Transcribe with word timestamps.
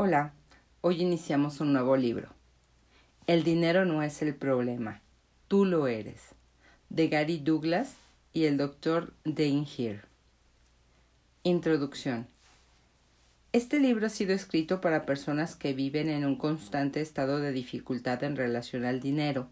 Hola, 0.00 0.32
hoy 0.80 1.02
iniciamos 1.02 1.58
un 1.58 1.72
nuevo 1.72 1.96
libro. 1.96 2.32
El 3.26 3.42
dinero 3.42 3.84
no 3.84 4.04
es 4.04 4.22
el 4.22 4.32
problema, 4.32 5.02
tú 5.48 5.64
lo 5.64 5.88
eres, 5.88 6.36
de 6.88 7.08
Gary 7.08 7.38
Douglas 7.38 7.96
y 8.32 8.44
el 8.44 8.58
Dr. 8.58 9.12
Dane 9.24 9.66
Here. 9.66 10.02
Introducción. 11.42 12.28
Este 13.50 13.80
libro 13.80 14.06
ha 14.06 14.10
sido 14.10 14.34
escrito 14.34 14.80
para 14.80 15.04
personas 15.04 15.56
que 15.56 15.72
viven 15.72 16.10
en 16.10 16.24
un 16.24 16.36
constante 16.36 17.00
estado 17.00 17.40
de 17.40 17.50
dificultad 17.50 18.22
en 18.22 18.36
relación 18.36 18.84
al 18.84 19.00
dinero, 19.00 19.48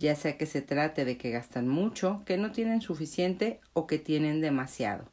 ya 0.00 0.16
sea 0.16 0.36
que 0.36 0.46
se 0.46 0.62
trate 0.62 1.04
de 1.04 1.16
que 1.16 1.30
gastan 1.30 1.68
mucho, 1.68 2.24
que 2.26 2.38
no 2.38 2.50
tienen 2.50 2.80
suficiente 2.80 3.60
o 3.72 3.86
que 3.86 4.00
tienen 4.00 4.40
demasiado. 4.40 5.08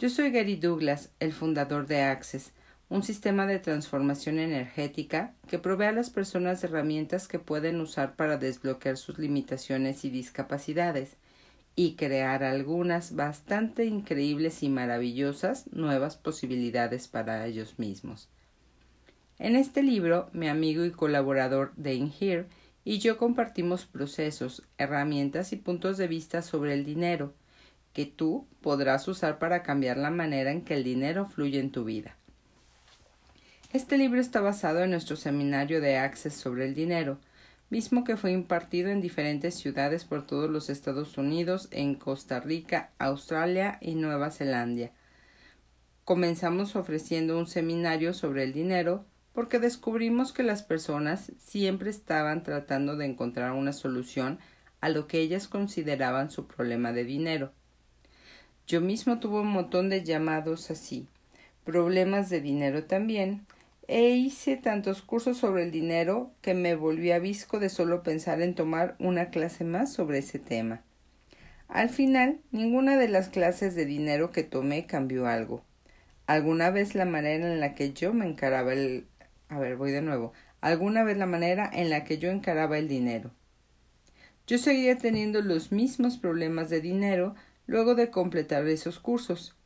Yo 0.00 0.10
soy 0.10 0.32
Gary 0.32 0.56
Douglas, 0.56 1.12
el 1.20 1.32
fundador 1.32 1.86
de 1.86 2.02
Access, 2.02 2.52
un 2.90 3.02
sistema 3.02 3.46
de 3.46 3.58
transformación 3.58 4.38
energética 4.38 5.34
que 5.46 5.58
provee 5.58 5.86
a 5.86 5.92
las 5.92 6.08
personas 6.08 6.64
herramientas 6.64 7.28
que 7.28 7.38
pueden 7.38 7.80
usar 7.80 8.16
para 8.16 8.38
desbloquear 8.38 8.96
sus 8.96 9.18
limitaciones 9.18 10.04
y 10.04 10.10
discapacidades 10.10 11.16
y 11.76 11.94
crear 11.94 12.42
algunas 12.42 13.14
bastante 13.14 13.84
increíbles 13.84 14.62
y 14.62 14.68
maravillosas 14.68 15.70
nuevas 15.70 16.16
posibilidades 16.16 17.08
para 17.08 17.46
ellos 17.46 17.78
mismos. 17.78 18.28
En 19.38 19.54
este 19.54 19.82
libro, 19.82 20.30
mi 20.32 20.48
amigo 20.48 20.84
y 20.84 20.90
colaborador 20.90 21.72
Dane 21.76 22.12
Here 22.18 22.46
y 22.84 22.98
yo 22.98 23.18
compartimos 23.18 23.84
procesos, 23.84 24.62
herramientas 24.78 25.52
y 25.52 25.56
puntos 25.56 25.98
de 25.98 26.08
vista 26.08 26.42
sobre 26.42 26.72
el 26.72 26.84
dinero 26.84 27.34
que 27.92 28.06
tú 28.06 28.46
podrás 28.60 29.06
usar 29.08 29.38
para 29.38 29.62
cambiar 29.62 29.98
la 29.98 30.10
manera 30.10 30.50
en 30.50 30.62
que 30.62 30.74
el 30.74 30.84
dinero 30.84 31.26
fluye 31.26 31.60
en 31.60 31.70
tu 31.70 31.84
vida. 31.84 32.17
Este 33.70 33.98
libro 33.98 34.18
está 34.18 34.40
basado 34.40 34.82
en 34.82 34.92
nuestro 34.92 35.14
seminario 35.14 35.82
de 35.82 35.98
Access 35.98 36.32
sobre 36.32 36.64
el 36.64 36.74
dinero, 36.74 37.18
mismo 37.68 38.02
que 38.02 38.16
fue 38.16 38.32
impartido 38.32 38.88
en 38.88 39.02
diferentes 39.02 39.56
ciudades 39.56 40.06
por 40.06 40.26
todos 40.26 40.48
los 40.48 40.70
Estados 40.70 41.18
Unidos, 41.18 41.68
en 41.70 41.94
Costa 41.94 42.40
Rica, 42.40 42.92
Australia 42.98 43.76
y 43.82 43.94
Nueva 43.94 44.30
Zelanda. 44.30 44.90
Comenzamos 46.06 46.76
ofreciendo 46.76 47.38
un 47.38 47.46
seminario 47.46 48.14
sobre 48.14 48.44
el 48.44 48.54
dinero 48.54 49.04
porque 49.34 49.58
descubrimos 49.58 50.32
que 50.32 50.44
las 50.44 50.62
personas 50.62 51.30
siempre 51.38 51.90
estaban 51.90 52.44
tratando 52.44 52.96
de 52.96 53.04
encontrar 53.04 53.52
una 53.52 53.74
solución 53.74 54.38
a 54.80 54.88
lo 54.88 55.06
que 55.06 55.20
ellas 55.20 55.46
consideraban 55.46 56.30
su 56.30 56.46
problema 56.46 56.94
de 56.94 57.04
dinero. 57.04 57.52
Yo 58.66 58.80
mismo 58.80 59.20
tuve 59.20 59.40
un 59.40 59.48
montón 59.48 59.90
de 59.90 60.04
llamados 60.04 60.70
así, 60.70 61.06
problemas 61.66 62.30
de 62.30 62.40
dinero 62.40 62.84
también, 62.84 63.44
e 63.88 64.10
hice 64.10 64.58
tantos 64.58 65.00
cursos 65.00 65.38
sobre 65.38 65.64
el 65.64 65.70
dinero 65.70 66.30
que 66.42 66.52
me 66.52 66.74
volví 66.74 67.10
a 67.10 67.18
visco 67.18 67.58
de 67.58 67.70
solo 67.70 68.02
pensar 68.02 68.42
en 68.42 68.54
tomar 68.54 68.94
una 68.98 69.30
clase 69.30 69.64
más 69.64 69.92
sobre 69.92 70.18
ese 70.18 70.38
tema. 70.38 70.82
Al 71.68 71.88
final, 71.88 72.38
ninguna 72.50 72.98
de 72.98 73.08
las 73.08 73.30
clases 73.30 73.74
de 73.74 73.86
dinero 73.86 74.30
que 74.30 74.42
tomé 74.42 74.86
cambió 74.86 75.26
algo. 75.26 75.64
Alguna 76.26 76.70
vez 76.70 76.94
la 76.94 77.06
manera 77.06 77.50
en 77.50 77.60
la 77.60 77.74
que 77.74 77.94
yo 77.94 78.12
me 78.12 78.26
encaraba 78.26 78.74
el. 78.74 79.06
A 79.48 79.58
ver, 79.58 79.76
voy 79.76 79.90
de 79.90 80.02
nuevo. 80.02 80.34
Alguna 80.60 81.02
vez 81.02 81.16
la 81.16 81.26
manera 81.26 81.70
en 81.72 81.88
la 81.88 82.04
que 82.04 82.18
yo 82.18 82.30
encaraba 82.30 82.76
el 82.76 82.88
dinero. 82.88 83.30
Yo 84.46 84.58
seguía 84.58 84.96
teniendo 84.96 85.40
los 85.40 85.72
mismos 85.72 86.18
problemas 86.18 86.68
de 86.68 86.82
dinero 86.82 87.34
luego 87.66 87.94
de 87.94 88.10
completar 88.10 88.66
esos 88.66 88.98
cursos. 88.98 89.57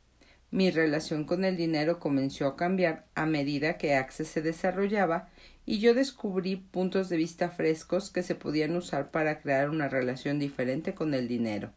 Mi 0.53 0.69
relación 0.69 1.23
con 1.23 1.45
el 1.45 1.57
dinero 1.57 1.99
comenzó 1.99 2.45
a 2.45 2.55
cambiar 2.55 3.07
a 3.15 3.25
medida 3.25 3.79
que 3.79 3.95
Access 3.95 4.27
se 4.27 4.43
desarrollaba 4.43 5.29
y 5.65 5.79
yo 5.79 5.95
descubrí 5.95 6.57
puntos 6.57 7.09
de 7.09 7.17
vista 7.17 7.49
frescos 7.49 8.11
que 8.11 8.21
se 8.21 8.35
podían 8.35 8.75
usar 8.75 9.09
para 9.09 9.41
crear 9.41 9.71
una 9.71 9.89
relación 9.89 10.37
diferente 10.37 10.93
con 10.93 11.15
el 11.15 11.27
dinero. 11.27 11.71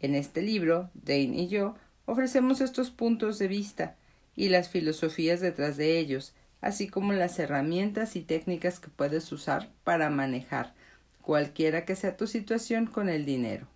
En 0.00 0.16
este 0.16 0.42
libro, 0.42 0.90
Dane 0.94 1.40
y 1.40 1.46
yo 1.46 1.76
ofrecemos 2.04 2.60
estos 2.60 2.90
puntos 2.90 3.38
de 3.38 3.46
vista 3.46 3.94
y 4.34 4.48
las 4.48 4.70
filosofías 4.70 5.40
detrás 5.40 5.76
de 5.76 5.96
ellos, 5.96 6.34
así 6.60 6.88
como 6.88 7.12
las 7.12 7.38
herramientas 7.38 8.16
y 8.16 8.22
técnicas 8.22 8.80
que 8.80 8.88
puedes 8.88 9.30
usar 9.30 9.70
para 9.84 10.10
manejar 10.10 10.74
cualquiera 11.22 11.84
que 11.84 11.94
sea 11.94 12.16
tu 12.16 12.26
situación 12.26 12.86
con 12.86 13.08
el 13.08 13.24
dinero. 13.24 13.68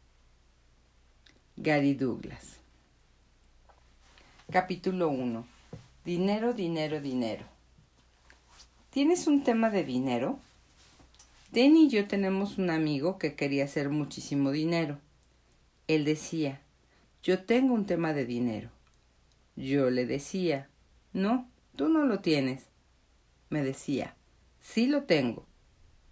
Gary 1.56 1.94
Douglas 1.94 2.57
Capítulo 4.50 5.10
1. 5.10 5.47
Dinero, 6.06 6.54
dinero, 6.54 7.03
dinero. 7.03 7.44
¿Tienes 8.88 9.26
un 9.26 9.44
tema 9.44 9.69
de 9.69 9.84
dinero? 9.84 10.38
Denny 11.53 11.84
y 11.84 11.88
yo 11.91 12.09
tenemos 12.09 12.56
un 12.56 12.70
amigo 12.70 13.19
que 13.19 13.34
quería 13.34 13.64
hacer 13.64 13.91
muchísimo 13.91 14.50
dinero. 14.50 15.00
Él 15.87 16.06
decía, 16.06 16.62
yo 17.22 17.44
tengo 17.44 17.75
un 17.75 17.84
tema 17.84 18.14
de 18.14 18.25
dinero. 18.25 18.70
Yo 19.54 19.91
le 19.91 20.06
decía, 20.06 20.70
no, 21.12 21.47
tú 21.76 21.91
no 21.91 22.06
lo 22.06 22.20
tienes. 22.20 22.69
Me 23.50 23.62
decía, 23.62 24.16
sí 24.62 24.87
lo 24.87 25.03
tengo. 25.03 25.44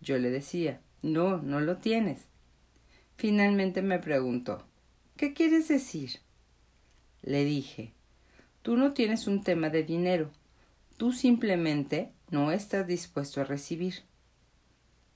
Yo 0.03 0.19
le 0.19 0.29
decía, 0.29 0.83
no, 1.01 1.39
no 1.39 1.61
lo 1.61 1.79
tienes. 1.79 2.27
Finalmente 3.17 3.81
me 3.81 3.99
preguntó, 3.99 4.63
¿qué 5.17 5.33
quieres 5.33 5.69
decir? 5.69 6.21
Le 7.23 7.43
dije, 7.43 7.96
Tú 8.67 8.77
no 8.77 8.95
tienes 8.95 9.29
un 9.29 9.45
tema 9.45 9.71
de 9.71 9.85
dinero. 9.85 10.33
Tú 10.97 11.13
simplemente 11.13 12.11
no 12.31 12.51
estás 12.51 12.85
dispuesto 12.85 13.41
a 13.41 13.45
recibir. 13.45 14.03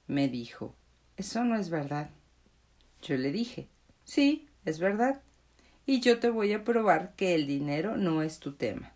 Me 0.06 0.28
dijo, 0.28 0.77
eso 1.16 1.43
no 1.43 1.56
es 1.56 1.69
verdad. 1.69 2.10
Yo 3.03 3.16
le 3.16 3.33
dije, 3.33 3.66
sí, 4.05 4.47
es 4.65 4.78
verdad. 4.78 5.22
Y 5.84 5.99
yo 5.99 6.21
te 6.21 6.31
voy 6.31 6.53
a 6.53 6.62
probar 6.62 7.16
que 7.16 7.34
el 7.34 7.49
dinero 7.49 7.97
no 7.97 8.22
es 8.22 8.39
tu 8.39 8.53
tema. 8.53 8.93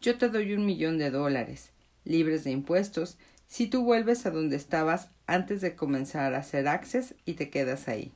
Yo 0.00 0.18
te 0.18 0.28
doy 0.28 0.52
un 0.52 0.66
millón 0.66 0.98
de 0.98 1.12
dólares, 1.12 1.70
libres 2.02 2.42
de 2.42 2.50
impuestos, 2.50 3.16
si 3.46 3.68
tú 3.68 3.84
vuelves 3.84 4.26
a 4.26 4.32
donde 4.32 4.56
estabas 4.56 5.08
antes 5.28 5.60
de 5.60 5.76
comenzar 5.76 6.34
a 6.34 6.38
hacer 6.38 6.66
access 6.66 7.14
y 7.24 7.34
te 7.34 7.48
quedas 7.48 7.86
ahí. 7.86 8.10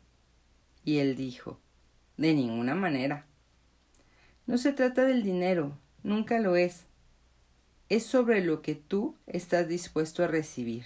Y 0.84 0.98
él 0.98 1.14
dijo, 1.14 1.60
de 2.16 2.34
ninguna 2.34 2.74
manera. 2.74 3.26
No 4.46 4.58
se 4.58 4.72
trata 4.72 5.04
del 5.04 5.24
dinero, 5.24 5.76
nunca 6.04 6.38
lo 6.38 6.54
es. 6.54 6.84
Es 7.88 8.06
sobre 8.06 8.44
lo 8.44 8.62
que 8.62 8.74
tú 8.76 9.16
estás 9.26 9.68
dispuesto 9.68 10.22
a 10.22 10.28
recibir. 10.28 10.84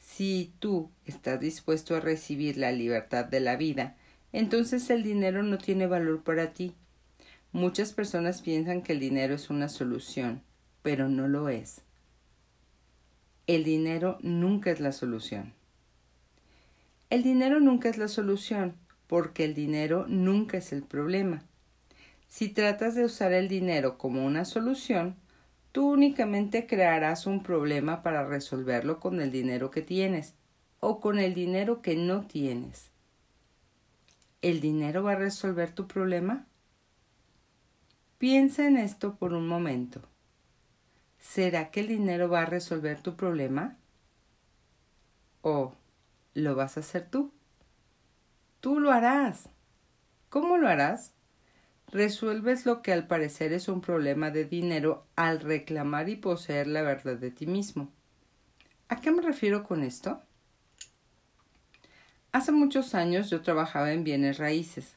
Si 0.00 0.52
tú 0.58 0.90
estás 1.04 1.38
dispuesto 1.38 1.94
a 1.94 2.00
recibir 2.00 2.56
la 2.56 2.72
libertad 2.72 3.24
de 3.24 3.40
la 3.40 3.56
vida, 3.56 3.96
entonces 4.32 4.90
el 4.90 5.04
dinero 5.04 5.42
no 5.42 5.58
tiene 5.58 5.86
valor 5.86 6.22
para 6.22 6.52
ti. 6.52 6.74
Muchas 7.52 7.92
personas 7.92 8.42
piensan 8.42 8.82
que 8.82 8.92
el 8.92 9.00
dinero 9.00 9.34
es 9.34 9.50
una 9.50 9.68
solución, 9.68 10.42
pero 10.82 11.08
no 11.08 11.28
lo 11.28 11.48
es. 11.48 11.82
El 13.46 13.64
dinero 13.64 14.18
nunca 14.20 14.70
es 14.70 14.80
la 14.80 14.92
solución. 14.92 15.54
El 17.08 17.22
dinero 17.22 17.60
nunca 17.60 17.88
es 17.88 17.96
la 17.96 18.08
solución, 18.08 18.74
porque 19.06 19.44
el 19.44 19.54
dinero 19.54 20.06
nunca 20.08 20.58
es 20.58 20.72
el 20.72 20.82
problema. 20.82 21.42
Si 22.28 22.50
tratas 22.50 22.94
de 22.94 23.04
usar 23.04 23.32
el 23.32 23.48
dinero 23.48 23.98
como 23.98 24.24
una 24.24 24.44
solución, 24.44 25.16
tú 25.72 25.90
únicamente 25.92 26.66
crearás 26.66 27.26
un 27.26 27.42
problema 27.42 28.02
para 28.02 28.26
resolverlo 28.26 29.00
con 29.00 29.20
el 29.20 29.32
dinero 29.32 29.70
que 29.70 29.82
tienes 29.82 30.34
o 30.78 31.00
con 31.00 31.18
el 31.18 31.34
dinero 31.34 31.82
que 31.82 31.96
no 31.96 32.26
tienes. 32.26 32.90
¿El 34.42 34.60
dinero 34.60 35.02
va 35.02 35.12
a 35.12 35.16
resolver 35.16 35.72
tu 35.72 35.88
problema? 35.88 36.46
Piensa 38.18 38.66
en 38.66 38.76
esto 38.76 39.16
por 39.16 39.32
un 39.32 39.48
momento. 39.48 40.02
¿Será 41.18 41.70
que 41.70 41.80
el 41.80 41.88
dinero 41.88 42.28
va 42.28 42.42
a 42.42 42.46
resolver 42.46 43.00
tu 43.00 43.16
problema? 43.16 43.76
¿O 45.42 45.72
lo 46.34 46.54
vas 46.54 46.76
a 46.76 46.80
hacer 46.80 47.08
tú? 47.10 47.32
Tú 48.60 48.80
lo 48.80 48.92
harás. 48.92 49.48
¿Cómo 50.28 50.58
lo 50.58 50.68
harás? 50.68 51.14
Resuelves 51.90 52.66
lo 52.66 52.82
que 52.82 52.92
al 52.92 53.06
parecer 53.06 53.52
es 53.52 53.68
un 53.68 53.80
problema 53.80 54.30
de 54.30 54.44
dinero 54.44 55.06
al 55.16 55.40
reclamar 55.40 56.08
y 56.08 56.16
poseer 56.16 56.66
la 56.66 56.82
verdad 56.82 57.16
de 57.16 57.30
ti 57.30 57.46
mismo. 57.46 57.90
¿A 58.88 59.00
qué 59.00 59.10
me 59.10 59.22
refiero 59.22 59.64
con 59.64 59.82
esto? 59.82 60.22
Hace 62.32 62.52
muchos 62.52 62.94
años 62.94 63.30
yo 63.30 63.40
trabajaba 63.40 63.92
en 63.92 64.04
bienes 64.04 64.38
raíces. 64.38 64.94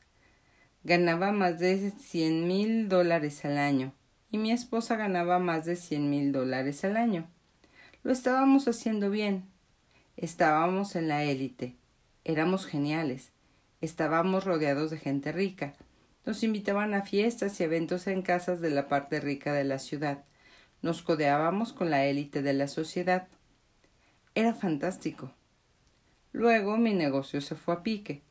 Ganaba 0.83 1.31
más 1.31 1.59
de 1.59 1.91
cien 1.91 2.47
mil 2.47 2.89
dólares 2.89 3.45
al 3.45 3.57
año 3.57 3.93
y 4.31 4.37
mi 4.37 4.51
esposa 4.51 4.95
ganaba 4.95 5.39
más 5.39 5.65
de 5.65 5.75
cien 5.75 6.09
mil 6.09 6.31
dólares 6.31 6.83
al 6.83 6.97
año. 6.97 7.27
Lo 8.03 8.11
estábamos 8.11 8.67
haciendo 8.67 9.09
bien. 9.09 9.45
Estábamos 10.17 10.95
en 10.95 11.07
la 11.07 11.23
élite. 11.23 11.75
Éramos 12.23 12.65
geniales. 12.65 13.31
Estábamos 13.79 14.43
rodeados 14.43 14.91
de 14.91 14.97
gente 14.97 15.31
rica 15.31 15.73
nos 16.25 16.43
invitaban 16.43 16.93
a 16.93 17.01
fiestas 17.03 17.59
y 17.59 17.63
eventos 17.63 18.07
en 18.07 18.21
casas 18.21 18.61
de 18.61 18.69
la 18.69 18.87
parte 18.87 19.19
rica 19.19 19.53
de 19.53 19.63
la 19.63 19.79
ciudad, 19.79 20.23
Nos 20.81 21.03
codeábamos 21.03 21.73
con 21.73 21.91
la 21.91 22.05
élite 22.05 22.41
de 22.41 22.53
la 22.53 22.67
sociedad. 22.67 23.27
Era 24.33 24.55
fantástico. 24.55 25.31
Luego 26.31 26.77
mi 26.77 26.93
negocio 26.95 27.39
se 27.39 27.53
fue 27.53 27.75
a 27.75 27.83
pique. 27.83 28.23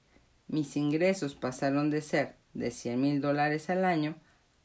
Mis 0.48 0.76
ingresos 0.76 1.36
pasaron 1.36 1.90
de 1.90 2.00
ser 2.02 2.34
de 2.54 2.72
cien 2.72 3.00
mil 3.00 3.20
dólares 3.20 3.70
al 3.70 3.84
año 3.84 4.16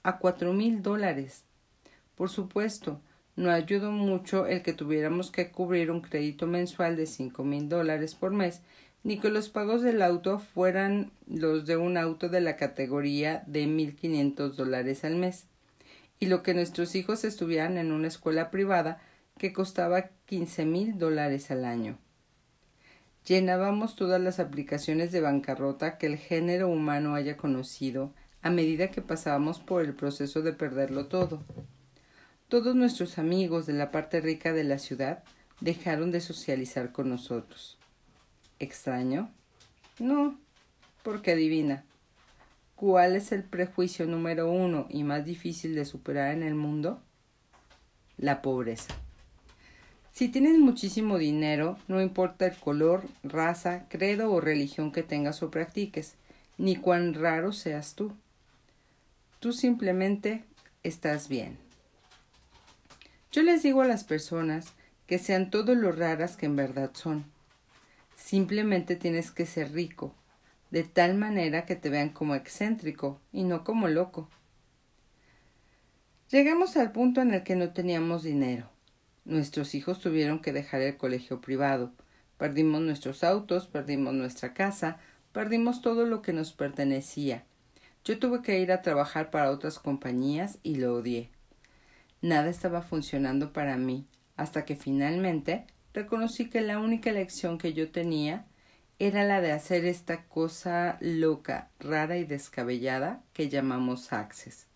a 0.02 0.18
cuatro 0.18 0.52
mil 0.54 0.82
dólares. 0.82 1.44
Por 2.16 2.30
supuesto, 2.30 3.02
no 3.36 3.52
ayudó 3.52 3.92
mucho 3.92 4.48
el 4.48 4.64
que 4.64 4.74
tuviéramos 4.74 5.30
que 5.30 5.52
cubrir 5.52 5.92
un 5.92 6.02
crédito 6.02 6.48
mensual 6.48 6.96
de 6.96 7.06
cinco 7.06 7.44
mil 7.44 7.70
dólares 7.70 8.16
por 8.16 8.32
mes, 8.32 8.62
ni 9.06 9.20
que 9.20 9.30
los 9.30 9.50
pagos 9.50 9.84
del 9.84 10.02
auto 10.02 10.40
fueran 10.40 11.12
los 11.28 11.68
de 11.68 11.78
un 11.78 11.96
auto 11.96 12.28
de 12.28 12.42
la 12.42 12.58
categoría 12.58 13.44
de 13.46 13.68
mil 13.68 13.96
quinientos 13.96 14.58
dólares 14.58 15.06
al 15.06 15.16
mes, 15.16 15.46
y 16.20 16.26
lo 16.26 16.42
que 16.42 16.56
nuestros 16.56 16.96
hijos 16.96 17.24
estuvieran 17.24 17.78
en 17.78 17.92
una 17.92 18.08
escuela 18.08 18.50
privada 18.50 19.00
que 19.38 19.54
costaba 19.54 20.10
quince 20.26 20.66
mil 20.66 20.98
dólares 20.98 21.52
al 21.52 21.66
año. 21.66 22.00
Llenábamos 23.28 23.96
todas 23.96 24.20
las 24.20 24.40
aplicaciones 24.40 25.12
de 25.12 25.22
bancarrota 25.22 26.00
que 26.00 26.08
el 26.08 26.18
género 26.18 26.68
humano 26.68 27.14
haya 27.14 27.38
conocido 27.38 28.12
a 28.42 28.50
medida 28.50 28.90
que 28.90 29.04
pasábamos 29.04 29.60
por 29.60 29.84
el 29.84 29.94
proceso 29.94 30.42
de 30.42 30.54
perderlo 30.54 31.06
todo. 31.06 31.44
Todos 32.48 32.76
nuestros 32.76 33.20
amigos 33.20 33.68
de 33.68 33.74
la 33.74 33.92
parte 33.92 34.20
rica 34.20 34.52
de 34.52 34.64
la 34.64 34.80
ciudad 34.80 35.24
dejaron 35.62 36.10
de 36.10 36.22
socializar 36.22 36.92
con 36.92 37.10
nosotros. 37.10 37.78
¿Extraño? 38.60 39.30
No, 40.00 40.38
porque 41.04 41.32
adivina. 41.32 41.84
¿Cuál 42.76 43.16
es 43.16 43.32
el 43.32 43.44
prejuicio 43.44 44.06
número 44.06 44.52
uno 44.52 44.88
y 44.90 45.04
más 45.04 45.26
difícil 45.26 45.76
de 45.76 45.86
superar 45.86 46.34
en 46.34 46.44
el 46.44 46.56
mundo? 46.56 47.02
La 48.18 48.42
pobreza. 48.42 48.94
Si 50.12 50.30
tienes 50.30 50.58
muchísimo 50.58 51.18
dinero, 51.18 51.78
no 51.90 52.02
importa 52.02 52.46
el 52.46 52.56
color, 52.56 53.04
raza, 53.24 53.86
credo 53.90 54.32
o 54.32 54.40
religión 54.40 54.94
que 54.94 55.04
tengas 55.04 55.44
o 55.44 55.52
practiques, 55.52 56.16
ni 56.58 56.78
cuán 56.78 57.14
raro 57.14 57.52
seas 57.52 57.96
tú. 57.96 58.14
Tú 59.40 59.52
simplemente 59.52 60.46
estás 60.84 61.28
bien. 61.28 61.58
Yo 63.32 63.44
les 63.44 63.64
digo 63.64 63.82
a 63.82 63.88
las 63.88 64.06
personas 64.06 64.68
que 65.08 65.20
sean 65.20 65.50
todo 65.50 65.76
lo 65.76 65.92
raras 65.92 66.38
que 66.38 66.46
en 66.46 66.56
verdad 66.56 66.92
son. 66.94 67.35
Simplemente 68.16 68.96
tienes 68.96 69.32
que 69.32 69.46
ser 69.46 69.74
rico, 69.74 70.14
de 70.72 70.84
tal 70.84 71.16
manera 71.16 71.66
que 71.66 71.76
te 71.76 71.90
vean 71.90 72.10
como 72.10 72.36
excéntrico 72.36 73.20
y 73.32 73.44
no 73.44 73.64
como 73.64 73.88
loco. 73.88 74.30
Llegamos 76.32 76.76
al 76.76 76.92
punto 76.92 77.22
en 77.22 77.34
el 77.34 77.44
que 77.44 77.56
no 77.56 77.72
teníamos 77.72 78.24
dinero. 78.24 78.70
Nuestros 79.26 79.76
hijos 79.76 80.00
tuvieron 80.00 80.40
que 80.40 80.54
dejar 80.54 80.82
el 80.82 80.98
colegio 80.98 81.40
privado. 81.40 81.92
Perdimos 82.38 82.82
nuestros 82.82 83.24
autos, 83.24 83.68
perdimos 83.68 84.14
nuestra 84.14 84.54
casa, 84.54 84.98
perdimos 85.32 85.82
todo 85.82 86.06
lo 86.06 86.22
que 86.22 86.34
nos 86.34 86.52
pertenecía. 86.52 87.44
Yo 88.04 88.20
tuve 88.20 88.42
que 88.42 88.60
ir 88.60 88.72
a 88.72 88.82
trabajar 88.82 89.32
para 89.32 89.52
otras 89.52 89.80
compañías 89.80 90.60
y 90.64 90.76
lo 90.76 90.96
odié. 90.96 91.30
Nada 92.22 92.50
estaba 92.50 92.82
funcionando 92.82 93.54
para 93.54 93.78
mí, 93.78 94.08
hasta 94.36 94.66
que 94.66 94.76
finalmente 94.76 95.66
reconocí 95.96 96.50
que 96.50 96.62
la 96.62 96.80
única 96.80 97.10
elección 97.10 97.58
que 97.58 97.74
yo 97.74 97.90
tenía 97.90 98.46
era 99.00 99.24
la 99.24 99.42
de 99.42 99.52
hacer 99.52 99.86
esta 99.86 100.26
cosa 100.26 100.98
loca, 101.00 101.70
rara 101.80 102.18
y 102.18 102.26
descabellada 102.26 103.24
que 103.34 103.50
llamamos 103.50 104.14
Access. 104.14 104.68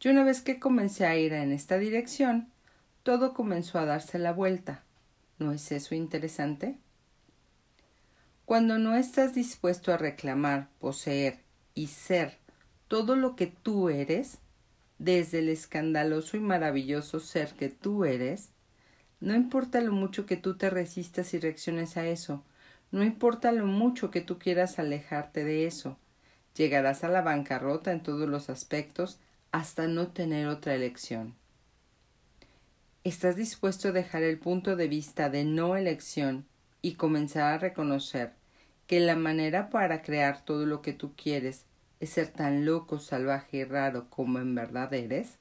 Y 0.00 0.08
una 0.08 0.24
vez 0.24 0.42
que 0.42 0.60
comencé 0.60 1.06
a 1.06 1.16
ir 1.16 1.32
en 1.32 1.52
esta 1.52 1.78
dirección, 1.78 2.48
todo 3.02 3.32
comenzó 3.32 3.78
a 3.78 3.86
darse 3.86 4.18
la 4.18 4.32
vuelta. 4.32 4.84
¿No 5.38 5.52
es 5.52 5.72
eso 5.72 5.94
interesante? 5.94 6.78
Cuando 8.44 8.78
no 8.78 8.96
estás 8.96 9.34
dispuesto 9.34 9.92
a 9.92 9.98
reclamar, 9.98 10.68
poseer 10.78 11.40
y 11.74 11.88
ser 11.88 12.38
todo 12.88 13.16
lo 13.16 13.36
que 13.36 13.46
tú 13.46 13.88
eres, 13.88 14.38
desde 14.98 15.40
el 15.40 15.48
escandaloso 15.48 16.36
y 16.36 16.40
maravilloso 16.40 17.20
ser 17.20 17.54
que 17.54 17.68
tú 17.68 18.04
eres, 18.04 18.50
no 19.20 19.34
importa 19.34 19.80
lo 19.80 19.92
mucho 19.92 20.26
que 20.26 20.36
tú 20.36 20.56
te 20.56 20.70
resistas 20.70 21.34
y 21.34 21.38
reacciones 21.38 21.96
a 21.96 22.06
eso, 22.06 22.42
no 22.90 23.02
importa 23.04 23.52
lo 23.52 23.66
mucho 23.66 24.10
que 24.10 24.20
tú 24.20 24.38
quieras 24.38 24.78
alejarte 24.78 25.44
de 25.44 25.66
eso, 25.66 25.98
llegarás 26.54 27.04
a 27.04 27.08
la 27.08 27.22
bancarrota 27.22 27.92
en 27.92 28.02
todos 28.02 28.28
los 28.28 28.50
aspectos 28.50 29.18
hasta 29.52 29.86
no 29.86 30.08
tener 30.08 30.48
otra 30.48 30.74
elección. 30.74 31.34
¿Estás 33.04 33.36
dispuesto 33.36 33.88
a 33.88 33.92
dejar 33.92 34.22
el 34.22 34.38
punto 34.38 34.76
de 34.76 34.88
vista 34.88 35.30
de 35.30 35.44
no 35.44 35.76
elección 35.76 36.46
y 36.82 36.94
comenzar 36.94 37.54
a 37.54 37.58
reconocer 37.58 38.32
que 38.86 39.00
la 39.00 39.16
manera 39.16 39.70
para 39.70 40.02
crear 40.02 40.44
todo 40.44 40.66
lo 40.66 40.82
que 40.82 40.92
tú 40.92 41.14
quieres 41.16 41.64
es 42.00 42.10
ser 42.10 42.28
tan 42.28 42.64
loco, 42.64 42.98
salvaje 42.98 43.58
y 43.58 43.64
raro 43.64 44.08
como 44.10 44.38
en 44.38 44.54
verdad 44.54 44.92
eres? 44.94 45.38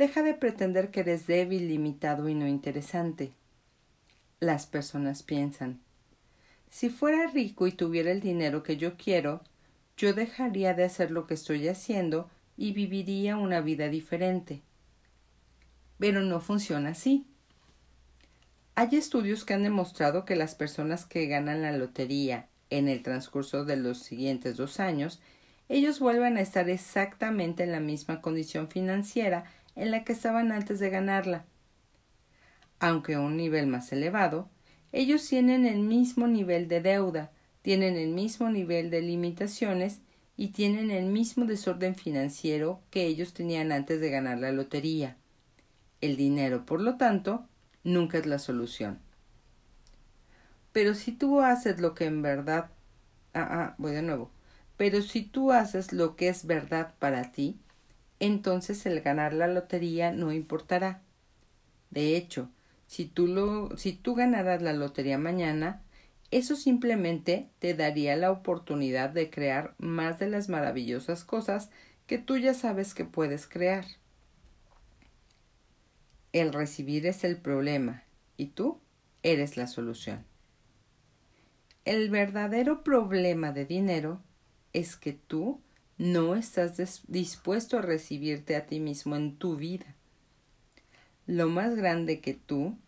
Deja 0.00 0.22
de 0.22 0.32
pretender 0.32 0.90
que 0.90 1.00
eres 1.00 1.26
débil, 1.26 1.68
limitado 1.68 2.30
y 2.30 2.34
no 2.34 2.48
interesante. 2.48 3.34
Las 4.40 4.64
personas 4.64 5.22
piensan, 5.22 5.78
si 6.70 6.88
fuera 6.88 7.26
rico 7.26 7.66
y 7.66 7.72
tuviera 7.72 8.10
el 8.10 8.22
dinero 8.22 8.62
que 8.62 8.78
yo 8.78 8.96
quiero, 8.96 9.42
yo 9.98 10.14
dejaría 10.14 10.72
de 10.72 10.84
hacer 10.84 11.10
lo 11.10 11.26
que 11.26 11.34
estoy 11.34 11.68
haciendo 11.68 12.30
y 12.56 12.72
viviría 12.72 13.36
una 13.36 13.60
vida 13.60 13.90
diferente. 13.90 14.62
Pero 15.98 16.22
no 16.22 16.40
funciona 16.40 16.92
así. 16.92 17.26
Hay 18.76 18.96
estudios 18.96 19.44
que 19.44 19.52
han 19.52 19.64
demostrado 19.64 20.24
que 20.24 20.34
las 20.34 20.54
personas 20.54 21.04
que 21.04 21.26
ganan 21.26 21.60
la 21.60 21.72
lotería 21.72 22.48
en 22.70 22.88
el 22.88 23.02
transcurso 23.02 23.66
de 23.66 23.76
los 23.76 23.98
siguientes 23.98 24.56
dos 24.56 24.80
años, 24.80 25.20
ellos 25.68 26.00
vuelven 26.00 26.38
a 26.38 26.40
estar 26.40 26.70
exactamente 26.70 27.64
en 27.64 27.72
la 27.72 27.80
misma 27.80 28.22
condición 28.22 28.68
financiera 28.68 29.44
en 29.76 29.90
la 29.90 30.04
que 30.04 30.12
estaban 30.12 30.52
antes 30.52 30.78
de 30.78 30.90
ganarla. 30.90 31.44
Aunque 32.78 33.14
a 33.14 33.20
un 33.20 33.36
nivel 33.36 33.66
más 33.66 33.92
elevado, 33.92 34.48
ellos 34.92 35.26
tienen 35.28 35.66
el 35.66 35.80
mismo 35.80 36.26
nivel 36.26 36.68
de 36.68 36.80
deuda, 36.80 37.30
tienen 37.62 37.96
el 37.96 38.08
mismo 38.08 38.50
nivel 38.50 38.90
de 38.90 39.02
limitaciones 39.02 40.00
y 40.36 40.48
tienen 40.48 40.90
el 40.90 41.06
mismo 41.06 41.44
desorden 41.44 41.94
financiero 41.94 42.80
que 42.90 43.04
ellos 43.04 43.34
tenían 43.34 43.72
antes 43.72 44.00
de 44.00 44.10
ganar 44.10 44.38
la 44.38 44.52
lotería. 44.52 45.16
El 46.00 46.16
dinero, 46.16 46.64
por 46.64 46.80
lo 46.80 46.96
tanto, 46.96 47.46
nunca 47.84 48.18
es 48.18 48.26
la 48.26 48.38
solución. 48.38 48.98
Pero 50.72 50.94
si 50.94 51.12
tú 51.12 51.40
haces 51.40 51.80
lo 51.80 51.94
que 51.94 52.06
en 52.06 52.22
verdad... 52.22 52.70
Ah, 53.34 53.48
ah, 53.50 53.74
voy 53.78 53.92
de 53.92 54.02
nuevo. 54.02 54.30
Pero 54.76 55.02
si 55.02 55.22
tú 55.22 55.52
haces 55.52 55.92
lo 55.92 56.16
que 56.16 56.28
es 56.28 56.46
verdad 56.46 56.94
para 56.98 57.32
ti, 57.32 57.60
entonces 58.20 58.86
el 58.86 59.00
ganar 59.00 59.32
la 59.32 59.48
lotería 59.48 60.12
no 60.12 60.32
importará. 60.32 61.02
De 61.90 62.16
hecho, 62.16 62.50
si 62.86 63.06
tú, 63.06 63.26
lo, 63.26 63.76
si 63.76 63.92
tú 63.92 64.14
ganaras 64.14 64.62
la 64.62 64.72
lotería 64.72 65.18
mañana, 65.18 65.82
eso 66.30 66.54
simplemente 66.54 67.48
te 67.58 67.74
daría 67.74 68.14
la 68.16 68.30
oportunidad 68.30 69.10
de 69.10 69.30
crear 69.30 69.74
más 69.78 70.18
de 70.18 70.28
las 70.28 70.48
maravillosas 70.48 71.24
cosas 71.24 71.70
que 72.06 72.18
tú 72.18 72.36
ya 72.36 72.54
sabes 72.54 72.94
que 72.94 73.04
puedes 73.04 73.46
crear. 73.46 73.84
El 76.32 76.52
recibir 76.52 77.06
es 77.06 77.24
el 77.24 77.36
problema 77.36 78.04
y 78.36 78.46
tú 78.46 78.78
eres 79.22 79.56
la 79.56 79.66
solución. 79.66 80.24
El 81.84 82.10
verdadero 82.10 82.84
problema 82.84 83.52
de 83.52 83.64
dinero 83.64 84.20
es 84.72 84.96
que 84.96 85.12
tú 85.12 85.60
no 86.00 86.34
estás 86.34 87.02
dispuesto 87.08 87.76
a 87.76 87.82
recibirte 87.82 88.56
a 88.56 88.64
ti 88.64 88.80
mismo 88.80 89.16
en 89.16 89.36
tu 89.36 89.56
vida. 89.56 89.84
Lo 91.26 91.46
más 91.50 91.76
grande 91.76 92.20
que 92.20 92.32
tú 92.32 92.78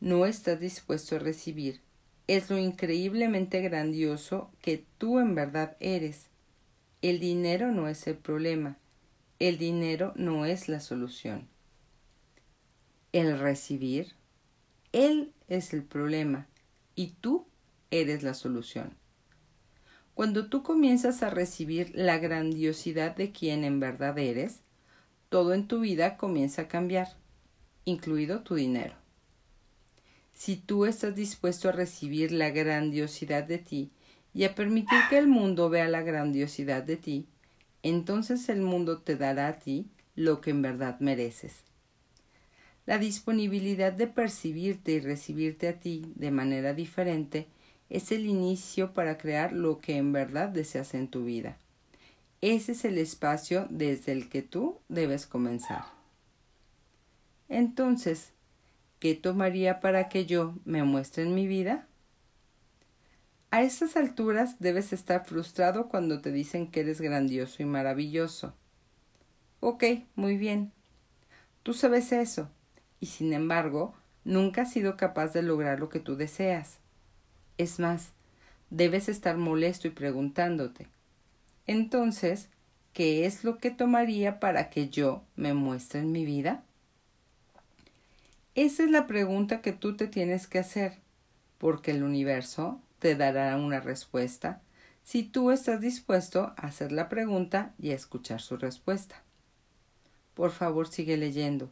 no 0.00 0.26
estás 0.26 0.58
dispuesto 0.58 1.14
a 1.14 1.20
recibir 1.20 1.80
es 2.26 2.50
lo 2.50 2.58
increíblemente 2.58 3.60
grandioso 3.60 4.50
que 4.60 4.84
tú 4.98 5.20
en 5.20 5.36
verdad 5.36 5.76
eres. 5.78 6.26
El 7.02 7.20
dinero 7.20 7.70
no 7.70 7.86
es 7.86 8.08
el 8.08 8.16
problema, 8.16 8.76
el 9.38 9.58
dinero 9.58 10.14
no 10.16 10.44
es 10.44 10.68
la 10.68 10.80
solución. 10.80 11.46
El 13.12 13.38
recibir, 13.38 14.16
él 14.90 15.32
es 15.46 15.72
el 15.72 15.84
problema 15.84 16.48
y 16.96 17.12
tú 17.20 17.46
eres 17.92 18.24
la 18.24 18.34
solución. 18.34 18.97
Cuando 20.18 20.48
tú 20.48 20.64
comienzas 20.64 21.22
a 21.22 21.30
recibir 21.30 21.92
la 21.94 22.18
grandiosidad 22.18 23.14
de 23.14 23.30
quien 23.30 23.62
en 23.62 23.78
verdad 23.78 24.18
eres, 24.18 24.62
todo 25.28 25.54
en 25.54 25.68
tu 25.68 25.78
vida 25.78 26.16
comienza 26.16 26.62
a 26.62 26.66
cambiar, 26.66 27.06
incluido 27.84 28.40
tu 28.40 28.56
dinero. 28.56 28.96
Si 30.34 30.56
tú 30.56 30.86
estás 30.86 31.14
dispuesto 31.14 31.68
a 31.68 31.72
recibir 31.72 32.32
la 32.32 32.50
grandiosidad 32.50 33.44
de 33.44 33.58
ti 33.58 33.92
y 34.34 34.42
a 34.42 34.56
permitir 34.56 34.98
que 35.08 35.18
el 35.18 35.28
mundo 35.28 35.70
vea 35.70 35.86
la 35.86 36.02
grandiosidad 36.02 36.82
de 36.82 36.96
ti, 36.96 37.28
entonces 37.84 38.48
el 38.48 38.60
mundo 38.60 38.98
te 38.98 39.14
dará 39.14 39.46
a 39.46 39.58
ti 39.60 39.86
lo 40.16 40.40
que 40.40 40.50
en 40.50 40.62
verdad 40.62 40.98
mereces. 40.98 41.62
La 42.86 42.98
disponibilidad 42.98 43.92
de 43.92 44.08
percibirte 44.08 44.90
y 44.90 44.98
recibirte 44.98 45.68
a 45.68 45.78
ti 45.78 46.12
de 46.16 46.32
manera 46.32 46.74
diferente 46.74 47.46
es 47.90 48.12
el 48.12 48.26
inicio 48.26 48.92
para 48.92 49.18
crear 49.18 49.52
lo 49.52 49.78
que 49.78 49.96
en 49.96 50.12
verdad 50.12 50.48
deseas 50.48 50.94
en 50.94 51.08
tu 51.08 51.24
vida. 51.24 51.56
Ese 52.40 52.72
es 52.72 52.84
el 52.84 52.98
espacio 52.98 53.66
desde 53.70 54.12
el 54.12 54.28
que 54.28 54.42
tú 54.42 54.78
debes 54.88 55.26
comenzar. 55.26 55.84
Entonces, 57.48 58.32
¿qué 58.98 59.14
tomaría 59.14 59.80
para 59.80 60.08
que 60.08 60.26
yo 60.26 60.54
me 60.64 60.84
muestre 60.84 61.22
en 61.22 61.34
mi 61.34 61.46
vida? 61.46 61.86
A 63.50 63.62
estas 63.62 63.96
alturas 63.96 64.60
debes 64.60 64.92
estar 64.92 65.24
frustrado 65.24 65.88
cuando 65.88 66.20
te 66.20 66.30
dicen 66.30 66.70
que 66.70 66.80
eres 66.80 67.00
grandioso 67.00 67.62
y 67.62 67.66
maravilloso. 67.66 68.54
Ok, 69.60 69.84
muy 70.14 70.36
bien. 70.36 70.70
Tú 71.62 71.72
sabes 71.72 72.12
eso, 72.12 72.50
y 73.00 73.06
sin 73.06 73.32
embargo, 73.32 73.94
nunca 74.24 74.62
has 74.62 74.72
sido 74.72 74.96
capaz 74.96 75.32
de 75.32 75.42
lograr 75.42 75.80
lo 75.80 75.88
que 75.88 75.98
tú 75.98 76.16
deseas. 76.16 76.78
Es 77.58 77.80
más, 77.80 78.12
debes 78.70 79.08
estar 79.08 79.36
molesto 79.36 79.88
y 79.88 79.90
preguntándote. 79.90 80.86
Entonces, 81.66 82.48
¿qué 82.92 83.26
es 83.26 83.44
lo 83.44 83.58
que 83.58 83.70
tomaría 83.70 84.40
para 84.40 84.70
que 84.70 84.88
yo 84.88 85.22
me 85.36 85.54
muestre 85.54 86.00
en 86.00 86.12
mi 86.12 86.24
vida? 86.24 86.62
Esa 88.54 88.84
es 88.84 88.90
la 88.90 89.06
pregunta 89.06 89.60
que 89.60 89.72
tú 89.72 89.96
te 89.96 90.06
tienes 90.06 90.46
que 90.46 90.58
hacer, 90.58 90.98
porque 91.58 91.90
el 91.90 92.02
universo 92.02 92.80
te 92.98 93.14
dará 93.14 93.56
una 93.56 93.80
respuesta 93.80 94.60
si 95.04 95.22
tú 95.22 95.50
estás 95.50 95.80
dispuesto 95.80 96.52
a 96.56 96.66
hacer 96.66 96.92
la 96.92 97.08
pregunta 97.08 97.72
y 97.78 97.90
a 97.90 97.94
escuchar 97.94 98.40
su 98.40 98.56
respuesta. 98.56 99.22
Por 100.34 100.50
favor, 100.50 100.88
sigue 100.88 101.16
leyendo. 101.16 101.70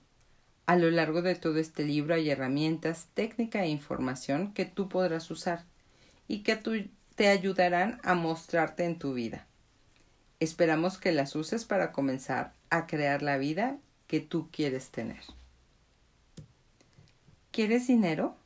A 0.65 0.77
lo 0.77 0.91
largo 0.91 1.23
de 1.23 1.35
todo 1.35 1.59
este 1.59 1.85
libro 1.85 2.15
hay 2.15 2.31
herramientas, 2.31 3.09
técnica 3.15 3.63
e 3.63 3.69
información 3.69 4.53
que 4.53 4.65
tú 4.65 4.89
podrás 4.89 5.31
usar 5.31 5.65
y 6.29 6.43
que 6.43 6.57
te 7.15 7.29
ayudarán 7.29 8.01
a 8.03 8.15
mostrarte 8.15 8.85
en 8.85 8.99
tu 8.99 9.15
vida. 9.15 9.47
Esperamos 10.39 10.99
que 10.99 11.13
las 11.13 11.35
uses 11.35 11.65
para 11.65 11.93
comenzar 11.93 12.53
a 12.71 12.87
crear 12.87 13.23
la 13.23 13.39
vida 13.39 13.79
que 14.07 14.21
tú 14.21 14.49
quieres 14.51 14.91
tener. 14.91 15.23
¿Quieres 17.51 17.87
dinero? 17.87 18.37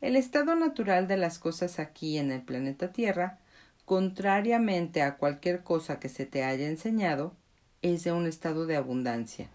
El 0.00 0.14
estado 0.14 0.54
natural 0.54 1.08
de 1.08 1.16
las 1.16 1.38
cosas 1.38 1.78
aquí 1.78 2.18
en 2.18 2.30
el 2.30 2.42
planeta 2.42 2.92
Tierra, 2.92 3.38
contrariamente 3.84 5.02
a 5.02 5.16
cualquier 5.16 5.62
cosa 5.62 5.98
que 5.98 6.08
se 6.08 6.26
te 6.26 6.44
haya 6.44 6.68
enseñado, 6.68 7.34
es 7.82 8.04
de 8.04 8.12
un 8.12 8.26
estado 8.26 8.66
de 8.66 8.76
abundancia. 8.76 9.48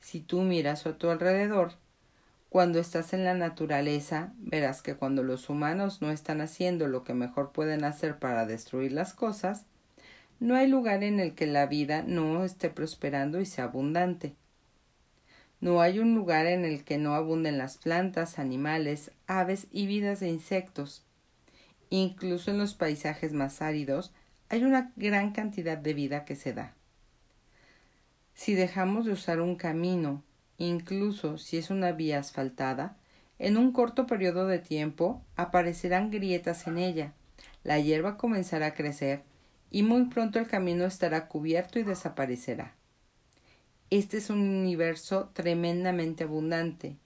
Si 0.00 0.20
tú 0.20 0.42
miras 0.42 0.86
a 0.86 0.98
tu 0.98 1.08
alrededor, 1.08 1.74
cuando 2.48 2.78
estás 2.78 3.12
en 3.12 3.24
la 3.24 3.34
naturaleza, 3.34 4.32
verás 4.38 4.80
que 4.80 4.94
cuando 4.94 5.22
los 5.22 5.50
humanos 5.50 6.00
no 6.00 6.10
están 6.10 6.40
haciendo 6.40 6.86
lo 6.86 7.04
que 7.04 7.12
mejor 7.12 7.52
pueden 7.52 7.84
hacer 7.84 8.18
para 8.18 8.46
destruir 8.46 8.92
las 8.92 9.14
cosas, 9.14 9.66
no 10.38 10.54
hay 10.54 10.68
lugar 10.68 11.02
en 11.02 11.18
el 11.18 11.34
que 11.34 11.46
la 11.46 11.66
vida 11.66 12.02
no 12.02 12.44
esté 12.44 12.70
prosperando 12.70 13.40
y 13.40 13.46
sea 13.46 13.64
abundante. 13.64 14.34
No 15.60 15.80
hay 15.80 15.98
un 15.98 16.14
lugar 16.14 16.46
en 16.46 16.64
el 16.64 16.84
que 16.84 16.98
no 16.98 17.14
abunden 17.14 17.58
las 17.58 17.78
plantas, 17.78 18.38
animales, 18.38 19.10
aves 19.26 19.66
y 19.70 19.86
vidas 19.86 20.20
de 20.20 20.28
insectos. 20.28 21.02
Incluso 21.88 22.50
en 22.50 22.58
los 22.58 22.74
paisajes 22.74 23.32
más 23.32 23.62
áridos 23.62 24.12
hay 24.48 24.64
una 24.64 24.92
gran 24.96 25.32
cantidad 25.32 25.78
de 25.78 25.94
vida 25.94 26.24
que 26.24 26.36
se 26.36 26.52
da. 26.52 26.74
Si 28.34 28.54
dejamos 28.54 29.06
de 29.06 29.12
usar 29.12 29.40
un 29.40 29.56
camino 29.56 30.22
Incluso 30.58 31.38
si 31.38 31.58
es 31.58 31.70
una 31.70 31.92
vía 31.92 32.18
asfaltada, 32.18 32.96
en 33.38 33.56
un 33.56 33.72
corto 33.72 34.06
periodo 34.06 34.46
de 34.46 34.58
tiempo 34.58 35.22
aparecerán 35.36 36.10
grietas 36.10 36.66
en 36.66 36.78
ella, 36.78 37.12
la 37.64 37.78
hierba 37.78 38.16
comenzará 38.16 38.66
a 38.66 38.74
crecer 38.74 39.22
y 39.70 39.82
muy 39.82 40.06
pronto 40.06 40.38
el 40.38 40.46
camino 40.46 40.84
estará 40.84 41.28
cubierto 41.28 41.78
y 41.78 41.82
desaparecerá. 41.82 42.74
Este 43.90 44.16
es 44.16 44.30
un 44.30 44.40
universo 44.40 45.30
tremendamente 45.32 46.24
abundante 46.24 46.96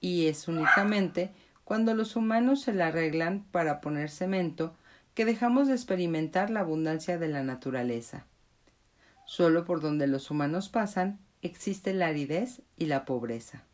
y 0.00 0.26
es 0.26 0.48
únicamente 0.48 1.30
cuando 1.64 1.94
los 1.94 2.16
humanos 2.16 2.62
se 2.62 2.72
la 2.72 2.88
arreglan 2.88 3.44
para 3.50 3.80
poner 3.80 4.10
cemento 4.10 4.74
que 5.14 5.24
dejamos 5.24 5.68
de 5.68 5.74
experimentar 5.74 6.50
la 6.50 6.60
abundancia 6.60 7.18
de 7.18 7.28
la 7.28 7.42
naturaleza. 7.42 8.26
Solo 9.26 9.64
por 9.64 9.80
donde 9.80 10.06
los 10.06 10.30
humanos 10.30 10.68
pasan 10.68 11.18
existe 11.42 11.92
la 11.94 12.08
aridez 12.08 12.62
y 12.76 12.86
la 12.86 13.04
pobreza. 13.04 13.64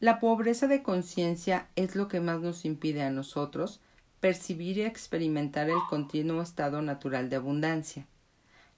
La 0.00 0.20
pobreza 0.20 0.68
de 0.68 0.82
conciencia 0.82 1.68
es 1.74 1.96
lo 1.96 2.08
que 2.08 2.20
más 2.20 2.40
nos 2.40 2.64
impide 2.64 3.02
a 3.02 3.10
nosotros 3.10 3.80
percibir 4.20 4.78
y 4.78 4.82
experimentar 4.82 5.70
el 5.70 5.78
continuo 5.88 6.42
estado 6.42 6.82
natural 6.82 7.30
de 7.30 7.36
abundancia. 7.36 8.06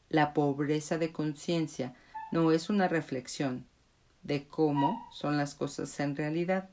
La 0.08 0.32
pobreza 0.32 0.98
de 0.98 1.12
conciencia 1.12 1.94
no 2.32 2.52
es 2.52 2.70
una 2.70 2.88
reflexión 2.88 3.66
de 4.22 4.46
cómo 4.46 5.06
son 5.12 5.36
las 5.36 5.54
cosas 5.54 5.98
en 6.00 6.16
realidad. 6.16 6.70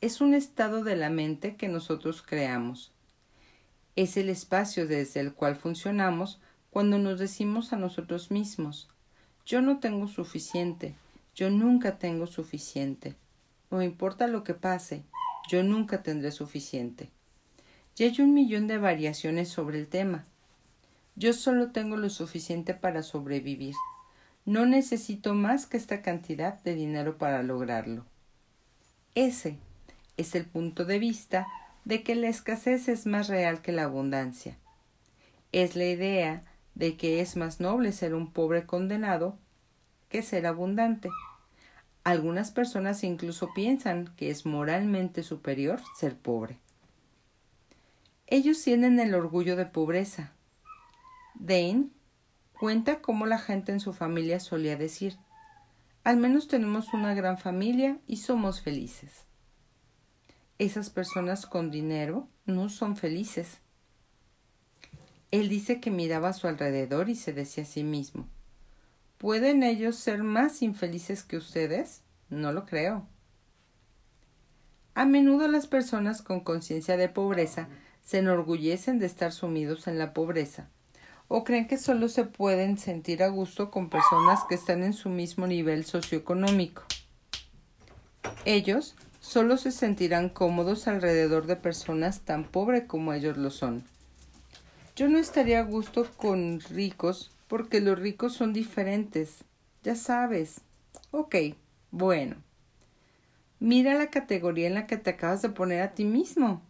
Es 0.00 0.20
un 0.20 0.34
estado 0.34 0.84
de 0.84 0.96
la 0.96 1.10
mente 1.10 1.56
que 1.56 1.68
nosotros 1.68 2.22
creamos. 2.22 2.92
Es 3.96 4.16
el 4.16 4.28
espacio 4.28 4.86
desde 4.86 5.20
el 5.20 5.34
cual 5.34 5.56
funcionamos 5.56 6.40
cuando 6.70 6.98
nos 6.98 7.18
decimos 7.18 7.72
a 7.72 7.76
nosotros 7.76 8.30
mismos 8.30 8.88
yo 9.48 9.62
no 9.62 9.78
tengo 9.78 10.08
suficiente, 10.08 10.94
yo 11.34 11.48
nunca 11.48 11.98
tengo 11.98 12.26
suficiente. 12.26 13.16
No 13.70 13.82
importa 13.82 14.26
lo 14.26 14.44
que 14.44 14.52
pase, 14.52 15.04
yo 15.48 15.62
nunca 15.62 16.02
tendré 16.02 16.32
suficiente. 16.32 17.08
Y 17.96 18.04
hay 18.04 18.20
un 18.20 18.34
millón 18.34 18.66
de 18.66 18.76
variaciones 18.76 19.48
sobre 19.48 19.78
el 19.78 19.86
tema. 19.86 20.26
Yo 21.16 21.32
solo 21.32 21.72
tengo 21.72 21.96
lo 21.96 22.10
suficiente 22.10 22.74
para 22.74 23.02
sobrevivir. 23.02 23.74
No 24.44 24.66
necesito 24.66 25.32
más 25.32 25.64
que 25.64 25.78
esta 25.78 26.02
cantidad 26.02 26.62
de 26.62 26.74
dinero 26.74 27.16
para 27.16 27.42
lograrlo. 27.42 28.04
Ese 29.14 29.56
es 30.18 30.34
el 30.34 30.44
punto 30.44 30.84
de 30.84 30.98
vista 30.98 31.46
de 31.86 32.02
que 32.02 32.14
la 32.16 32.28
escasez 32.28 32.86
es 32.88 33.06
más 33.06 33.28
real 33.28 33.62
que 33.62 33.72
la 33.72 33.84
abundancia. 33.84 34.58
Es 35.52 35.74
la 35.74 35.86
idea 35.86 36.44
de 36.78 36.96
que 36.96 37.20
es 37.20 37.36
más 37.36 37.60
noble 37.60 37.92
ser 37.92 38.14
un 38.14 38.32
pobre 38.32 38.64
condenado 38.64 39.36
que 40.08 40.22
ser 40.22 40.46
abundante. 40.46 41.10
Algunas 42.04 42.50
personas 42.50 43.04
incluso 43.04 43.52
piensan 43.52 44.14
que 44.16 44.30
es 44.30 44.46
moralmente 44.46 45.22
superior 45.22 45.80
ser 45.98 46.16
pobre. 46.16 46.58
Ellos 48.26 48.62
tienen 48.62 48.98
el 49.00 49.14
orgullo 49.14 49.56
de 49.56 49.66
pobreza. 49.66 50.32
Dane 51.34 51.88
cuenta 52.58 53.02
cómo 53.02 53.26
la 53.26 53.38
gente 53.38 53.72
en 53.72 53.80
su 53.80 53.92
familia 53.92 54.40
solía 54.40 54.76
decir 54.76 55.18
al 56.08 56.16
menos 56.16 56.48
tenemos 56.48 56.94
una 56.94 57.12
gran 57.12 57.36
familia 57.36 57.98
y 58.06 58.16
somos 58.16 58.62
felices. 58.62 59.26
Esas 60.56 60.88
personas 60.88 61.44
con 61.44 61.70
dinero 61.70 62.28
no 62.46 62.70
son 62.70 62.96
felices. 62.96 63.60
Él 65.30 65.48
dice 65.48 65.80
que 65.80 65.90
miraba 65.90 66.30
a 66.30 66.32
su 66.32 66.48
alrededor 66.48 67.08
y 67.10 67.14
se 67.14 67.32
decía 67.32 67.64
a 67.64 67.66
sí 67.66 67.84
mismo 67.84 68.28
¿Pueden 69.18 69.64
ellos 69.64 69.96
ser 69.96 70.22
más 70.22 70.62
infelices 70.62 71.24
que 71.24 71.36
ustedes? 71.36 72.02
No 72.30 72.52
lo 72.52 72.66
creo. 72.66 73.04
A 74.94 75.04
menudo 75.04 75.48
las 75.48 75.66
personas 75.66 76.22
con 76.22 76.40
conciencia 76.40 76.96
de 76.96 77.08
pobreza 77.08 77.68
se 78.04 78.18
enorgullecen 78.18 78.98
de 78.98 79.06
estar 79.06 79.32
sumidos 79.32 79.88
en 79.88 79.98
la 79.98 80.14
pobreza, 80.14 80.68
o 81.26 81.44
creen 81.44 81.66
que 81.66 81.78
solo 81.78 82.08
se 82.08 82.24
pueden 82.24 82.78
sentir 82.78 83.22
a 83.22 83.28
gusto 83.28 83.70
con 83.70 83.90
personas 83.90 84.44
que 84.48 84.54
están 84.54 84.82
en 84.82 84.92
su 84.92 85.08
mismo 85.08 85.46
nivel 85.46 85.84
socioeconómico. 85.84 86.84
Ellos 88.44 88.94
solo 89.20 89.56
se 89.56 89.72
sentirán 89.72 90.28
cómodos 90.28 90.86
alrededor 90.86 91.46
de 91.46 91.56
personas 91.56 92.20
tan 92.20 92.44
pobres 92.44 92.84
como 92.86 93.12
ellos 93.12 93.36
lo 93.36 93.50
son. 93.50 93.84
Yo 94.98 95.06
no 95.06 95.20
estaría 95.20 95.60
a 95.60 95.62
gusto 95.62 96.10
con 96.16 96.58
ricos 96.58 97.30
porque 97.46 97.80
los 97.80 97.96
ricos 97.96 98.32
son 98.32 98.52
diferentes. 98.52 99.44
Ya 99.84 99.94
sabes. 99.94 100.62
Ok, 101.12 101.36
bueno. 101.92 102.34
Mira 103.60 103.94
la 103.94 104.10
categoría 104.10 104.66
en 104.66 104.74
la 104.74 104.88
que 104.88 104.96
te 104.96 105.10
acabas 105.10 105.40
de 105.40 105.50
poner 105.50 105.82
a 105.82 105.92
ti 105.92 106.04
mismo. 106.04 106.62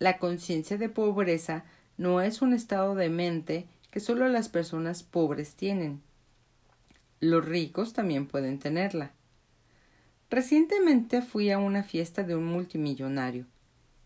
La 0.00 0.18
conciencia 0.18 0.76
de 0.76 0.88
pobreza 0.88 1.62
no 1.98 2.20
es 2.20 2.42
un 2.42 2.52
estado 2.52 2.96
de 2.96 3.10
mente 3.10 3.68
que 3.92 4.00
solo 4.00 4.26
las 4.26 4.48
personas 4.48 5.04
pobres 5.04 5.54
tienen. 5.54 6.02
Los 7.20 7.44
ricos 7.44 7.92
también 7.92 8.26
pueden 8.26 8.58
tenerla. 8.58 9.12
Recientemente 10.30 11.22
fui 11.22 11.52
a 11.52 11.58
una 11.58 11.84
fiesta 11.84 12.24
de 12.24 12.34
un 12.34 12.46
multimillonario 12.46 13.46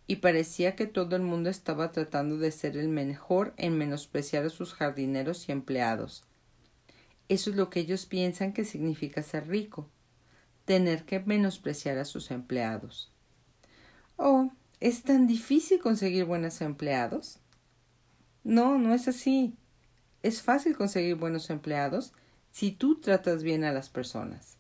y 0.07 0.17
parecía 0.17 0.77
que 0.77 0.87
todo 0.87 1.17
el 1.17 1.23
mundo 1.23 1.51
estaba 1.51 1.91
tratando 1.91 2.39
de 2.39 2.53
ser 2.53 2.77
el 2.77 2.89
mejor 2.89 3.55
en 3.57 3.77
menospreciar 3.77 4.45
a 4.45 4.51
sus 4.51 4.73
jardineros 4.75 5.49
y 5.49 5.53
empleados. 5.53 6.25
Eso 7.29 7.51
es 7.51 7.57
lo 7.57 7.71
que 7.71 7.81
ellos 7.81 8.07
piensan 8.07 8.53
que 8.53 8.65
significa 8.65 9.23
ser 9.23 9.49
rico, 9.49 9.89
tener 10.65 11.05
que 11.05 11.19
menospreciar 11.21 11.99
a 11.99 12.05
sus 12.05 12.31
empleados. 12.31 13.11
Oh, 14.17 14.51
¿es 14.79 15.03
tan 15.03 15.27
difícil 15.27 15.81
conseguir 15.81 16.25
buenos 16.25 16.61
empleados? 16.61 17.41
No, 18.45 18.79
no 18.79 18.95
es 18.95 19.09
así. 19.09 19.57
Es 20.23 20.41
fácil 20.41 20.77
conseguir 20.77 21.17
buenos 21.17 21.51
empleados 21.51 22.13
si 22.53 22.71
tú 22.71 23.01
tratas 23.01 23.43
bien 23.43 23.65
a 23.65 23.73
las 23.73 23.89
personas. 23.89 24.57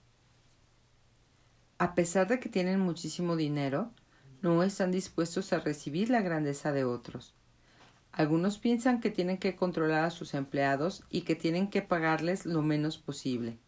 A 1.79 1.95
pesar 1.95 2.27
de 2.27 2.41
que 2.41 2.49
tienen 2.49 2.81
muchísimo 2.81 3.37
dinero, 3.37 3.93
no 4.43 4.63
están 4.63 4.93
dispuestos 4.93 5.53
a 5.53 5.61
recibir 5.61 6.11
la 6.11 6.23
grandeza 6.23 6.73
de 6.73 6.85
otros. 6.85 7.35
Algunos 8.13 8.59
piensan 8.59 9.01
que 9.01 9.11
tienen 9.11 9.39
que 9.39 9.57
controlar 9.57 10.05
a 10.05 10.11
sus 10.11 10.35
empleados 10.35 11.05
y 11.11 11.23
que 11.23 11.35
tienen 11.35 11.69
que 11.69 11.83
pagarles 11.83 12.47
lo 12.47 12.63
menos 12.63 12.99
posible. 12.99 13.59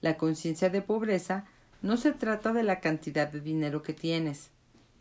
La 0.00 0.16
conciencia 0.16 0.68
de 0.68 0.82
pobreza 0.82 1.44
no 1.82 1.96
se 1.96 2.12
trata 2.12 2.52
de 2.52 2.62
la 2.62 2.80
cantidad 2.80 3.30
de 3.30 3.40
dinero 3.40 3.82
que 3.82 3.92
tienes, 3.92 4.50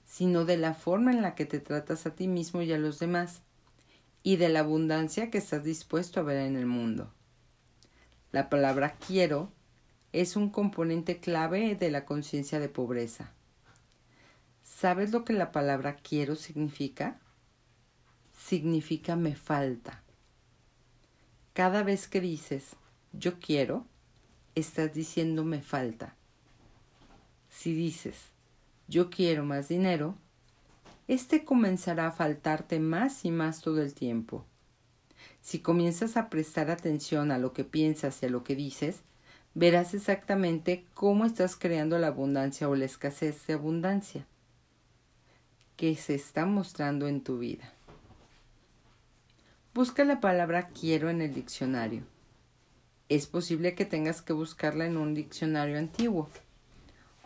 sino 0.06 0.46
de 0.46 0.58
la 0.58 0.74
forma 0.74 1.12
en 1.12 1.22
la 1.22 1.36
que 1.36 1.46
te 1.46 1.60
tratas 1.60 2.06
a 2.06 2.16
ti 2.16 2.28
mismo 2.28 2.62
y 2.62 2.72
a 2.72 2.78
los 2.78 3.00
demás, 3.00 3.42
y 4.22 4.38
de 4.38 4.50
la 4.50 4.62
abundancia 4.62 5.30
que 5.30 5.38
estás 5.38 5.64
dispuesto 5.64 6.20
a 6.20 6.24
ver 6.24 6.38
en 6.38 6.56
el 6.56 6.66
mundo. 6.66 7.12
La 8.32 8.50
palabra 8.50 8.96
quiero 9.08 9.52
es 10.12 10.36
un 10.36 10.50
componente 10.50 11.20
clave 11.20 11.76
de 11.76 11.92
la 11.92 12.06
conciencia 12.06 12.60
de 12.60 12.70
pobreza. 12.70 13.35
¿Sabes 14.86 15.12
lo 15.12 15.26
que 15.26 15.34
la 15.34 15.52
palabra 15.52 15.96
quiero 15.96 16.36
significa? 16.36 17.20
Significa 18.38 19.16
me 19.16 19.36
falta. 19.36 20.04
Cada 21.54 21.82
vez 21.82 22.08
que 22.08 22.22
dices 22.22 22.76
yo 23.12 23.40
quiero, 23.40 23.88
estás 24.54 24.94
diciendo 24.94 25.44
me 25.44 25.64
falta. 25.64 26.14
Si 27.50 27.74
dices 27.74 28.16
yo 28.88 29.10
quiero 29.10 29.44
más 29.44 29.70
dinero, 29.70 30.14
este 31.08 31.46
comenzará 31.46 32.06
a 32.06 32.12
faltarte 32.12 32.80
más 32.80 33.26
y 33.26 33.32
más 33.32 33.62
todo 33.62 33.82
el 33.82 33.96
tiempo. 33.96 34.46
Si 35.42 35.62
comienzas 35.62 36.16
a 36.16 36.30
prestar 36.30 36.70
atención 36.70 37.32
a 37.32 37.40
lo 37.40 37.54
que 37.54 37.64
piensas 37.64 38.22
y 38.22 38.28
a 38.28 38.30
lo 38.30 38.44
que 38.44 38.56
dices, 38.56 39.02
verás 39.56 39.96
exactamente 39.96 40.86
cómo 40.94 41.26
estás 41.26 41.56
creando 41.56 41.98
la 41.98 42.10
abundancia 42.10 42.70
o 42.70 42.76
la 42.76 42.86
escasez 42.86 43.48
de 43.48 43.54
abundancia 43.54 44.28
que 45.78 45.96
se 45.96 46.16
está 46.16 46.46
mostrando 46.46 47.08
en 47.08 47.22
tu 47.22 47.40
vida. 47.40 47.72
Busca 49.74 50.06
la 50.06 50.22
palabra 50.22 50.70
quiero 50.70 51.10
en 51.10 51.22
el 51.22 51.34
diccionario. 51.34 52.04
Es 53.10 53.28
posible 53.28 53.76
que 53.76 53.86
tengas 53.86 54.22
que 54.22 54.34
buscarla 54.34 54.86
en 54.86 54.98
un 54.98 55.14
diccionario 55.14 55.78
antiguo. 55.78 56.30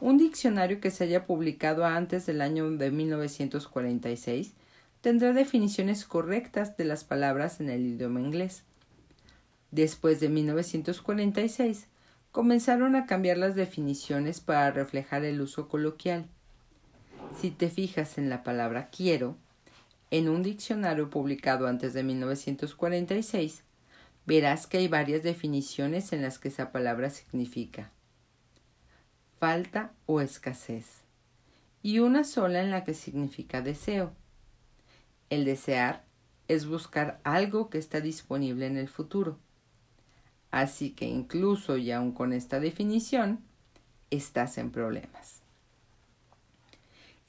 Un 0.01 0.17
diccionario 0.17 0.79
que 0.79 0.91
se 0.91 1.03
haya 1.03 1.25
publicado 1.25 1.85
antes 1.85 2.25
del 2.25 2.41
año 2.41 2.69
de 2.71 2.89
1946 2.89 4.53
tendrá 5.01 5.33
definiciones 5.33 6.05
correctas 6.05 6.75
de 6.75 6.85
las 6.85 7.03
palabras 7.03 7.59
en 7.59 7.69
el 7.69 7.85
idioma 7.85 8.19
inglés. 8.19 8.63
Después 9.71 10.19
de 10.19 10.29
1946, 10.29 11.87
comenzaron 12.31 12.95
a 12.95 13.05
cambiar 13.05 13.37
las 13.37 13.55
definiciones 13.55 14.39
para 14.41 14.71
reflejar 14.71 15.23
el 15.23 15.39
uso 15.41 15.67
coloquial. 15.67 16.27
Si 17.37 17.51
te 17.51 17.69
fijas 17.69 18.17
en 18.17 18.29
la 18.29 18.43
palabra 18.43 18.89
quiero, 18.89 19.37
en 20.11 20.29
un 20.29 20.43
diccionario 20.43 21.09
publicado 21.09 21.67
antes 21.67 21.93
de 21.93 22.03
1946, 22.03 23.63
verás 24.25 24.67
que 24.67 24.77
hay 24.77 24.87
varias 24.87 25.23
definiciones 25.23 26.13
en 26.13 26.21
las 26.21 26.39
que 26.39 26.49
esa 26.49 26.71
palabra 26.71 27.09
significa 27.09 27.91
falta 29.39 29.93
o 30.05 30.19
escasez, 30.19 31.03
y 31.81 31.99
una 31.99 32.25
sola 32.25 32.61
en 32.61 32.71
la 32.71 32.83
que 32.83 32.93
significa 32.93 33.61
deseo. 33.61 34.11
El 35.29 35.45
desear 35.45 36.03
es 36.49 36.67
buscar 36.67 37.21
algo 37.23 37.69
que 37.69 37.77
está 37.77 38.01
disponible 38.01 38.67
en 38.67 38.77
el 38.77 38.89
futuro. 38.89 39.39
Así 40.51 40.91
que 40.91 41.05
incluso 41.05 41.77
y 41.77 41.91
aun 41.91 42.11
con 42.11 42.33
esta 42.33 42.59
definición, 42.59 43.39
estás 44.09 44.57
en 44.57 44.71
problemas. 44.71 45.38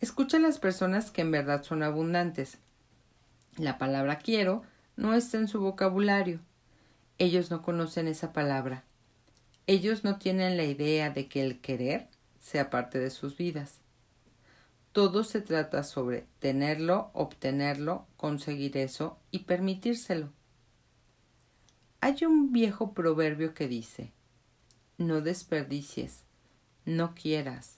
Escucha 0.01 0.39
a 0.39 0.41
las 0.41 0.59
personas 0.59 1.11
que 1.11 1.21
en 1.21 1.31
verdad 1.31 1.63
son 1.63 1.83
abundantes. 1.83 2.59
La 3.57 3.77
palabra 3.77 4.19
quiero 4.19 4.63
no 4.97 5.15
está 5.15 5.37
en 5.37 5.49
su 5.49 5.61
vocabulario. 5.61 6.41
Ellos 7.19 7.51
no 7.51 7.63
conocen 7.63 8.09
esa 8.09 8.33
palabra. 8.33 8.85
Ellos 9.67 10.05
no 10.05 10.19
tienen 10.19 10.57
la 10.57 10.65
idea 10.65 11.11
de 11.11 11.29
que 11.29 11.43
el 11.43 11.61
querer 11.61 12.09
sea 12.41 12.71
parte 12.71 12.99
de 12.99 13.11
sus 13.11 13.37
vidas. 13.37 13.81
Todo 14.93 15.23
se 15.23 15.41
trata 15.41 15.85
sobre 15.85 16.27
tenerlo, 16.39 17.11
obtenerlo, 17.13 18.07
conseguir 18.17 18.77
eso 18.79 19.19
y 19.31 19.41
permitírselo. 19.41 20.33
Hay 22.01 22.25
un 22.25 22.53
viejo 22.53 22.93
proverbio 22.95 23.53
que 23.53 23.69
dice 23.69 24.13
No 24.97 25.21
desperdicies, 25.21 26.25
no 26.87 27.15
quieras, 27.15 27.77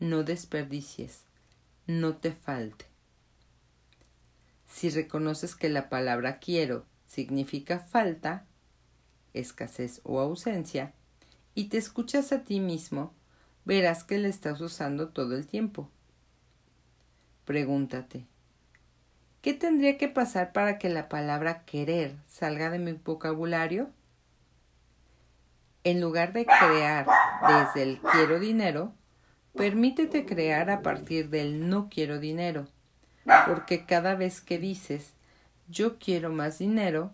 no 0.00 0.24
desperdicies, 0.24 1.25
no 1.86 2.16
te 2.16 2.32
falte. 2.32 2.86
Si 4.66 4.90
reconoces 4.90 5.54
que 5.54 5.68
la 5.68 5.88
palabra 5.88 6.38
quiero 6.38 6.84
significa 7.06 7.78
falta, 7.78 8.46
escasez 9.32 10.00
o 10.04 10.20
ausencia, 10.20 10.92
y 11.54 11.68
te 11.68 11.78
escuchas 11.78 12.32
a 12.32 12.44
ti 12.44 12.60
mismo, 12.60 13.14
verás 13.64 14.04
que 14.04 14.18
la 14.18 14.28
estás 14.28 14.60
usando 14.60 15.08
todo 15.08 15.36
el 15.36 15.46
tiempo. 15.46 15.90
Pregúntate, 17.44 18.26
¿Qué 19.46 19.54
tendría 19.54 19.96
que 19.96 20.08
pasar 20.08 20.52
para 20.52 20.76
que 20.76 20.88
la 20.88 21.08
palabra 21.08 21.64
querer 21.66 22.16
salga 22.26 22.68
de 22.68 22.80
mi 22.80 22.94
vocabulario? 22.94 23.90
En 25.84 26.00
lugar 26.00 26.32
de 26.32 26.44
crear 26.46 27.06
desde 27.46 27.84
el 27.84 28.00
quiero 28.00 28.40
dinero, 28.40 28.92
permítete 29.56 30.24
crear 30.24 30.70
a 30.70 30.82
partir 30.82 31.30
del 31.30 31.68
no 31.68 31.88
quiero 31.88 32.20
dinero, 32.20 32.68
porque 33.46 33.84
cada 33.86 34.14
vez 34.14 34.40
que 34.40 34.58
dices 34.58 35.12
yo 35.68 35.98
quiero 35.98 36.30
más 36.30 36.58
dinero, 36.58 37.12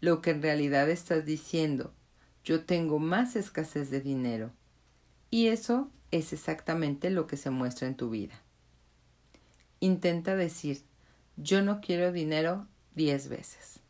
lo 0.00 0.20
que 0.20 0.30
en 0.30 0.42
realidad 0.42 0.90
estás 0.90 1.24
diciendo 1.24 1.92
yo 2.44 2.64
tengo 2.64 2.98
más 2.98 3.36
escasez 3.36 3.90
de 3.90 4.00
dinero. 4.00 4.50
Y 5.30 5.48
eso 5.48 5.90
es 6.10 6.32
exactamente 6.32 7.10
lo 7.10 7.26
que 7.26 7.36
se 7.36 7.50
muestra 7.50 7.86
en 7.86 7.96
tu 7.96 8.10
vida. 8.10 8.34
Intenta 9.80 10.36
decir 10.36 10.82
yo 11.36 11.62
no 11.62 11.80
quiero 11.80 12.12
dinero 12.12 12.66
diez 12.94 13.28
veces. 13.28 13.80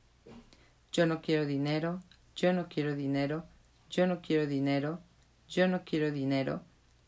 Yo 0.92 1.06
no 1.06 1.22
quiero 1.22 1.46
dinero, 1.46 2.00
yo 2.37 2.52
no 2.52 2.68
quiero 2.68 2.94
dinero, 2.94 3.46
yo 3.90 4.06
no 4.06 4.20
quiero 4.20 4.46
dinero, 4.46 5.00
yo 5.48 5.66
no 5.66 5.82
quiero 5.85 6.11
dinero, 6.11 6.62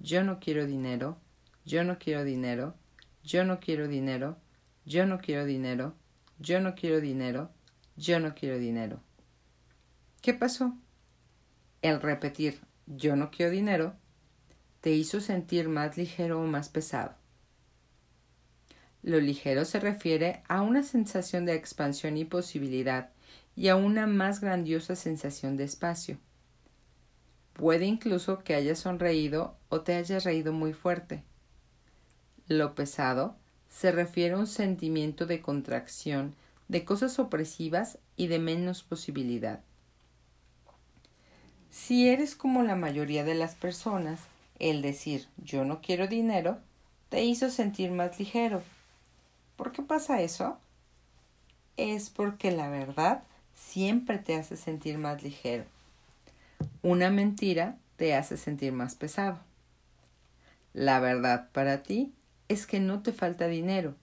yo 0.04 0.22
no 0.22 0.38
quiero 0.38 0.66
dinero, 0.66 1.16
yo 1.64 1.82
no 1.82 1.98
quiero 1.98 2.24
dinero, 2.24 2.74
yo 3.22 3.42
no 3.46 3.58
quiero 3.58 3.88
dinero, 3.88 4.36
yo 4.84 5.06
no 5.06 5.18
quiero 5.18 5.46
dinero, 5.46 5.94
yo 6.38 6.60
no 6.60 6.74
quiero 6.74 7.00
dinero, 7.00 7.50
yo 7.96 8.20
no 8.20 8.34
quiero 8.34 8.58
dinero. 8.58 9.00
¿Qué 10.20 10.34
pasó? 10.34 10.76
El 11.80 12.02
repetir 12.02 12.60
yo 12.86 13.16
no 13.16 13.30
quiero 13.30 13.50
dinero 13.50 13.94
te 14.82 14.90
hizo 14.90 15.22
sentir 15.22 15.70
más 15.70 15.96
ligero 15.96 16.38
o 16.38 16.46
más 16.46 16.68
pesado. 16.68 17.14
Lo 19.02 19.18
ligero 19.20 19.64
se 19.64 19.80
refiere 19.80 20.42
a 20.48 20.60
una 20.60 20.82
sensación 20.82 21.46
de 21.46 21.54
expansión 21.54 22.18
y 22.18 22.26
posibilidad 22.26 23.08
y 23.56 23.68
a 23.68 23.76
una 23.76 24.06
más 24.06 24.42
grandiosa 24.42 24.96
sensación 24.96 25.56
de 25.56 25.64
espacio. 25.64 26.18
Puede 27.54 27.86
incluso 27.86 28.44
que 28.44 28.54
hayas 28.54 28.78
sonreído 28.78 29.56
o 29.70 29.80
te 29.80 29.94
hayas 29.94 30.24
reído 30.24 30.52
muy 30.52 30.72
fuerte. 30.72 31.22
Lo 32.46 32.74
pesado 32.74 33.36
se 33.70 33.90
refiere 33.90 34.34
a 34.34 34.38
un 34.38 34.46
sentimiento 34.46 35.26
de 35.26 35.40
contracción, 35.40 36.34
de 36.68 36.84
cosas 36.84 37.18
opresivas 37.18 37.98
y 38.16 38.26
de 38.26 38.38
menos 38.38 38.82
posibilidad. 38.82 39.60
Si 41.70 42.08
eres 42.08 42.36
como 42.36 42.62
la 42.62 42.76
mayoría 42.76 43.24
de 43.24 43.34
las 43.34 43.54
personas, 43.54 44.20
el 44.58 44.82
decir 44.82 45.26
yo 45.38 45.64
no 45.64 45.80
quiero 45.80 46.06
dinero 46.06 46.58
te 47.08 47.24
hizo 47.24 47.50
sentir 47.50 47.90
más 47.90 48.18
ligero 48.18 48.62
¿Por 49.56 49.70
qué 49.70 49.82
pasa 49.82 50.20
eso? 50.20 50.58
Es 51.76 52.10
porque 52.10 52.50
la 52.50 52.68
verdad 52.68 53.22
siempre 53.54 54.18
te 54.18 54.34
hace 54.34 54.56
sentir 54.56 54.98
más 54.98 55.22
ligero. 55.22 55.64
Una 56.82 57.10
mentira 57.10 57.78
te 57.96 58.14
hace 58.14 58.36
sentir 58.36 58.72
más 58.72 58.94
pesado. 58.94 59.40
La 60.72 61.00
verdad 61.00 61.50
para 61.52 61.82
ti 61.82 62.12
es 62.48 62.66
que 62.66 62.80
no 62.80 63.02
te 63.02 63.12
falta 63.12 63.46
dinero 63.46 63.94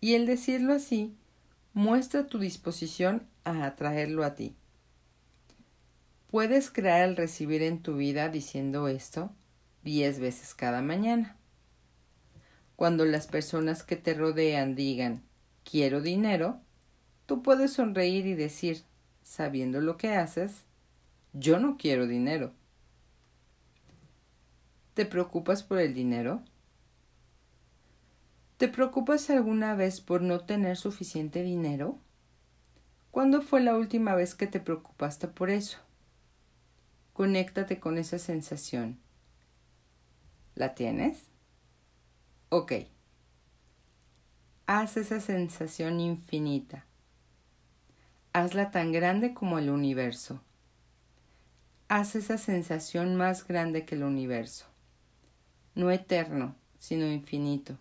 y 0.00 0.14
el 0.14 0.26
decirlo 0.26 0.74
así 0.74 1.16
muestra 1.72 2.26
tu 2.26 2.38
disposición 2.38 3.26
a 3.44 3.64
atraerlo 3.64 4.24
a 4.24 4.34
ti. 4.34 4.54
Puedes 6.30 6.70
crear 6.70 7.08
el 7.08 7.16
recibir 7.16 7.62
en 7.62 7.82
tu 7.82 7.96
vida 7.96 8.28
diciendo 8.28 8.88
esto 8.88 9.30
diez 9.82 10.18
veces 10.18 10.54
cada 10.54 10.82
mañana. 10.82 11.36
Cuando 12.76 13.04
las 13.04 13.26
personas 13.26 13.82
que 13.82 13.96
te 13.96 14.14
rodean 14.14 14.74
digan 14.74 15.22
quiero 15.64 16.00
dinero, 16.00 16.60
tú 17.26 17.42
puedes 17.42 17.72
sonreír 17.72 18.26
y 18.26 18.34
decir, 18.34 18.82
sabiendo 19.22 19.80
lo 19.80 19.96
que 19.96 20.14
haces, 20.14 20.64
yo 21.32 21.58
no 21.58 21.76
quiero 21.76 22.06
dinero. 22.06 22.52
¿Te 24.94 25.06
preocupas 25.06 25.62
por 25.62 25.78
el 25.78 25.94
dinero? 25.94 26.42
¿Te 28.58 28.68
preocupas 28.68 29.28
alguna 29.30 29.74
vez 29.74 30.00
por 30.00 30.22
no 30.22 30.40
tener 30.40 30.76
suficiente 30.76 31.42
dinero? 31.42 31.98
¿Cuándo 33.10 33.42
fue 33.42 33.60
la 33.60 33.76
última 33.76 34.14
vez 34.14 34.34
que 34.34 34.46
te 34.46 34.60
preocupaste 34.60 35.28
por 35.28 35.50
eso? 35.50 35.78
Conéctate 37.12 37.80
con 37.80 37.98
esa 37.98 38.18
sensación. 38.18 38.98
¿La 40.54 40.74
tienes? 40.74 41.30
Ok. 42.50 42.72
Haz 44.66 44.96
esa 44.96 45.20
sensación 45.20 46.00
infinita. 46.00 46.86
Hazla 48.32 48.70
tan 48.70 48.92
grande 48.92 49.34
como 49.34 49.58
el 49.58 49.70
universo. 49.70 50.40
Haz 51.94 52.14
esa 52.14 52.38
sensación 52.38 53.16
más 53.16 53.46
grande 53.46 53.84
que 53.84 53.96
el 53.96 54.02
universo. 54.02 54.64
No 55.74 55.90
eterno, 55.90 56.56
sino 56.78 57.06
infinito. 57.06 57.76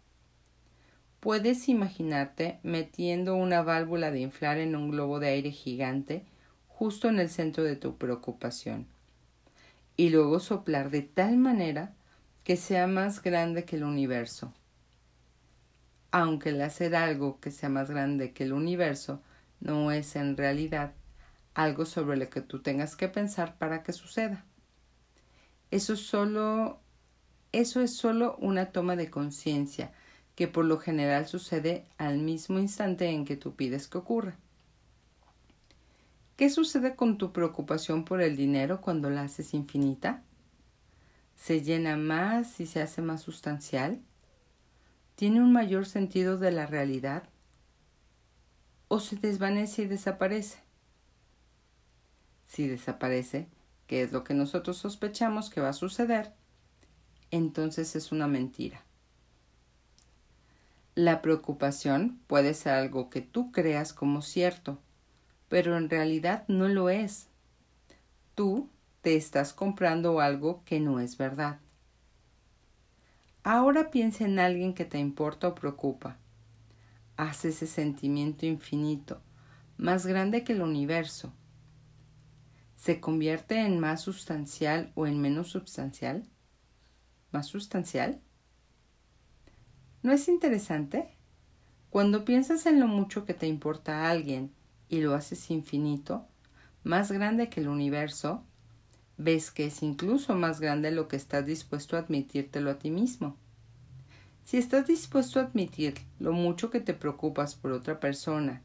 Puedes 1.22 1.70
imaginarte 1.70 2.60
metiendo 2.62 3.36
una 3.36 3.62
válvula 3.62 4.12
de 4.12 4.20
inflar 4.20 4.58
en 4.58 4.76
un 4.76 4.92
globo 4.92 5.22
de 5.22 5.30
aire 5.30 5.52
gigante 5.52 6.26
justo 6.68 7.08
en 7.08 7.20
el 7.20 7.30
centro 7.30 7.64
de 7.64 7.78
tu 7.78 7.96
preocupación 7.96 8.86
y 9.96 10.10
luego 10.10 10.42
soplar 10.42 10.90
de 10.90 11.04
tal 11.04 11.38
manera 11.38 11.94
que 12.44 12.58
sea 12.58 12.88
más 12.88 13.22
grande 13.22 13.64
que 13.64 13.78
el 13.78 13.86
universo. 13.86 14.54
Aunque 16.12 16.50
el 16.50 16.62
hacer 16.62 16.98
algo 16.98 17.40
que 17.40 17.50
sea 17.50 17.70
más 17.70 17.90
grande 17.90 18.34
que 18.34 18.44
el 18.44 18.52
universo 18.52 19.22
no 19.62 19.90
es 19.94 20.18
en 20.18 20.36
realidad 20.36 20.92
algo 21.54 21.86
sobre 21.86 22.18
lo 22.18 22.30
que 22.30 22.42
tú 22.42 22.62
tengas 22.62 22.96
que 22.96 23.08
pensar 23.08 23.58
para 23.58 23.84
que 23.84 23.94
suceda. 23.94 24.46
Eso 25.70 25.96
solo 25.96 26.80
eso 27.52 27.82
es 27.82 27.96
solo 27.96 28.38
una 28.38 28.72
toma 28.72 28.96
de 28.96 29.10
conciencia 29.10 29.92
que 30.36 30.48
por 30.48 30.64
lo 30.64 30.80
general 30.80 31.28
sucede 31.28 31.86
al 31.98 32.20
mismo 32.20 32.60
instante 32.60 33.10
en 33.10 33.26
que 33.26 33.36
tú 33.36 33.56
pides 33.56 33.88
que 33.90 33.98
ocurra. 33.98 34.38
¿Qué 36.38 36.50
sucede 36.50 36.96
con 36.96 37.18
tu 37.18 37.34
preocupación 37.34 38.06
por 38.06 38.22
el 38.22 38.38
dinero 38.38 38.80
cuando 38.80 39.10
la 39.10 39.24
haces 39.24 39.54
infinita? 39.54 40.24
¿Se 41.36 41.62
llena 41.62 41.98
más 41.98 42.60
y 42.62 42.68
se 42.68 42.82
hace 42.82 43.02
más 43.02 43.22
sustancial? 43.22 44.02
¿Tiene 45.16 45.42
un 45.42 45.52
mayor 45.52 45.86
sentido 45.86 46.38
de 46.38 46.52
la 46.52 46.66
realidad? 46.66 47.24
¿O 48.88 49.00
se 49.00 49.18
desvanece 49.18 49.84
y 49.84 49.88
desaparece? 49.88 50.60
Si 52.52 52.68
desaparece, 52.68 53.48
que 53.88 54.02
es 54.02 54.12
lo 54.12 54.26
que 54.26 54.34
nosotros 54.34 54.76
sospechamos 54.76 55.50
que 55.50 55.62
va 55.62 55.70
a 55.70 55.74
suceder, 55.74 56.34
entonces 57.32 57.96
es 57.96 58.12
una 58.12 58.28
mentira. 58.28 58.84
La 60.94 61.22
preocupación 61.22 62.20
puede 62.28 62.54
ser 62.54 62.74
algo 62.74 63.10
que 63.10 63.22
tú 63.22 63.54
creas 63.54 63.94
como 63.94 64.22
cierto, 64.22 64.80
pero 65.48 65.78
en 65.78 65.90
realidad 65.90 66.44
no 66.50 66.68
lo 66.68 66.90
es. 66.90 67.28
Tú 68.36 68.68
te 69.02 69.16
estás 69.16 69.54
comprando 69.54 70.20
algo 70.20 70.62
que 70.66 70.82
no 70.82 71.00
es 71.00 71.18
verdad. 71.18 71.58
Ahora 73.46 73.92
piensa 73.92 74.26
en 74.26 74.40
alguien 74.40 74.74
que 74.74 74.84
te 74.84 75.00
importa 75.00 75.48
o 75.48 75.56
preocupa. 75.56 76.18
Haz 77.16 77.46
ese 77.46 77.66
sentimiento 77.66 78.46
infinito, 78.46 79.22
más 79.78 80.06
grande 80.06 80.44
que 80.44 80.52
el 80.52 80.62
universo. 80.62 81.32
¿Se 82.82 83.00
convierte 83.00 83.60
en 83.60 83.80
más 83.80 84.02
sustancial 84.02 84.92
o 84.96 85.06
en 85.06 85.22
menos 85.22 85.52
sustancial? 85.52 86.28
¿Más 87.32 87.46
sustancial? 87.46 88.20
¿No 90.02 90.12
es 90.12 90.28
interesante? 90.28 91.16
Cuando 91.92 92.26
piensas 92.26 92.66
en 92.66 92.80
lo 92.80 92.88
mucho 92.88 93.24
que 93.24 93.36
te 93.36 93.46
importa 93.46 94.00
a 94.00 94.10
alguien 94.10 94.52
y 94.90 95.02
lo 95.02 95.14
haces 95.14 95.52
infinito, 95.52 96.26
más 96.84 97.12
grande 97.12 97.50
que 97.50 97.60
el 97.60 97.68
universo, 97.68 98.44
ves 99.16 99.52
que 99.52 99.68
es 99.68 99.84
incluso 99.84 100.34
más 100.34 100.60
grande 100.60 100.90
lo 100.90 101.08
que 101.08 101.18
estás 101.18 101.46
dispuesto 101.46 101.98
a 101.98 102.00
admitírtelo 102.00 102.72
a 102.72 102.80
ti 102.80 102.90
mismo. 102.90 103.38
Si 104.44 104.58
estás 104.58 104.88
dispuesto 104.88 105.40
a 105.40 105.44
admitir 105.44 105.94
lo 106.18 106.34
mucho 106.34 106.72
que 106.72 106.80
te 106.80 106.96
preocupas 106.96 107.54
por 107.54 107.74
otra 107.74 108.00
persona 108.00 108.64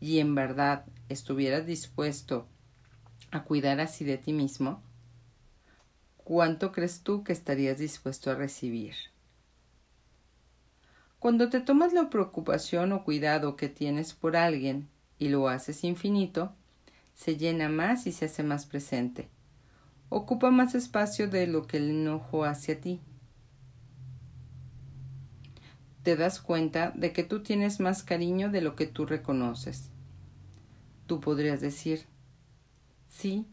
y 0.00 0.18
en 0.18 0.34
verdad 0.34 0.84
estuvieras 1.08 1.64
dispuesto 1.64 2.48
a 3.32 3.44
cuidar 3.44 3.80
así 3.80 4.04
de 4.04 4.18
ti 4.18 4.32
mismo, 4.32 4.80
¿cuánto 6.18 6.70
crees 6.70 7.02
tú 7.02 7.24
que 7.24 7.32
estarías 7.32 7.78
dispuesto 7.78 8.30
a 8.30 8.34
recibir? 8.34 8.94
Cuando 11.18 11.48
te 11.48 11.60
tomas 11.60 11.92
la 11.92 12.10
preocupación 12.10 12.92
o 12.92 13.04
cuidado 13.04 13.56
que 13.56 13.68
tienes 13.68 14.12
por 14.12 14.36
alguien 14.36 14.88
y 15.18 15.28
lo 15.28 15.48
haces 15.48 15.82
infinito, 15.82 16.52
se 17.14 17.36
llena 17.36 17.68
más 17.68 18.06
y 18.06 18.12
se 18.12 18.26
hace 18.26 18.42
más 18.42 18.66
presente. 18.66 19.28
Ocupa 20.08 20.50
más 20.50 20.74
espacio 20.74 21.28
de 21.28 21.46
lo 21.46 21.66
que 21.66 21.78
el 21.78 21.90
enojo 21.90 22.44
hacia 22.44 22.80
ti. 22.80 23.00
Te 26.02 26.16
das 26.16 26.40
cuenta 26.40 26.92
de 26.96 27.12
que 27.12 27.22
tú 27.22 27.42
tienes 27.42 27.80
más 27.80 28.02
cariño 28.02 28.50
de 28.50 28.60
lo 28.60 28.74
que 28.74 28.86
tú 28.86 29.06
reconoces. 29.06 29.90
Tú 31.06 31.20
podrías 31.20 31.60
decir, 31.60 32.04
sí, 33.12 33.46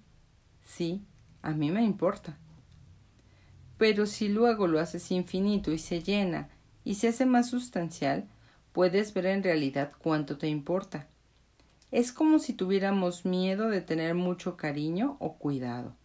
sí, 0.63 1.03
a 1.41 1.51
mí 1.51 1.69
me 1.69 1.83
importa. 1.83 2.37
Pero 3.77 4.05
si 4.05 4.29
luego 4.29 4.67
lo 4.67 4.79
haces 4.79 5.11
infinito 5.11 5.71
y 5.71 5.77
se 5.77 6.01
llena 6.01 6.49
y 6.83 6.95
se 6.95 7.09
hace 7.09 7.25
más 7.25 7.49
sustancial, 7.49 8.27
puedes 8.71 9.13
ver 9.13 9.27
en 9.27 9.43
realidad 9.43 9.91
cuánto 9.99 10.37
te 10.37 10.47
importa. 10.47 11.07
Es 11.91 12.11
como 12.11 12.39
si 12.39 12.53
tuviéramos 12.53 13.25
miedo 13.25 13.69
de 13.69 13.81
tener 13.81 14.15
mucho 14.15 14.57
cariño 14.57 15.17
o 15.19 15.37
cuidado. 15.37 15.95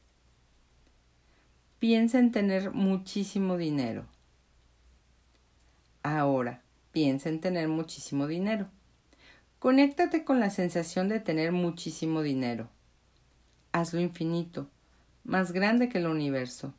Piensa 1.78 2.18
en 2.18 2.32
tener 2.32 2.72
muchísimo 2.72 3.56
dinero. 3.56 4.06
Ahora, 6.02 6.62
piensa 6.92 7.28
en 7.28 7.40
tener 7.40 7.68
muchísimo 7.68 8.26
dinero. 8.26 8.68
Conéctate 9.58 10.24
con 10.24 10.40
la 10.40 10.50
sensación 10.50 11.08
de 11.08 11.20
tener 11.20 11.52
muchísimo 11.52 12.22
dinero. 12.22 12.68
Hazlo 13.76 14.00
infinito, 14.00 14.68
más 15.24 15.50
grande 15.50 15.88
que 15.88 15.98
el 15.98 16.06
universo. 16.06 16.72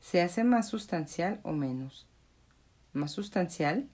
¿Se 0.00 0.22
hace 0.22 0.42
más 0.42 0.68
sustancial 0.68 1.38
o 1.44 1.52
menos? 1.52 2.08
más 2.94 3.12
sustancial. 3.12 3.88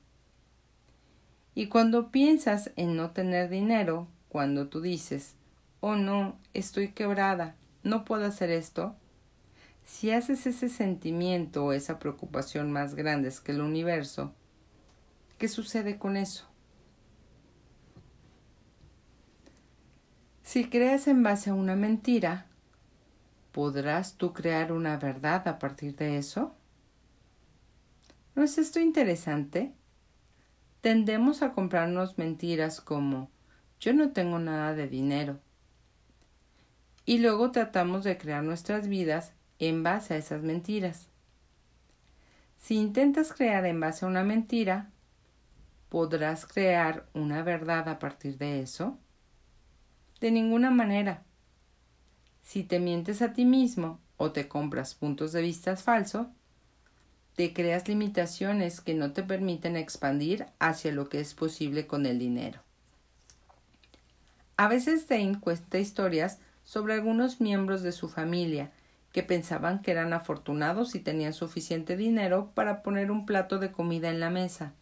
Y 1.54 1.66
cuando 1.66 2.10
piensas 2.10 2.70
en 2.76 2.96
no 2.96 3.10
tener 3.10 3.50
dinero, 3.50 4.08
cuando 4.30 4.68
tú 4.68 4.80
dices, 4.80 5.34
oh 5.80 5.94
no, 5.94 6.38
estoy 6.54 6.92
quebrada, 6.92 7.54
no 7.82 8.06
puedo 8.06 8.24
hacer 8.24 8.48
esto, 8.48 8.96
si 9.84 10.10
haces 10.10 10.46
ese 10.46 10.70
sentimiento 10.70 11.66
o 11.66 11.74
esa 11.74 11.98
preocupación 11.98 12.72
más 12.72 12.94
grandes 12.94 13.40
que 13.40 13.52
el 13.52 13.60
universo, 13.60 14.32
¿qué 15.36 15.48
sucede 15.48 15.98
con 15.98 16.16
eso? 16.16 16.49
Si 20.50 20.64
creas 20.64 21.06
en 21.06 21.22
base 21.22 21.50
a 21.50 21.54
una 21.54 21.76
mentira, 21.76 22.46
¿podrás 23.52 24.14
tú 24.14 24.32
crear 24.32 24.72
una 24.72 24.96
verdad 24.96 25.46
a 25.46 25.60
partir 25.60 25.94
de 25.94 26.18
eso? 26.18 26.56
¿No 28.34 28.42
es 28.42 28.58
esto 28.58 28.80
interesante? 28.80 29.72
Tendemos 30.80 31.42
a 31.42 31.52
comprarnos 31.52 32.18
mentiras 32.18 32.80
como 32.80 33.30
yo 33.78 33.94
no 33.94 34.10
tengo 34.10 34.40
nada 34.40 34.74
de 34.74 34.88
dinero. 34.88 35.38
Y 37.06 37.18
luego 37.18 37.52
tratamos 37.52 38.02
de 38.02 38.18
crear 38.18 38.42
nuestras 38.42 38.88
vidas 38.88 39.32
en 39.60 39.84
base 39.84 40.14
a 40.14 40.16
esas 40.16 40.42
mentiras. 40.42 41.06
Si 42.58 42.74
intentas 42.74 43.32
crear 43.32 43.64
en 43.66 43.78
base 43.78 44.04
a 44.04 44.08
una 44.08 44.24
mentira, 44.24 44.90
¿podrás 45.90 46.44
crear 46.44 47.06
una 47.14 47.44
verdad 47.44 47.88
a 47.88 48.00
partir 48.00 48.36
de 48.36 48.62
eso? 48.62 48.98
De 50.20 50.30
ninguna 50.30 50.70
manera. 50.70 51.22
Si 52.42 52.62
te 52.62 52.78
mientes 52.78 53.22
a 53.22 53.32
ti 53.32 53.44
mismo 53.44 54.00
o 54.16 54.32
te 54.32 54.48
compras 54.48 54.94
puntos 54.94 55.32
de 55.32 55.40
vista 55.40 55.76
falsos, 55.76 56.26
te 57.36 57.54
creas 57.54 57.88
limitaciones 57.88 58.82
que 58.82 58.92
no 58.92 59.12
te 59.12 59.22
permiten 59.22 59.76
expandir 59.76 60.46
hacia 60.58 60.92
lo 60.92 61.08
que 61.08 61.20
es 61.20 61.32
posible 61.32 61.86
con 61.86 62.04
el 62.04 62.18
dinero. 62.18 62.60
A 64.58 64.68
veces 64.68 65.08
Dane 65.08 65.40
cuenta 65.40 65.78
historias 65.78 66.38
sobre 66.64 66.92
algunos 66.92 67.40
miembros 67.40 67.82
de 67.82 67.92
su 67.92 68.10
familia 68.10 68.72
que 69.12 69.22
pensaban 69.22 69.80
que 69.80 69.90
eran 69.90 70.12
afortunados 70.12 70.94
y 70.94 71.00
tenían 71.00 71.32
suficiente 71.32 71.96
dinero 71.96 72.50
para 72.54 72.82
poner 72.82 73.10
un 73.10 73.24
plato 73.24 73.58
de 73.58 73.72
comida 73.72 74.10
en 74.10 74.20
la 74.20 74.28
mesa. 74.28 74.74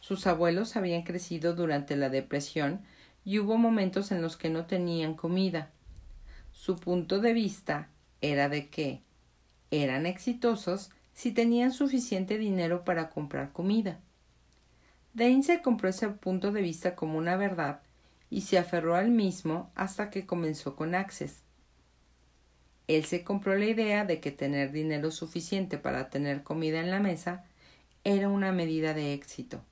Sus 0.00 0.26
abuelos 0.26 0.76
habían 0.76 1.02
crecido 1.02 1.54
durante 1.54 1.96
la 1.96 2.08
depresión 2.08 2.82
y 3.28 3.40
hubo 3.40 3.58
momentos 3.58 4.10
en 4.10 4.22
los 4.22 4.38
que 4.38 4.48
no 4.48 4.64
tenían 4.64 5.12
comida. 5.12 5.70
Su 6.50 6.76
punto 6.76 7.20
de 7.20 7.34
vista 7.34 7.90
era 8.22 8.48
de 8.48 8.70
que 8.70 9.02
eran 9.70 10.06
exitosos 10.06 10.88
si 11.12 11.32
tenían 11.32 11.72
suficiente 11.72 12.38
dinero 12.38 12.86
para 12.86 13.10
comprar 13.10 13.52
comida. 13.52 14.00
Dane 15.12 15.42
se 15.42 15.60
compró 15.60 15.90
ese 15.90 16.08
punto 16.08 16.52
de 16.52 16.62
vista 16.62 16.96
como 16.96 17.18
una 17.18 17.36
verdad 17.36 17.82
y 18.30 18.40
se 18.40 18.56
aferró 18.56 18.94
al 18.94 19.10
mismo 19.10 19.70
hasta 19.74 20.08
que 20.08 20.24
comenzó 20.24 20.74
con 20.74 20.94
Access. 20.94 21.42
Él 22.86 23.04
se 23.04 23.24
compró 23.24 23.56
la 23.56 23.66
idea 23.66 24.06
de 24.06 24.20
que 24.20 24.30
tener 24.30 24.72
dinero 24.72 25.10
suficiente 25.10 25.76
para 25.76 26.08
tener 26.08 26.44
comida 26.44 26.80
en 26.80 26.90
la 26.90 26.98
mesa 26.98 27.44
era 28.04 28.30
una 28.30 28.52
medida 28.52 28.94
de 28.94 29.12
éxito. 29.12 29.62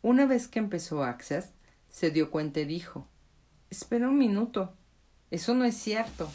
Una 0.00 0.24
vez 0.24 0.48
que 0.48 0.60
empezó 0.60 1.04
Access, 1.04 1.50
se 1.96 2.10
dio 2.10 2.30
cuenta 2.30 2.60
y 2.60 2.66
dijo 2.66 3.08
Espera 3.70 4.10
un 4.10 4.18
minuto. 4.18 4.74
Eso 5.30 5.54
no 5.54 5.64
es 5.64 5.78
cierto. 5.78 6.30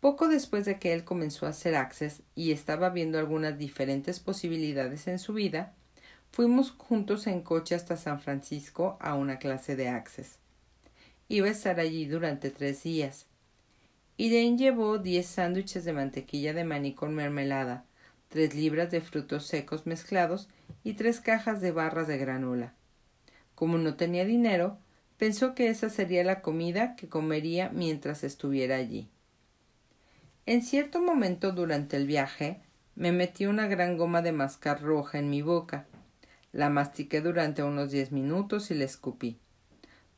Poco 0.00 0.28
después 0.28 0.64
de 0.64 0.78
que 0.78 0.94
él 0.94 1.04
comenzó 1.04 1.44
a 1.44 1.50
hacer 1.50 1.74
Access 1.74 2.22
y 2.34 2.52
estaba 2.52 2.88
viendo 2.88 3.18
algunas 3.18 3.58
diferentes 3.58 4.20
posibilidades 4.20 5.08
en 5.08 5.18
su 5.18 5.34
vida, 5.34 5.74
fuimos 6.32 6.70
juntos 6.70 7.26
en 7.26 7.42
coche 7.42 7.74
hasta 7.74 7.98
San 7.98 8.18
Francisco 8.18 8.96
a 8.98 9.14
una 9.14 9.38
clase 9.38 9.76
de 9.76 9.90
Access. 9.90 10.38
Iba 11.28 11.48
a 11.48 11.50
estar 11.50 11.78
allí 11.78 12.06
durante 12.06 12.48
tres 12.48 12.82
días 12.82 13.26
Dane 14.16 14.56
llevó 14.56 14.96
diez 14.96 15.26
sándwiches 15.26 15.84
de 15.84 15.92
mantequilla 15.92 16.54
de 16.54 16.64
maní 16.64 16.94
con 16.94 17.14
mermelada, 17.14 17.84
tres 18.30 18.54
libras 18.54 18.90
de 18.90 19.02
frutos 19.02 19.46
secos 19.46 19.84
mezclados 19.84 20.48
y 20.82 20.94
tres 20.94 21.20
cajas 21.20 21.60
de 21.60 21.72
barras 21.72 22.08
de 22.08 22.16
granola. 22.16 22.72
Como 23.54 23.78
no 23.78 23.94
tenía 23.94 24.24
dinero, 24.24 24.78
pensó 25.16 25.54
que 25.54 25.68
esa 25.68 25.90
sería 25.90 26.24
la 26.24 26.42
comida 26.42 26.96
que 26.96 27.08
comería 27.08 27.70
mientras 27.70 28.24
estuviera 28.24 28.76
allí. 28.76 29.08
En 30.46 30.62
cierto 30.62 31.00
momento 31.00 31.52
durante 31.52 31.96
el 31.96 32.06
viaje, 32.06 32.60
me 32.96 33.12
metí 33.12 33.46
una 33.46 33.66
gran 33.66 33.96
goma 33.96 34.22
de 34.22 34.32
mascar 34.32 34.82
roja 34.82 35.18
en 35.18 35.30
mi 35.30 35.42
boca. 35.42 35.86
La 36.52 36.68
mastiqué 36.68 37.20
durante 37.20 37.62
unos 37.62 37.90
diez 37.90 38.12
minutos 38.12 38.70
y 38.70 38.74
la 38.74 38.84
escupí. 38.84 39.38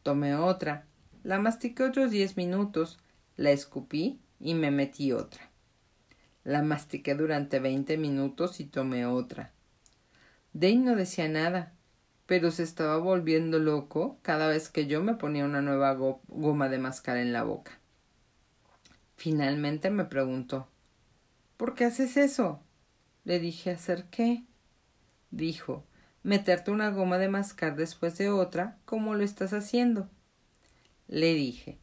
Tomé 0.03 0.35
otra, 0.35 0.85
la 1.23 1.39
mastiqué 1.39 1.85
otros 1.85 2.11
diez 2.11 2.37
minutos, 2.37 2.99
la 3.37 3.51
escupí 3.51 4.21
y 4.41 4.55
me 4.55 4.71
metí 4.71 5.13
otra. 5.13 5.51
La 6.45 6.63
mastiqué 6.63 7.15
durante 7.15 7.59
veinte 7.59 7.97
minutos 7.97 8.61
y 8.61 8.65
tomé 8.65 9.07
otra. 9.07 9.53
Dane 10.53 10.77
no 10.77 10.97
decía 10.97 11.29
nada, 11.29 11.73
pero 12.27 12.51
se 12.51 12.63
estaba 12.63 12.99
volviendo 12.99 13.59
loco 13.59 14.19
cada 14.23 14.49
vez 14.49 14.69
que 14.69 14.87
yo 14.87 15.03
me 15.03 15.15
ponía 15.15 15.45
una 15.45 15.63
nueva 15.63 15.93
goma 15.95 16.69
de 16.69 16.79
mascar 16.79 17.17
en 17.17 17.33
la 17.33 17.45
boca. 17.45 17.79
Finalmente 19.17 19.91
me 19.91 20.05
preguntó 20.05 20.69
¿Por 21.57 21.75
qué 21.75 21.87
haces 21.87 22.17
eso? 22.17 22.61
Le 23.25 23.39
dije 23.39 23.71
¿hacer 23.71 24.05
qué? 24.11 24.45
Dijo 25.31 25.85
meterte 26.23 26.71
una 26.71 26.91
goma 26.91 27.19
de 27.19 27.29
mascar 27.29 27.77
después 27.77 28.19
de 28.19 28.31
otra, 28.31 28.79
como 28.85 29.15
lo 29.15 29.23
estás 29.23 29.53
haciendo. 29.53 30.11
Le 31.07 31.35
dije 31.35 31.79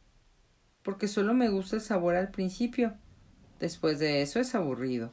porque 0.84 1.08
solo 1.08 1.32
me 1.32 1.48
gusta 1.48 1.76
el 1.76 1.82
sabor 1.82 2.14
al 2.14 2.30
principio. 2.30 2.94
Después 3.58 3.98
de 3.98 4.20
eso 4.20 4.38
es 4.38 4.54
aburrido. 4.54 5.12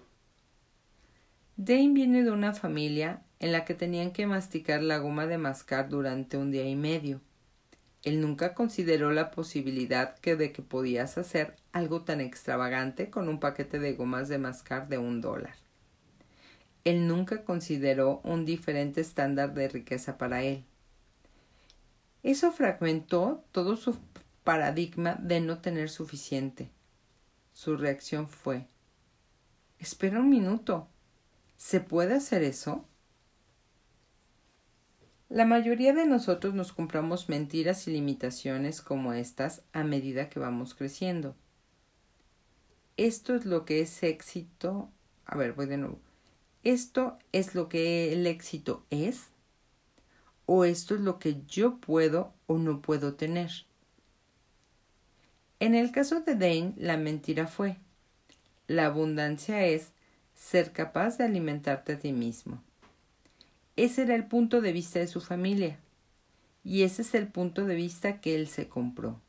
Dane 1.56 1.94
viene 1.94 2.24
de 2.24 2.32
una 2.32 2.54
familia 2.54 3.24
en 3.41 3.51
la 3.51 3.65
que 3.65 3.73
tenían 3.73 4.12
que 4.12 4.27
masticar 4.27 4.84
la 4.84 4.99
goma 4.99 5.25
de 5.25 5.39
mascar 5.39 5.89
durante 5.89 6.38
un 6.38 6.51
día 6.51 6.69
y 6.69 6.75
medio. 6.75 7.21
Él 8.04 8.21
nunca 8.21 8.54
consideró 8.54 9.12
la 9.12 9.32
posibilidad 9.32 10.15
que 10.19 10.36
de 10.36 10.51
que 10.51 10.62
podías 10.62 11.17
hacer 11.17 11.56
algo 11.71 12.04
tan 12.04 12.21
extravagante 12.21 13.10
con 13.10 13.27
un 13.27 13.39
paquete 13.39 13.80
de 13.80 13.93
gomas 13.93 14.30
de 14.30 14.38
mascar 14.38 14.88
de 14.89 14.99
un 14.99 15.21
dólar. 15.21 15.56
Él 16.84 17.08
nunca 17.08 17.43
consideró 17.43 18.21
un 18.23 18.45
diferente 18.45 19.01
estándar 19.01 19.56
de 19.56 19.69
riqueza 19.69 20.19
para 20.19 20.43
él. 20.43 20.63
Eso 22.21 22.51
fragmentó 22.51 23.43
todo 23.51 23.75
su 23.75 23.97
paradigma 24.43 25.15
de 25.15 25.41
no 25.41 25.62
tener 25.62 25.89
suficiente. 25.89 26.69
Su 27.54 27.75
reacción 27.75 28.30
fue 28.30 28.67
Espera 29.80 30.19
un 30.19 30.30
minuto. 30.30 30.88
¿Se 31.58 31.80
puede 31.80 32.13
hacer 32.13 32.43
eso? 32.43 32.86
La 35.32 35.46
mayoría 35.46 35.94
de 35.94 36.06
nosotros 36.06 36.54
nos 36.54 36.74
compramos 36.74 37.30
mentiras 37.30 37.88
y 37.88 37.91
limitaciones 37.91 38.82
como 38.82 39.13
estas 39.13 39.62
a 39.72 39.86
medida 39.86 40.30
que 40.30 40.41
vamos 40.41 40.76
creciendo. 40.76 41.38
Esto 42.98 43.34
es 43.34 43.46
lo 43.46 43.63
que 43.63 43.80
es 43.80 44.04
éxito. 44.04 44.89
A 45.26 45.38
ver, 45.38 45.54
voy 45.54 45.67
de 45.67 45.78
nuevo. 45.78 46.00
¿Esto 46.65 47.17
es 47.32 47.56
lo 47.56 47.70
que 47.70 48.12
el 48.12 48.28
éxito 48.28 48.86
es? 48.89 49.30
¿O 50.48 50.65
esto 50.65 50.96
es 50.96 51.00
lo 51.00 51.17
que 51.17 51.41
yo 51.48 51.78
puedo 51.78 52.34
o 52.48 52.58
no 52.58 52.82
puedo 52.82 53.13
tener? 53.13 53.52
En 55.62 55.76
el 55.76 55.94
caso 55.94 56.20
de 56.20 56.36
Dane, 56.36 56.74
la 56.76 56.98
mentira 56.98 57.48
fue 57.48 57.78
la 58.67 58.88
abundancia 58.88 59.65
es 59.65 59.94
ser 60.34 60.74
capaz 60.74 61.17
de 61.17 61.24
alimentarte 61.24 61.94
a 61.94 62.00
ti 62.00 62.12
mismo. 62.12 62.62
Ese 63.75 64.03
era 64.03 64.15
el 64.15 64.25
punto 64.25 64.62
de 64.62 64.73
vista 64.73 64.99
de 64.99 65.07
su 65.07 65.21
familia, 65.21 65.79
y 66.63 66.84
ese 66.84 67.01
es 67.01 67.15
el 67.15 67.27
punto 67.27 67.65
de 67.65 67.75
vista 67.75 68.21
que 68.21 68.36
él 68.36 68.47
se 68.47 68.67
compró. 68.67 69.21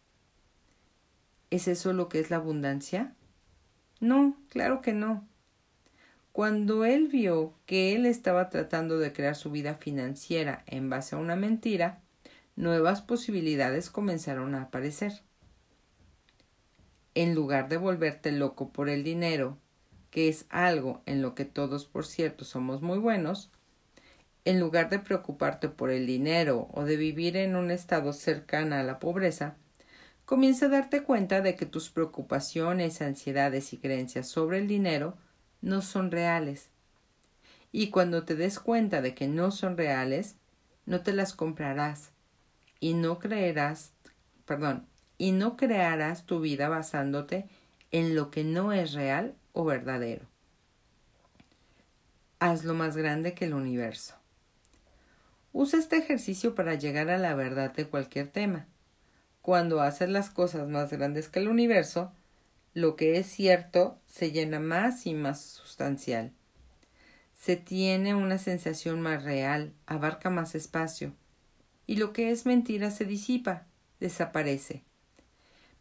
¿Es 1.50 1.68
eso 1.68 1.92
lo 1.92 2.08
que 2.08 2.18
es 2.18 2.30
la 2.30 2.36
abundancia? 2.36 3.14
No, 4.00 4.36
claro 4.48 4.80
que 4.80 4.92
no. 4.92 5.26
Cuando 6.32 6.84
él 6.84 7.08
vio 7.08 7.54
que 7.66 7.94
él 7.94 8.06
estaba 8.06 8.48
tratando 8.48 8.98
de 8.98 9.12
crear 9.12 9.36
su 9.36 9.50
vida 9.50 9.74
financiera 9.74 10.64
en 10.66 10.88
base 10.88 11.14
a 11.14 11.18
una 11.18 11.36
mentira, 11.36 12.00
nuevas 12.56 13.02
posibilidades 13.02 13.90
comenzaron 13.90 14.54
a 14.54 14.62
aparecer 14.62 15.22
en 17.14 17.34
lugar 17.34 17.68
de 17.68 17.76
volverte 17.76 18.32
loco 18.32 18.70
por 18.70 18.88
el 18.88 19.04
dinero, 19.04 19.58
que 20.10 20.28
es 20.28 20.46
algo 20.48 21.02
en 21.06 21.22
lo 21.22 21.34
que 21.34 21.44
todos, 21.44 21.84
por 21.84 22.06
cierto, 22.06 22.44
somos 22.44 22.82
muy 22.82 22.98
buenos, 22.98 23.50
en 24.44 24.58
lugar 24.58 24.90
de 24.90 24.98
preocuparte 24.98 25.68
por 25.68 25.90
el 25.90 26.06
dinero 26.06 26.68
o 26.72 26.84
de 26.84 26.96
vivir 26.96 27.36
en 27.36 27.54
un 27.54 27.70
estado 27.70 28.12
cercano 28.12 28.74
a 28.74 28.82
la 28.82 28.98
pobreza, 28.98 29.56
comienza 30.24 30.66
a 30.66 30.70
darte 30.70 31.02
cuenta 31.02 31.40
de 31.40 31.54
que 31.54 31.66
tus 31.66 31.90
preocupaciones, 31.90 33.02
ansiedades 33.02 33.72
y 33.72 33.78
creencias 33.78 34.28
sobre 34.28 34.58
el 34.58 34.66
dinero 34.66 35.16
no 35.60 35.82
son 35.82 36.10
reales. 36.10 36.70
Y 37.70 37.90
cuando 37.90 38.24
te 38.24 38.34
des 38.34 38.58
cuenta 38.58 39.00
de 39.00 39.14
que 39.14 39.28
no 39.28 39.50
son 39.50 39.76
reales, 39.76 40.36
no 40.86 41.02
te 41.02 41.12
las 41.12 41.32
comprarás 41.32 42.10
y 42.80 42.94
no 42.94 43.18
creerás, 43.18 43.92
perdón, 44.44 44.86
y 45.18 45.30
no 45.32 45.56
crearás 45.56 46.26
tu 46.26 46.40
vida 46.40 46.68
basándote 46.68 47.46
en 47.92 48.16
lo 48.16 48.30
que 48.30 48.42
no 48.42 48.72
es 48.72 48.92
real 48.92 49.36
o 49.52 49.64
verdadero. 49.64 50.26
Hazlo 52.40 52.74
más 52.74 52.96
grande 52.96 53.34
que 53.34 53.44
el 53.44 53.54
universo. 53.54 54.21
Usa 55.54 55.78
este 55.78 55.98
ejercicio 55.98 56.54
para 56.54 56.74
llegar 56.74 57.10
a 57.10 57.18
la 57.18 57.34
verdad 57.34 57.74
de 57.74 57.86
cualquier 57.86 58.28
tema. 58.28 58.66
Cuando 59.42 59.82
haces 59.82 60.08
las 60.08 60.30
cosas 60.30 60.66
más 60.68 60.90
grandes 60.90 61.28
que 61.28 61.40
el 61.40 61.48
universo, 61.48 62.12
lo 62.72 62.96
que 62.96 63.18
es 63.18 63.26
cierto 63.26 63.98
se 64.06 64.32
llena 64.32 64.60
más 64.60 65.06
y 65.06 65.12
más 65.12 65.42
sustancial. 65.42 66.32
Se 67.38 67.56
tiene 67.56 68.14
una 68.14 68.38
sensación 68.38 69.02
más 69.02 69.24
real, 69.24 69.74
abarca 69.84 70.30
más 70.30 70.54
espacio, 70.54 71.12
y 71.86 71.96
lo 71.96 72.14
que 72.14 72.30
es 72.30 72.46
mentira 72.46 72.90
se 72.90 73.04
disipa, 73.04 73.66
desaparece. 74.00 74.84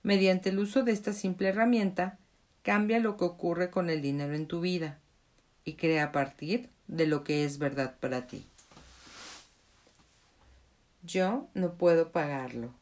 Mediante 0.03 0.49
el 0.49 0.59
uso 0.59 0.83
de 0.83 0.91
esta 0.91 1.13
simple 1.13 1.47
herramienta, 1.47 2.19
cambia 2.61 2.99
lo 2.99 3.15
que 3.15 3.23
ocurre 3.23 3.69
con 3.69 3.89
el 3.89 4.01
dinero 4.01 4.33
en 4.33 4.47
tu 4.47 4.59
vida 4.59 4.99
y 5.63 5.73
crea 5.73 6.05
a 6.05 6.11
partir 6.11 6.69
de 6.87 7.07
lo 7.07 7.23
que 7.23 7.45
es 7.45 7.57
verdad 7.57 7.95
para 7.99 8.27
ti. 8.27 8.50
Yo 11.03 11.49
no 11.53 11.75
puedo 11.75 12.11
pagarlo. 12.11 12.73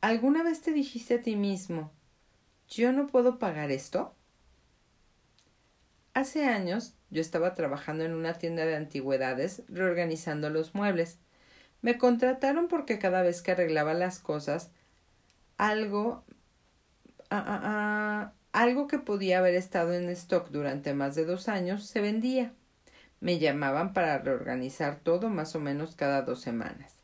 ¿Alguna 0.00 0.42
vez 0.42 0.60
te 0.60 0.72
dijiste 0.72 1.14
a 1.14 1.22
ti 1.22 1.34
mismo, 1.34 1.90
yo 2.68 2.92
no 2.92 3.06
puedo 3.08 3.38
pagar 3.38 3.70
esto? 3.70 4.14
Hace 6.14 6.46
años 6.46 6.94
yo 7.10 7.20
estaba 7.20 7.54
trabajando 7.54 8.04
en 8.04 8.14
una 8.14 8.34
tienda 8.34 8.64
de 8.64 8.76
antigüedades 8.76 9.62
reorganizando 9.68 10.48
los 10.48 10.74
muebles. 10.74 11.18
Me 11.82 11.98
contrataron 11.98 12.68
porque 12.68 12.98
cada 12.98 13.22
vez 13.22 13.42
que 13.42 13.52
arreglaba 13.52 13.94
las 13.94 14.18
cosas 14.18 14.70
algo, 15.56 16.24
ah, 17.30 17.44
ah, 17.46 17.60
ah, 17.64 18.32
algo 18.52 18.86
que 18.86 18.98
podía 18.98 19.38
haber 19.38 19.54
estado 19.54 19.92
en 19.92 20.08
stock 20.10 20.50
durante 20.50 20.94
más 20.94 21.14
de 21.14 21.24
dos 21.24 21.48
años 21.48 21.84
se 21.86 22.00
vendía. 22.00 22.54
Me 23.20 23.38
llamaban 23.38 23.92
para 23.92 24.18
reorganizar 24.18 25.00
todo 25.00 25.28
más 25.30 25.54
o 25.54 25.60
menos 25.60 25.94
cada 25.96 26.22
dos 26.22 26.40
semanas. 26.40 26.94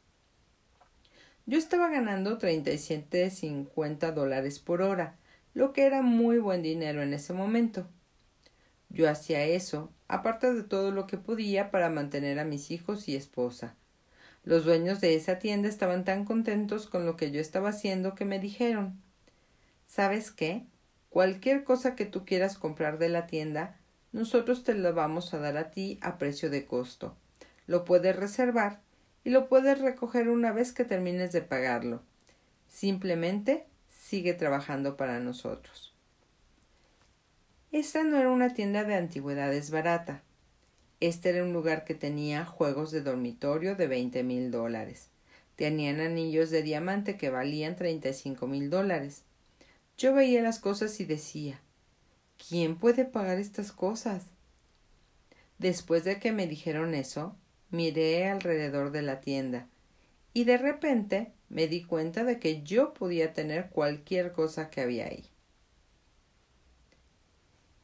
Yo 1.46 1.58
estaba 1.58 1.88
ganando 1.88 2.38
37.50 2.38 4.12
dólares 4.12 4.60
por 4.60 4.82
hora, 4.82 5.16
lo 5.54 5.72
que 5.72 5.86
era 5.86 6.02
muy 6.02 6.38
buen 6.38 6.62
dinero 6.62 7.02
en 7.02 7.12
ese 7.14 7.32
momento. 7.32 7.88
Yo 8.88 9.08
hacía 9.08 9.44
eso, 9.44 9.90
aparte 10.06 10.52
de 10.52 10.62
todo 10.62 10.92
lo 10.92 11.06
que 11.06 11.18
podía 11.18 11.70
para 11.70 11.88
mantener 11.88 12.38
a 12.38 12.44
mis 12.44 12.70
hijos 12.70 13.08
y 13.08 13.16
esposa. 13.16 13.74
Los 14.44 14.64
dueños 14.64 15.00
de 15.00 15.14
esa 15.14 15.38
tienda 15.38 15.68
estaban 15.68 16.04
tan 16.04 16.24
contentos 16.24 16.86
con 16.86 17.06
lo 17.06 17.16
que 17.16 17.30
yo 17.30 17.40
estaba 17.40 17.70
haciendo 17.70 18.14
que 18.14 18.24
me 18.24 18.38
dijeron 18.38 19.00
¿Sabes 19.86 20.30
qué? 20.30 20.66
Cualquier 21.10 21.64
cosa 21.64 21.94
que 21.94 22.06
tú 22.06 22.24
quieras 22.24 22.56
comprar 22.56 22.98
de 22.98 23.08
la 23.08 23.26
tienda, 23.26 23.78
nosotros 24.12 24.62
te 24.62 24.74
la 24.74 24.92
vamos 24.92 25.32
a 25.32 25.38
dar 25.38 25.56
a 25.56 25.70
ti 25.70 25.98
a 26.02 26.18
precio 26.18 26.50
de 26.50 26.66
costo. 26.66 27.16
Lo 27.66 27.84
puedes 27.84 28.14
reservar 28.14 28.80
y 29.24 29.30
lo 29.30 29.48
puedes 29.48 29.80
recoger 29.80 30.28
una 30.28 30.52
vez 30.52 30.72
que 30.72 30.84
termines 30.84 31.32
de 31.32 31.40
pagarlo. 31.40 32.02
Simplemente 32.68 33.66
sigue 33.88 34.34
trabajando 34.34 34.96
para 34.96 35.18
nosotros. 35.18 35.94
Esta 37.70 38.04
no 38.04 38.18
era 38.18 38.30
una 38.30 38.52
tienda 38.52 38.84
de 38.84 38.96
antigüedades 38.96 39.70
barata. 39.70 40.22
Este 41.00 41.30
era 41.30 41.42
un 41.42 41.54
lugar 41.54 41.84
que 41.84 41.94
tenía 41.94 42.44
juegos 42.44 42.90
de 42.90 43.00
dormitorio 43.00 43.76
de 43.76 43.86
veinte 43.86 44.22
mil 44.22 44.50
dólares. 44.50 45.08
Tenían 45.56 46.00
anillos 46.00 46.50
de 46.50 46.62
diamante 46.62 47.16
que 47.16 47.30
valían 47.30 47.76
treinta 47.76 48.10
y 48.10 48.14
cinco 48.14 48.46
mil 48.46 48.68
dólares. 48.68 49.24
Yo 49.96 50.12
veía 50.12 50.42
las 50.42 50.58
cosas 50.58 51.00
y 51.00 51.06
decía 51.06 51.61
¿Quién 52.48 52.76
puede 52.76 53.04
pagar 53.04 53.38
estas 53.38 53.72
cosas? 53.72 54.24
Después 55.58 56.04
de 56.04 56.18
que 56.18 56.32
me 56.32 56.46
dijeron 56.46 56.94
eso, 56.94 57.36
miré 57.70 58.28
alrededor 58.28 58.90
de 58.90 59.02
la 59.02 59.20
tienda 59.20 59.68
y 60.34 60.44
de 60.44 60.58
repente 60.58 61.32
me 61.48 61.68
di 61.68 61.84
cuenta 61.84 62.24
de 62.24 62.38
que 62.38 62.62
yo 62.62 62.94
podía 62.94 63.32
tener 63.32 63.70
cualquier 63.70 64.32
cosa 64.32 64.70
que 64.70 64.80
había 64.80 65.06
ahí 65.06 65.32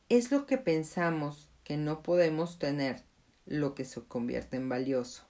es 0.08 0.30
lo 0.30 0.46
que 0.46 0.56
pensamos 0.56 1.48
que 1.64 1.76
no 1.76 2.02
podemos 2.02 2.58
tener 2.58 3.02
lo 3.44 3.74
que 3.74 3.84
se 3.84 4.02
convierte 4.02 4.56
en 4.56 4.68
valioso. 4.68 5.24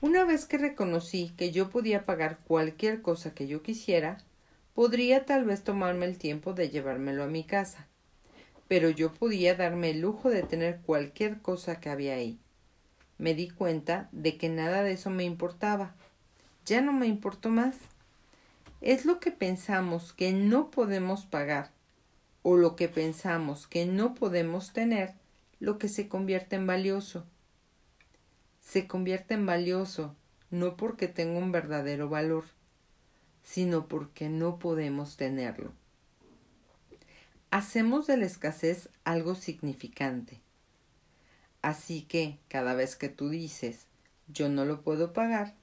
Una 0.00 0.24
vez 0.24 0.46
que 0.46 0.56
reconocí 0.56 1.34
que 1.36 1.50
yo 1.50 1.68
podía 1.68 2.04
pagar 2.04 2.38
cualquier 2.46 3.02
cosa 3.02 3.34
que 3.34 3.46
yo 3.46 3.62
quisiera, 3.62 4.18
podría 4.76 5.24
tal 5.24 5.46
vez 5.46 5.64
tomarme 5.64 6.04
el 6.04 6.18
tiempo 6.18 6.52
de 6.52 6.68
llevármelo 6.68 7.24
a 7.24 7.28
mi 7.28 7.44
casa, 7.44 7.88
pero 8.68 8.90
yo 8.90 9.10
podía 9.10 9.54
darme 9.54 9.92
el 9.92 10.02
lujo 10.02 10.28
de 10.28 10.42
tener 10.42 10.80
cualquier 10.82 11.40
cosa 11.40 11.80
que 11.80 11.88
había 11.88 12.16
ahí. 12.16 12.38
Me 13.16 13.34
di 13.34 13.48
cuenta 13.48 14.10
de 14.12 14.36
que 14.36 14.50
nada 14.50 14.82
de 14.82 14.92
eso 14.92 15.08
me 15.08 15.24
importaba. 15.24 15.94
Ya 16.66 16.82
no 16.82 16.92
me 16.92 17.06
importó 17.06 17.48
más. 17.48 17.78
Es 18.82 19.06
lo 19.06 19.18
que 19.18 19.30
pensamos 19.30 20.12
que 20.12 20.32
no 20.32 20.70
podemos 20.70 21.24
pagar 21.24 21.70
o 22.42 22.58
lo 22.58 22.76
que 22.76 22.88
pensamos 22.88 23.66
que 23.66 23.86
no 23.86 24.14
podemos 24.14 24.74
tener 24.74 25.14
lo 25.58 25.78
que 25.78 25.88
se 25.88 26.06
convierte 26.06 26.54
en 26.54 26.66
valioso. 26.66 27.24
Se 28.60 28.86
convierte 28.86 29.32
en 29.32 29.46
valioso 29.46 30.14
no 30.50 30.76
porque 30.76 31.08
tenga 31.08 31.38
un 31.38 31.50
verdadero 31.50 32.10
valor, 32.10 32.44
sino 33.46 33.86
porque 33.86 34.28
no 34.28 34.58
podemos 34.58 35.16
tenerlo. 35.16 35.72
Hacemos 37.50 38.08
de 38.08 38.16
la 38.16 38.26
escasez 38.26 38.90
algo 39.04 39.36
significante. 39.36 40.40
Así 41.62 42.02
que 42.02 42.38
cada 42.48 42.74
vez 42.74 42.96
que 42.96 43.08
tú 43.08 43.28
dices 43.30 43.86
yo 44.26 44.48
no 44.48 44.64
lo 44.64 44.82
puedo 44.82 45.12
pagar, 45.12 45.54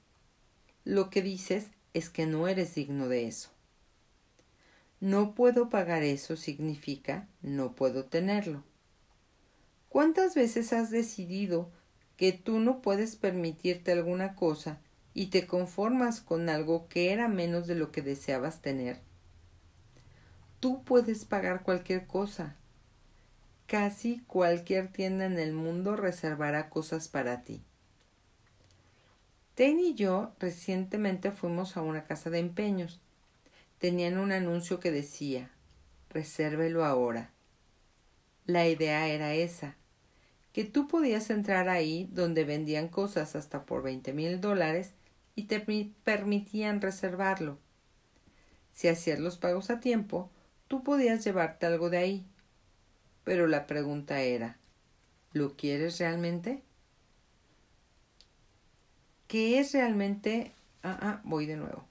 lo 0.84 1.10
que 1.10 1.20
dices 1.20 1.66
es 1.92 2.08
que 2.08 2.24
no 2.24 2.48
eres 2.48 2.74
digno 2.74 3.08
de 3.08 3.26
eso. 3.26 3.50
No 5.00 5.34
puedo 5.34 5.68
pagar 5.68 6.02
eso 6.02 6.36
significa 6.36 7.28
no 7.42 7.74
puedo 7.74 8.06
tenerlo. 8.06 8.64
¿Cuántas 9.90 10.34
veces 10.34 10.72
has 10.72 10.90
decidido 10.90 11.70
que 12.16 12.32
tú 12.32 12.60
no 12.60 12.80
puedes 12.80 13.16
permitirte 13.16 13.92
alguna 13.92 14.34
cosa 14.34 14.80
y 15.14 15.26
te 15.26 15.46
conformas 15.46 16.20
con 16.20 16.48
algo 16.48 16.88
que 16.88 17.12
era 17.12 17.28
menos 17.28 17.66
de 17.66 17.76
lo 17.76 17.92
que 17.92 18.02
deseabas 18.02 18.60
tener? 18.60 19.00
Tú 20.60 20.82
puedes 20.84 21.24
pagar 21.24 21.62
cualquier 21.62 22.06
cosa. 22.06 22.56
Casi 23.66 24.20
cualquier 24.26 24.88
tienda 24.88 25.24
en 25.24 25.38
el 25.38 25.52
mundo 25.52 25.96
reservará 25.96 26.68
cosas 26.68 27.08
para 27.08 27.42
ti. 27.42 27.62
Ten 29.54 29.78
y 29.78 29.94
yo 29.94 30.32
recientemente 30.40 31.30
fuimos 31.30 31.76
a 31.76 31.82
una 31.82 32.04
casa 32.04 32.28
de 32.28 32.40
empeños 32.40 33.00
tenían 33.84 34.16
un 34.16 34.32
anuncio 34.32 34.80
que 34.80 34.90
decía 34.90 35.50
resérvelo 36.08 36.86
ahora. 36.86 37.30
La 38.46 38.66
idea 38.66 39.08
era 39.08 39.34
esa, 39.34 39.76
que 40.54 40.64
tú 40.64 40.88
podías 40.88 41.28
entrar 41.28 41.68
ahí 41.68 42.08
donde 42.10 42.44
vendían 42.44 42.88
cosas 42.88 43.36
hasta 43.36 43.66
por 43.66 43.82
veinte 43.82 44.14
mil 44.14 44.40
dólares 44.40 44.92
y 45.34 45.44
te 45.44 45.60
permitían 46.04 46.80
reservarlo. 46.80 47.58
Si 48.72 48.88
hacías 48.88 49.18
los 49.20 49.38
pagos 49.38 49.70
a 49.70 49.80
tiempo, 49.80 50.30
tú 50.68 50.82
podías 50.82 51.24
llevarte 51.24 51.66
algo 51.66 51.90
de 51.90 51.98
ahí. 51.98 52.26
Pero 53.24 53.46
la 53.46 53.66
pregunta 53.66 54.20
era, 54.20 54.58
¿lo 55.32 55.56
quieres 55.56 55.98
realmente? 55.98 56.62
¿Qué 59.28 59.58
es 59.58 59.72
realmente? 59.72 60.52
Ah, 60.82 60.98
ah, 61.00 61.20
voy 61.24 61.46
de 61.46 61.56
nuevo. 61.56 61.86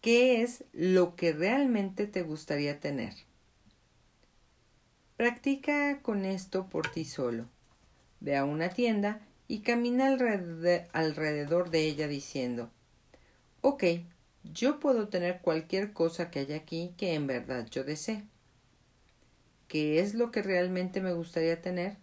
¿Qué 0.00 0.42
es 0.42 0.64
lo 0.72 1.16
que 1.16 1.32
realmente 1.32 2.06
te 2.06 2.22
gustaría 2.22 2.80
tener? 2.80 3.14
Practica 5.16 6.00
con 6.02 6.24
esto 6.24 6.68
por 6.68 6.90
ti 6.90 7.04
solo. 7.04 7.46
Ve 8.20 8.36
a 8.36 8.44
una 8.44 8.70
tienda 8.70 9.20
y 9.46 9.60
camina 9.60 10.06
alrededor 10.92 11.70
de 11.70 11.86
ella 11.86 12.08
diciendo, 12.08 12.70
ok, 13.60 13.84
yo 14.44 14.80
puedo 14.80 15.08
tener 15.08 15.40
cualquier 15.40 15.92
cosa 15.92 16.30
que 16.30 16.40
haya 16.40 16.56
aquí 16.56 16.94
que 16.96 17.14
en 17.14 17.26
verdad 17.26 17.66
yo 17.70 17.84
desee. 17.84 18.24
¿Qué 19.68 20.00
es 20.00 20.14
lo 20.14 20.30
que 20.30 20.42
realmente 20.42 21.00
me 21.00 21.12
gustaría 21.12 21.60
tener? 21.60 21.96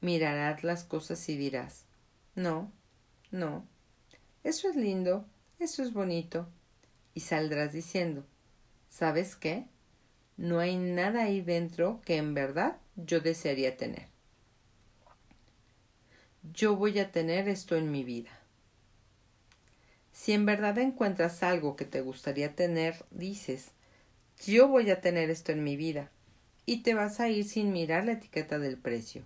Mirarás 0.00 0.62
las 0.64 0.84
cosas 0.84 1.28
y 1.28 1.36
dirás, 1.36 1.84
no, 2.34 2.70
no, 3.30 3.66
eso 4.44 4.68
es 4.68 4.76
lindo, 4.76 5.26
eso 5.58 5.82
es 5.82 5.92
bonito, 5.92 6.48
y 7.14 7.20
saldrás 7.20 7.72
diciendo, 7.72 8.24
¿sabes 8.88 9.34
qué? 9.34 9.66
No 10.36 10.60
hay 10.60 10.76
nada 10.76 11.24
ahí 11.24 11.40
dentro 11.40 12.00
que 12.04 12.16
en 12.16 12.34
verdad 12.34 12.76
yo 12.94 13.20
desearía 13.20 13.76
tener. 13.76 14.06
Yo 16.54 16.76
voy 16.76 16.98
a 16.98 17.10
tener 17.10 17.48
esto 17.48 17.76
en 17.76 17.90
mi 17.90 18.04
vida. 18.04 18.30
Si 20.12 20.32
en 20.32 20.46
verdad 20.46 20.78
encuentras 20.78 21.42
algo 21.42 21.76
que 21.76 21.84
te 21.84 22.00
gustaría 22.00 22.54
tener, 22.54 23.04
dices, 23.10 23.72
yo 24.46 24.68
voy 24.68 24.90
a 24.90 25.00
tener 25.00 25.30
esto 25.30 25.52
en 25.52 25.64
mi 25.64 25.76
vida, 25.76 26.10
y 26.64 26.82
te 26.82 26.94
vas 26.94 27.20
a 27.20 27.28
ir 27.28 27.44
sin 27.44 27.72
mirar 27.72 28.04
la 28.04 28.12
etiqueta 28.12 28.58
del 28.58 28.78
precio. 28.78 29.24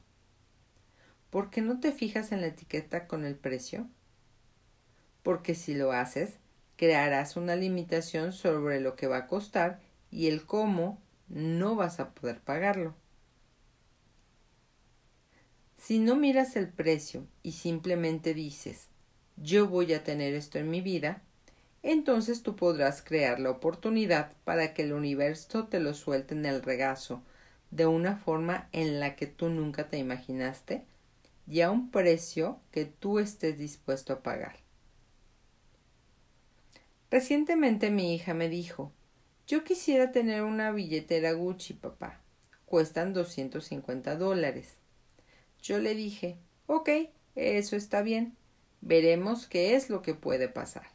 ¿Por 1.30 1.50
qué 1.50 1.60
no 1.60 1.80
te 1.80 1.92
fijas 1.92 2.32
en 2.32 2.40
la 2.40 2.48
etiqueta 2.48 3.06
con 3.06 3.24
el 3.24 3.36
precio? 3.36 3.86
Porque 5.22 5.54
si 5.54 5.74
lo 5.74 5.92
haces, 5.92 6.38
crearás 6.76 7.36
una 7.36 7.56
limitación 7.56 8.32
sobre 8.32 8.80
lo 8.80 8.96
que 8.96 9.06
va 9.06 9.18
a 9.18 9.26
costar 9.26 9.80
y 10.10 10.28
el 10.28 10.44
cómo 10.44 10.98
no 11.28 11.76
vas 11.76 12.00
a 12.00 12.10
poder 12.10 12.40
pagarlo. 12.40 12.94
Si 15.82 15.98
no 15.98 16.14
miras 16.14 16.54
el 16.54 16.68
precio 16.68 17.26
y 17.42 17.52
simplemente 17.52 18.34
dices 18.34 18.86
yo 19.36 19.66
voy 19.66 19.92
a 19.94 20.04
tener 20.04 20.32
esto 20.32 20.60
en 20.60 20.70
mi 20.70 20.80
vida, 20.80 21.22
entonces 21.82 22.44
tú 22.44 22.54
podrás 22.54 23.02
crear 23.02 23.40
la 23.40 23.50
oportunidad 23.50 24.32
para 24.44 24.74
que 24.74 24.82
el 24.82 24.92
universo 24.92 25.66
te 25.66 25.80
lo 25.80 25.92
suelte 25.92 26.36
en 26.36 26.46
el 26.46 26.62
regazo 26.62 27.24
de 27.72 27.86
una 27.86 28.16
forma 28.16 28.68
en 28.70 29.00
la 29.00 29.16
que 29.16 29.26
tú 29.26 29.48
nunca 29.48 29.88
te 29.88 29.98
imaginaste 29.98 30.84
y 31.48 31.62
a 31.62 31.72
un 31.72 31.90
precio 31.90 32.60
que 32.70 32.84
tú 32.84 33.18
estés 33.18 33.58
dispuesto 33.58 34.12
a 34.12 34.22
pagar. 34.22 34.60
Recientemente 37.10 37.90
mi 37.90 38.14
hija 38.14 38.34
me 38.34 38.48
dijo 38.48 38.92
Yo 39.48 39.64
quisiera 39.64 40.12
tener 40.12 40.44
una 40.44 40.70
billetera 40.70 41.32
Gucci, 41.32 41.74
papá. 41.74 42.20
Cuestan 42.66 43.12
250 43.12 44.14
dólares. 44.14 44.76
Yo 45.62 45.78
le 45.78 45.94
dije 45.94 46.36
Ok, 46.66 46.88
eso 47.34 47.76
está 47.76 48.02
bien. 48.02 48.36
Veremos 48.80 49.46
qué 49.46 49.74
es 49.76 49.90
lo 49.90 50.02
que 50.02 50.14
puede 50.14 50.48
pasar. 50.48 50.86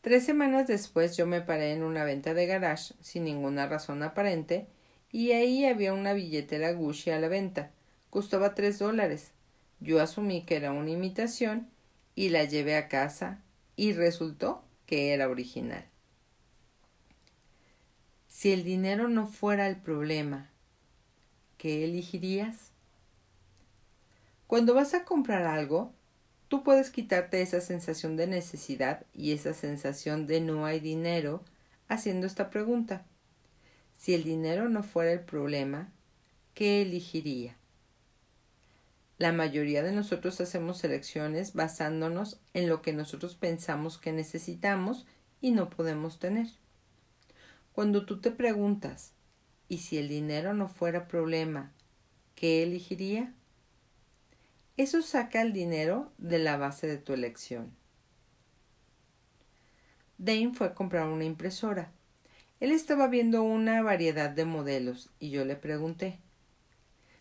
Tres 0.00 0.24
semanas 0.24 0.66
después 0.66 1.16
yo 1.16 1.26
me 1.26 1.42
paré 1.42 1.72
en 1.72 1.82
una 1.82 2.04
venta 2.04 2.32
de 2.32 2.46
garage 2.46 2.94
sin 3.00 3.24
ninguna 3.24 3.66
razón 3.66 4.02
aparente 4.02 4.66
y 5.12 5.32
ahí 5.32 5.66
había 5.66 5.92
una 5.92 6.14
billetera 6.14 6.72
Gucci 6.72 7.10
a 7.10 7.20
la 7.20 7.28
venta. 7.28 7.72
Costaba 8.08 8.54
tres 8.54 8.78
dólares. 8.78 9.32
Yo 9.80 10.00
asumí 10.00 10.42
que 10.42 10.56
era 10.56 10.72
una 10.72 10.90
imitación 10.90 11.68
y 12.14 12.30
la 12.30 12.44
llevé 12.44 12.76
a 12.76 12.88
casa 12.88 13.42
y 13.76 13.92
resultó 13.92 14.64
que 14.86 15.12
era 15.12 15.28
original. 15.28 15.84
Si 18.28 18.52
el 18.52 18.64
dinero 18.64 19.08
no 19.08 19.26
fuera 19.26 19.66
el 19.66 19.76
problema, 19.76 20.50
¿qué 21.58 21.84
elegirías? 21.84 22.69
Cuando 24.50 24.74
vas 24.74 24.94
a 24.94 25.04
comprar 25.04 25.44
algo, 25.44 25.94
tú 26.48 26.64
puedes 26.64 26.90
quitarte 26.90 27.40
esa 27.40 27.60
sensación 27.60 28.16
de 28.16 28.26
necesidad 28.26 29.06
y 29.14 29.30
esa 29.30 29.54
sensación 29.54 30.26
de 30.26 30.40
no 30.40 30.64
hay 30.66 30.80
dinero 30.80 31.44
haciendo 31.86 32.26
esta 32.26 32.50
pregunta. 32.50 33.06
Si 33.96 34.12
el 34.12 34.24
dinero 34.24 34.68
no 34.68 34.82
fuera 34.82 35.12
el 35.12 35.20
problema, 35.20 35.92
¿qué 36.52 36.82
elegiría? 36.82 37.58
La 39.18 39.30
mayoría 39.30 39.84
de 39.84 39.92
nosotros 39.92 40.40
hacemos 40.40 40.82
elecciones 40.82 41.54
basándonos 41.54 42.40
en 42.52 42.68
lo 42.68 42.82
que 42.82 42.92
nosotros 42.92 43.36
pensamos 43.36 43.98
que 43.98 44.10
necesitamos 44.10 45.06
y 45.40 45.52
no 45.52 45.70
podemos 45.70 46.18
tener. 46.18 46.48
Cuando 47.70 48.04
tú 48.04 48.20
te 48.20 48.32
preguntas, 48.32 49.12
¿y 49.68 49.78
si 49.78 49.96
el 49.96 50.08
dinero 50.08 50.54
no 50.54 50.66
fuera 50.66 51.06
problema, 51.06 51.72
qué 52.34 52.64
elegiría? 52.64 53.32
Eso 54.80 55.02
saca 55.02 55.42
el 55.42 55.52
dinero 55.52 56.10
de 56.16 56.38
la 56.38 56.56
base 56.56 56.86
de 56.86 56.96
tu 56.96 57.12
elección. 57.12 57.70
Dane 60.16 60.54
fue 60.54 60.68
a 60.68 60.74
comprar 60.74 61.06
una 61.06 61.26
impresora. 61.26 61.92
Él 62.60 62.72
estaba 62.72 63.06
viendo 63.06 63.42
una 63.42 63.82
variedad 63.82 64.30
de 64.30 64.46
modelos 64.46 65.10
y 65.18 65.28
yo 65.28 65.44
le 65.44 65.54
pregunté, 65.54 66.18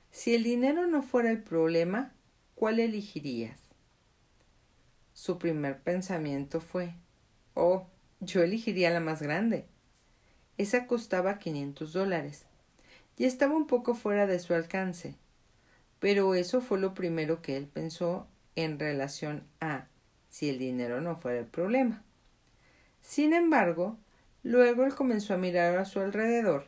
si 0.10 0.34
el 0.36 0.43
dinero 0.43 0.88
no 0.88 1.03
fuera 1.03 1.32
el 1.32 1.43
problema, 1.43 2.14
¿cuál 2.55 2.80
elegirías? 2.80 3.60
Su 5.12 5.38
primer 5.38 5.82
pensamiento 5.82 6.62
fue, 6.62 6.93
oh, 7.55 7.88
yo 8.22 8.41
elegiría 8.41 8.89
la 8.89 9.01
más 9.01 9.22
grande. 9.22 9.66
Esa 10.57 10.88
costaba 10.88 11.39
quinientos 11.39 11.91
dólares 11.91 12.45
y 13.18 13.26
estaba 13.26 13.53
un 13.53 13.68
poco 13.68 13.95
fuera 13.95 14.28
de 14.28 14.39
su 14.39 14.53
alcance. 14.53 15.18
Pero 16.00 16.34
eso 16.34 16.62
fue 16.62 16.80
lo 16.80 16.93
primero 16.93 17.41
que 17.41 17.58
él 17.58 17.68
pensó 17.68 18.28
en 18.56 18.80
relación 18.80 19.43
a 19.60 19.88
si 20.30 20.50
el 20.50 20.60
dinero 20.60 21.02
no 21.02 21.18
fuera 21.18 21.39
el 21.39 21.45
problema. 21.45 22.04
Sin 23.02 23.34
embargo, 23.34 23.97
luego 24.43 24.86
él 24.86 24.95
comenzó 24.95 25.34
a 25.34 25.38
mirar 25.38 25.78
a 25.78 25.86
su 25.86 26.00
alrededor 26.00 26.66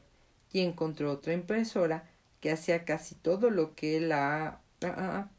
y 0.52 0.62
encontró 0.62 1.12
otra 1.12 1.34
impresora 1.34 2.10
que 2.40 2.52
hacía 2.52 2.86
casi 2.86 3.16
todo 3.16 3.50
lo 3.50 3.76
que 3.76 4.02
la 4.02 4.48
ah, 4.48 4.62
ah, 4.84 4.96
ah, 4.98 5.30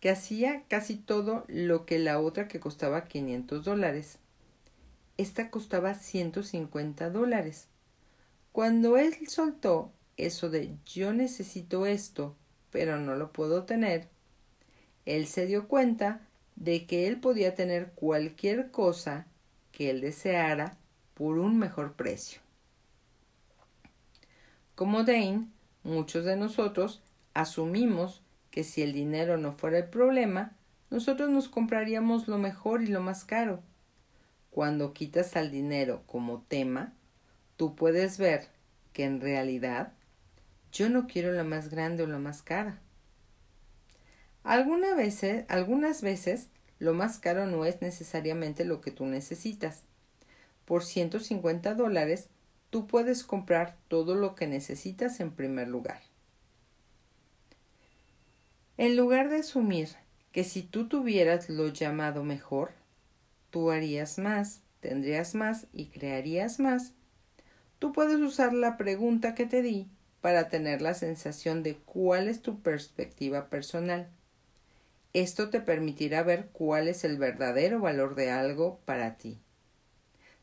que 0.00 0.10
hacía 0.10 0.64
casi 0.68 0.96
todo 0.96 1.44
lo 1.48 1.86
que 1.86 1.98
la 1.98 2.20
otra 2.20 2.46
que 2.46 2.60
costaba 2.60 3.04
500 3.04 3.64
dólares. 3.64 4.18
Esta 5.16 5.50
costaba 5.50 5.94
150 5.94 7.10
dólares. 7.10 7.68
Cuando 8.52 8.96
él 8.96 9.14
soltó 9.28 9.92
eso 10.16 10.50
de 10.50 10.76
yo 10.84 11.12
necesito 11.12 11.86
esto 11.86 12.36
pero 12.74 12.98
no 12.98 13.14
lo 13.14 13.30
puedo 13.30 13.62
tener, 13.62 14.08
él 15.06 15.28
se 15.28 15.46
dio 15.46 15.68
cuenta 15.68 16.22
de 16.56 16.86
que 16.86 17.06
él 17.06 17.20
podía 17.20 17.54
tener 17.54 17.92
cualquier 17.92 18.72
cosa 18.72 19.28
que 19.70 19.90
él 19.90 20.00
deseara 20.00 20.76
por 21.14 21.38
un 21.38 21.56
mejor 21.56 21.92
precio. 21.92 22.40
Como 24.74 25.04
Dane, 25.04 25.46
muchos 25.84 26.24
de 26.24 26.34
nosotros 26.34 27.00
asumimos 27.32 28.22
que 28.50 28.64
si 28.64 28.82
el 28.82 28.92
dinero 28.92 29.36
no 29.36 29.52
fuera 29.52 29.78
el 29.78 29.88
problema, 29.88 30.56
nosotros 30.90 31.30
nos 31.30 31.48
compraríamos 31.48 32.26
lo 32.26 32.38
mejor 32.38 32.82
y 32.82 32.88
lo 32.88 33.00
más 33.00 33.24
caro. 33.24 33.62
Cuando 34.50 34.94
quitas 34.94 35.36
al 35.36 35.52
dinero 35.52 36.02
como 36.06 36.42
tema, 36.48 36.92
tú 37.56 37.76
puedes 37.76 38.18
ver 38.18 38.48
que 38.92 39.04
en 39.04 39.20
realidad 39.20 39.92
yo 40.74 40.90
no 40.90 41.06
quiero 41.06 41.32
la 41.32 41.44
más 41.44 41.70
grande 41.70 42.02
o 42.02 42.06
la 42.08 42.18
más 42.18 42.42
cara. 42.42 42.80
Algunas 44.42 44.96
veces, 44.96 45.44
algunas 45.48 46.02
veces 46.02 46.48
lo 46.80 46.92
más 46.92 47.18
caro 47.18 47.46
no 47.46 47.64
es 47.64 47.80
necesariamente 47.80 48.64
lo 48.64 48.80
que 48.80 48.90
tú 48.90 49.06
necesitas. 49.06 49.84
Por 50.64 50.84
150 50.84 51.74
dólares 51.74 52.28
tú 52.70 52.88
puedes 52.88 53.22
comprar 53.22 53.76
todo 53.86 54.16
lo 54.16 54.34
que 54.34 54.48
necesitas 54.48 55.20
en 55.20 55.30
primer 55.30 55.68
lugar. 55.68 56.02
En 58.76 58.96
lugar 58.96 59.28
de 59.28 59.36
asumir 59.36 59.90
que 60.32 60.42
si 60.42 60.62
tú 60.62 60.88
tuvieras 60.88 61.48
lo 61.48 61.68
llamado 61.68 62.24
mejor, 62.24 62.72
tú 63.50 63.70
harías 63.70 64.18
más, 64.18 64.62
tendrías 64.80 65.36
más 65.36 65.68
y 65.72 65.86
crearías 65.86 66.58
más, 66.58 66.94
tú 67.78 67.92
puedes 67.92 68.18
usar 68.18 68.52
la 68.52 68.76
pregunta 68.76 69.36
que 69.36 69.46
te 69.46 69.62
di 69.62 69.88
para 70.24 70.48
tener 70.48 70.80
la 70.80 70.94
sensación 70.94 71.62
de 71.62 71.76
cuál 71.76 72.28
es 72.28 72.40
tu 72.40 72.62
perspectiva 72.62 73.50
personal. 73.50 74.08
Esto 75.12 75.50
te 75.50 75.60
permitirá 75.60 76.22
ver 76.22 76.48
cuál 76.50 76.88
es 76.88 77.04
el 77.04 77.18
verdadero 77.18 77.78
valor 77.78 78.14
de 78.14 78.30
algo 78.30 78.80
para 78.86 79.18
ti. 79.18 79.38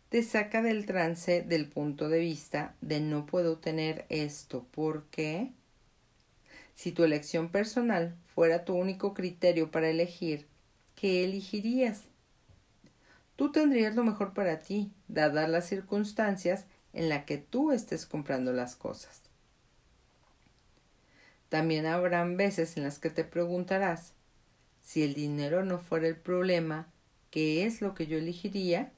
Te 0.10 0.22
saca 0.22 0.62
del 0.62 0.86
trance 0.86 1.42
del 1.42 1.68
punto 1.68 2.10
de 2.10 2.20
vista 2.20 2.76
de 2.82 3.00
no 3.00 3.26
puedo 3.26 3.58
tener 3.58 4.06
esto 4.10 4.68
porque 4.70 5.52
si 6.76 6.92
tu 6.92 7.04
elección 7.04 7.50
personal 7.50 8.16
fuera 8.36 8.66
tu 8.66 8.76
único 8.76 9.16
criterio 9.16 9.72
para 9.72 9.90
elegir, 9.90 10.46
¿qué 10.94 11.26
elegirías? 11.26 12.04
Tú 13.36 13.52
tendrías 13.52 13.96
lo 13.96 14.04
mejor 14.04 14.36
para 14.36 14.60
ti, 14.60 14.92
dadas 15.08 15.50
las 15.50 15.68
circunstancias 15.68 16.66
en 16.94 17.10
las 17.10 17.26
que 17.26 17.40
tú 17.40 17.72
estés 17.72 18.06
comprando 18.06 18.54
las 18.54 18.76
cosas. 18.76 19.31
También 21.52 21.86
habrán 21.86 22.38
veces 22.38 22.78
en 22.78 22.84
las 22.84 22.98
que 22.98 23.10
te 23.10 23.26
preguntarás, 23.26 24.14
si 24.82 25.04
el 25.04 25.14
dinero 25.14 25.66
no 25.66 25.80
fuera 25.80 26.08
el 26.08 26.16
problema, 26.16 26.90
¿qué 27.30 27.66
es 27.66 27.82
lo 27.82 27.94
que 27.94 28.08
yo 28.08 28.18
elegiría? 28.18 28.94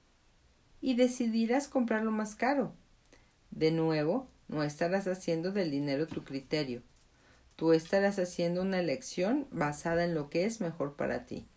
Y 0.80 0.94
decidirás 0.94 1.68
comprarlo 1.68 2.12
más 2.12 2.36
caro. 2.36 2.76
De 3.50 3.72
nuevo, 3.72 4.30
no 4.50 4.62
estarás 4.62 5.08
haciendo 5.08 5.52
del 5.52 5.72
dinero 5.72 6.06
tu 6.06 6.24
criterio. 6.24 6.84
Tú 7.56 7.74
estarás 7.74 8.20
haciendo 8.20 8.62
una 8.62 8.80
elección 8.80 9.48
basada 9.50 10.06
en 10.06 10.14
lo 10.14 10.30
que 10.30 10.46
es 10.46 10.62
mejor 10.62 10.96
para 10.96 11.26
ti. 11.26 11.48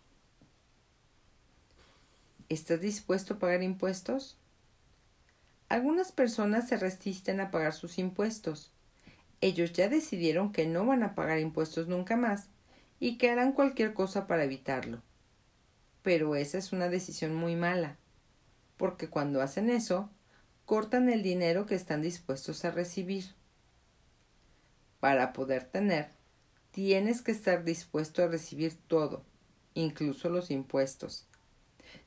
¿Estás 2.49 2.81
dispuesto 2.81 3.35
a 3.35 3.37
pagar 3.37 3.61
impuestos? 3.61 4.39
Algunas 5.69 6.11
personas 6.11 6.67
se 6.67 6.75
resisten 6.75 7.39
a 7.39 7.51
pagar 7.51 7.73
sus 7.73 7.99
impuestos 7.99 8.71
ellos 9.41 9.73
ya 9.73 9.89
decidieron 9.89 10.51
que 10.51 10.65
no 10.65 10.85
van 10.85 11.03
a 11.03 11.15
pagar 11.15 11.39
impuestos 11.39 11.87
nunca 11.87 12.17
más 12.17 12.49
y 12.99 13.17
que 13.17 13.29
harán 13.29 13.51
cualquier 13.51 13.93
cosa 13.93 14.27
para 14.27 14.43
evitarlo. 14.43 15.01
Pero 16.01 16.35
esa 16.35 16.57
es 16.57 16.71
una 16.71 16.89
decisión 16.89 17.35
muy 17.35 17.55
mala, 17.55 17.97
porque 18.77 19.09
cuando 19.09 19.41
hacen 19.41 19.69
eso, 19.69 20.09
cortan 20.65 21.09
el 21.09 21.21
dinero 21.21 21.65
que 21.65 21.75
están 21.75 22.01
dispuestos 22.01 22.65
a 22.65 22.71
recibir. 22.71 23.25
Para 24.99 25.33
poder 25.33 25.65
tener, 25.65 26.09
tienes 26.71 27.21
que 27.21 27.31
estar 27.31 27.63
dispuesto 27.63 28.23
a 28.23 28.27
recibir 28.27 28.73
todo, 28.87 29.23
incluso 29.73 30.29
los 30.29 30.49
impuestos. 30.49 31.27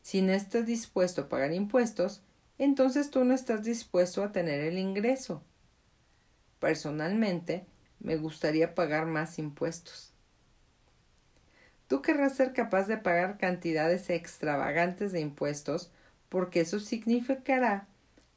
Si 0.02 0.22
no 0.22 0.32
estás 0.32 0.66
dispuesto 0.66 1.22
a 1.22 1.28
pagar 1.28 1.52
impuestos, 1.52 2.22
entonces 2.58 3.10
tú 3.10 3.24
no 3.24 3.34
estás 3.34 3.62
dispuesto 3.62 4.22
a 4.22 4.32
tener 4.32 4.60
el 4.60 4.78
ingreso. 4.78 5.42
Personalmente, 6.60 7.66
me 7.98 8.16
gustaría 8.16 8.74
pagar 8.76 9.06
más 9.06 9.38
impuestos. 9.40 10.12
Tú 11.88 12.02
querrás 12.02 12.36
ser 12.36 12.52
capaz 12.52 12.86
de 12.86 12.98
pagar 12.98 13.36
cantidades 13.36 14.10
extravagantes 14.10 15.10
de 15.10 15.20
impuestos 15.20 15.90
porque 16.28 16.60
eso 16.60 16.78
significará 16.78 17.88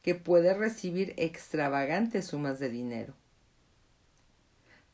que 0.01 0.15
puedes 0.15 0.57
recibir 0.57 1.13
extravagantes 1.17 2.25
sumas 2.25 2.57
de 2.57 2.69
dinero. 2.69 3.13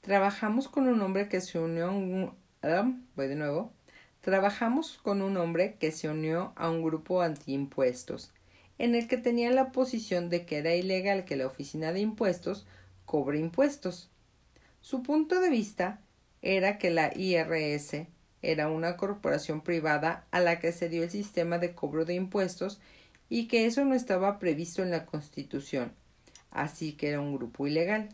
Trabajamos 0.02 0.68
con 0.68 0.88
un 0.88 1.02
hombre 1.02 1.30
que 1.30 1.40
se 1.40 1.60
unió 1.60 1.88
a 1.88 1.92
un, 1.92 2.34
ah, 2.62 2.92
voy 3.16 3.28
de 3.28 3.36
nuevo. 3.36 3.72
Trabajamos 4.22 5.00
con 5.02 5.22
un 5.22 5.38
hombre 5.38 5.76
que 5.80 5.92
se 5.92 6.10
unió 6.10 6.52
a 6.56 6.70
un 6.70 6.84
grupo 6.84 7.22
antiimpuestos, 7.22 8.34
en 8.78 8.96
el 8.96 9.08
que 9.08 9.18
tenía 9.18 9.52
la 9.52 9.72
posición 9.72 10.30
de 10.30 10.46
que 10.46 10.58
era 10.58 10.76
ilegal 10.76 11.26
que 11.26 11.38
la 11.38 11.48
oficina 11.48 11.94
de 11.94 12.02
impuestos 12.02 12.68
cobre 13.10 13.40
impuestos. 13.40 14.12
Su 14.82 15.02
punto 15.02 15.42
de 15.42 15.50
vista 15.50 16.00
era 16.44 16.78
que 16.78 16.92
la 16.92 17.12
IRS 17.18 18.06
era 18.44 18.70
una 18.70 18.98
corporación 18.98 19.62
privada 19.62 20.28
a 20.30 20.40
la 20.40 20.60
que 20.60 20.72
se 20.72 20.90
dio 20.90 21.02
el 21.02 21.10
sistema 21.10 21.58
de 21.58 21.74
cobro 21.74 22.06
de 22.06 22.14
impuestos 22.14 22.80
y 23.28 23.48
que 23.48 23.66
eso 23.66 23.84
no 23.84 23.96
estaba 23.96 24.38
previsto 24.38 24.84
en 24.84 24.92
la 24.92 25.08
Constitución, 25.08 25.92
así 26.52 26.94
que 26.94 27.10
era 27.10 27.20
un 27.20 27.36
grupo 27.36 27.66
ilegal. 27.66 28.10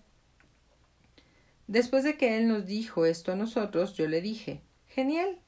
Después 1.67 2.05
de 2.05 2.15
que 2.15 2.37
él 2.37 2.47
nos 2.47 2.65
dijo 2.65 3.05
esto 3.05 3.33
a 3.33 3.35
nosotros, 3.35 3.97
yo 3.97 4.07
le 4.07 4.21
dije 4.21 4.61
Genial. 4.87 5.39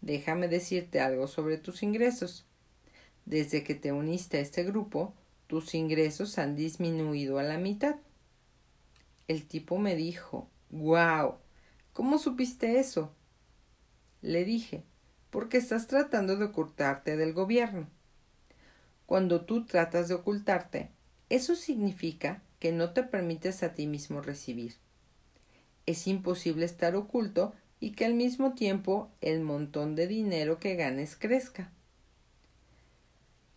Déjame 0.00 0.48
decirte 0.48 0.98
algo 0.98 1.28
sobre 1.28 1.56
tus 1.56 1.84
ingresos. 1.84 2.46
Desde 3.26 3.62
que 3.62 3.76
te 3.76 3.92
uniste 3.92 4.38
a 4.38 4.40
este 4.40 4.64
grupo, 4.64 5.14
tus 5.46 5.76
ingresos 5.76 6.36
han 6.38 6.56
disminuido 6.56 7.38
a 7.38 7.44
la 7.44 7.58
mitad. 7.58 7.94
El 9.28 9.46
tipo 9.46 9.78
me 9.78 9.94
dijo 9.94 10.48
Guau. 10.70 11.36
¿Cómo 11.92 12.18
supiste 12.18 12.78
eso? 12.78 13.12
Le 14.22 14.44
dije 14.44 14.82
porque 15.30 15.58
estás 15.58 15.86
tratando 15.86 16.36
de 16.36 16.46
ocultarte 16.46 17.16
del 17.16 17.32
gobierno. 17.32 17.86
Cuando 19.06 19.42
tú 19.44 19.66
tratas 19.66 20.08
de 20.08 20.14
ocultarte, 20.14 20.90
eso 21.28 21.54
significa 21.54 22.42
que 22.58 22.72
no 22.72 22.92
te 22.92 23.02
permites 23.02 23.62
a 23.62 23.74
ti 23.74 23.86
mismo 23.86 24.20
recibir. 24.20 24.74
Es 25.86 26.06
imposible 26.06 26.64
estar 26.64 26.96
oculto 26.96 27.54
y 27.80 27.92
que 27.92 28.04
al 28.04 28.14
mismo 28.14 28.54
tiempo 28.54 29.10
el 29.20 29.40
montón 29.40 29.94
de 29.94 30.06
dinero 30.06 30.58
que 30.58 30.74
ganes 30.74 31.16
crezca. 31.16 31.70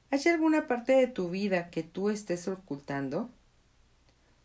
¿Hay 0.09 0.21
alguna 0.27 0.67
parte 0.67 0.93
de 0.93 1.07
tu 1.07 1.29
vida 1.29 1.69
que 1.69 1.83
tú 1.83 2.09
estés 2.09 2.47
ocultando? 2.47 3.29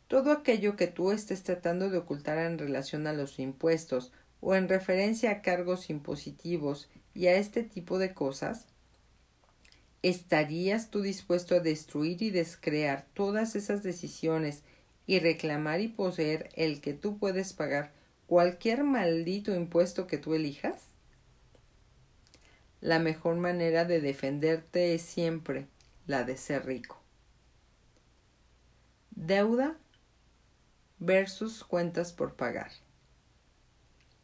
Todo 0.09 0.32
aquello 0.32 0.76
que 0.76 0.86
tú 0.86 1.11
estés 1.11 1.42
tratando 1.42 1.90
de 1.90 1.98
ocultar 1.98 2.38
en 2.38 2.59
relación 2.59 3.07
a 3.07 3.12
los 3.12 3.38
impuestos 3.38 4.12
o 4.40 4.54
en 4.54 4.68
referencia 4.68 5.30
a 5.30 5.42
cargos 5.42 5.90
impositivos 5.90 6.88
y 7.14 7.26
a 7.26 7.36
este 7.36 7.62
tipo 7.62 7.98
de 7.98 8.14
cosas, 8.14 8.66
¿Estarías 10.07 10.90
tú 10.90 11.02
dispuesto 11.02 11.57
a 11.57 11.59
destruir 11.59 12.22
y 12.22 12.30
descrear 12.30 13.07
todas 13.12 13.57
esas 13.57 13.82
decisiones 13.82 14.62
y 15.04 15.18
reclamar 15.18 15.80
y 15.80 15.88
poseer 15.88 16.50
el 16.54 16.80
que 16.80 16.92
tú 16.92 17.18
puedes 17.18 17.52
pagar 17.52 17.92
cualquier 18.28 18.84
maldito 18.84 19.52
impuesto 19.52 20.07
que 20.07 20.16
tú 20.16 20.34
elijas? 20.34 20.84
La 22.80 23.00
mejor 23.00 23.34
manera 23.34 23.84
de 23.84 24.00
defenderte 24.00 24.94
es 24.94 25.02
siempre 25.02 25.66
la 26.07 26.22
de 26.22 26.36
ser 26.36 26.66
rico. 26.66 27.02
Deuda 29.11 29.76
versus 30.99 31.64
cuentas 31.64 32.12
por 32.12 32.34
pagar. 32.34 32.70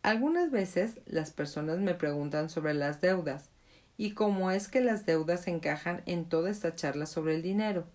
Algunas 0.03 0.51
veces 0.51 1.01
las 1.07 1.31
personas 1.31 1.79
me 1.79 1.95
preguntan 1.95 2.49
sobre 2.49 2.75
las 2.75 3.01
deudas 3.01 3.51
y 3.97 4.15
cómo 4.15 4.51
es 4.51 4.69
que 4.69 4.81
las 4.81 5.07
deudas 5.07 5.47
encajan 5.47 6.03
en 6.07 6.29
toda 6.29 6.51
esta 6.51 6.75
charla 6.75 7.07
sobre 7.07 7.37
el 7.37 7.43
dinero. 7.43 7.87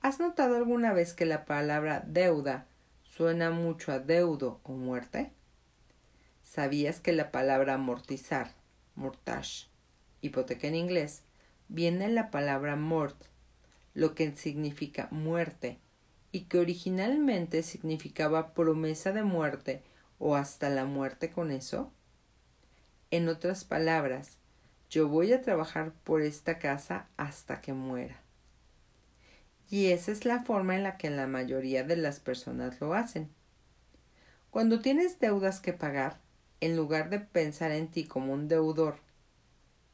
¿Has 0.00 0.18
notado 0.18 0.56
alguna 0.56 0.92
vez 0.92 1.14
que 1.14 1.26
la 1.26 1.44
palabra 1.44 2.02
deuda 2.06 2.66
suena 3.04 3.50
mucho 3.50 3.92
a 3.92 4.00
deudo 4.00 4.60
o 4.64 4.72
muerte? 4.72 5.30
¿Sabías 6.42 6.98
que 6.98 7.12
la 7.12 7.30
palabra 7.30 7.74
amortizar, 7.74 8.50
mortgage, 8.96 9.68
hipoteca 10.20 10.66
en 10.66 10.74
inglés, 10.74 11.22
viene 11.68 12.08
de 12.08 12.12
la 12.12 12.30
palabra 12.30 12.74
mort, 12.74 13.16
lo 13.94 14.14
que 14.14 14.34
significa 14.34 15.06
muerte, 15.10 15.78
y 16.32 16.44
que 16.44 16.58
originalmente 16.58 17.62
significaba 17.62 18.54
promesa 18.54 19.12
de 19.12 19.22
muerte 19.22 19.82
o 20.18 20.34
hasta 20.34 20.70
la 20.70 20.86
muerte 20.86 21.30
con 21.30 21.50
eso? 21.50 21.92
En 23.10 23.28
otras 23.28 23.64
palabras, 23.64 24.38
yo 24.88 25.08
voy 25.08 25.32
a 25.32 25.42
trabajar 25.42 25.92
por 26.04 26.22
esta 26.22 26.58
casa 26.58 27.06
hasta 27.16 27.60
que 27.60 27.74
muera. 27.74 28.22
Y 29.70 29.86
esa 29.86 30.12
es 30.12 30.24
la 30.24 30.42
forma 30.42 30.76
en 30.76 30.82
la 30.82 30.96
que 30.96 31.10
la 31.10 31.26
mayoría 31.26 31.84
de 31.84 31.96
las 31.96 32.20
personas 32.20 32.80
lo 32.80 32.94
hacen. 32.94 33.30
Cuando 34.50 34.80
tienes 34.80 35.18
deudas 35.18 35.60
que 35.60 35.72
pagar, 35.72 36.20
en 36.60 36.76
lugar 36.76 37.10
de 37.10 37.20
pensar 37.20 37.72
en 37.72 37.88
ti 37.88 38.04
como 38.04 38.32
un 38.32 38.48
deudor, 38.48 38.96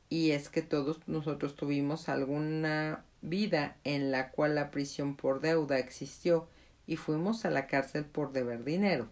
y 0.09 0.31
es 0.33 0.49
que 0.49 0.63
todos 0.63 1.07
nosotros 1.07 1.55
tuvimos 1.55 2.09
alguna 2.09 3.05
vida 3.21 3.77
en 3.85 4.11
la 4.11 4.31
cual 4.31 4.55
la 4.55 4.71
prisión 4.71 5.17
por 5.17 5.41
deuda 5.41 5.79
existió 5.79 6.49
y 6.87 6.97
fuimos 6.97 7.45
a 7.45 7.51
la 7.51 7.67
cárcel 7.67 8.05
por 8.05 8.33
deber 8.33 8.65
dinero. 8.65 9.09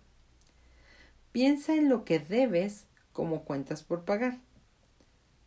Piensa 1.32 1.74
en 1.74 1.88
lo 1.88 2.04
que 2.04 2.18
debes 2.18 2.86
como 3.12 3.44
cuentas 3.44 3.82
por 3.82 4.04
pagar. 4.04 4.38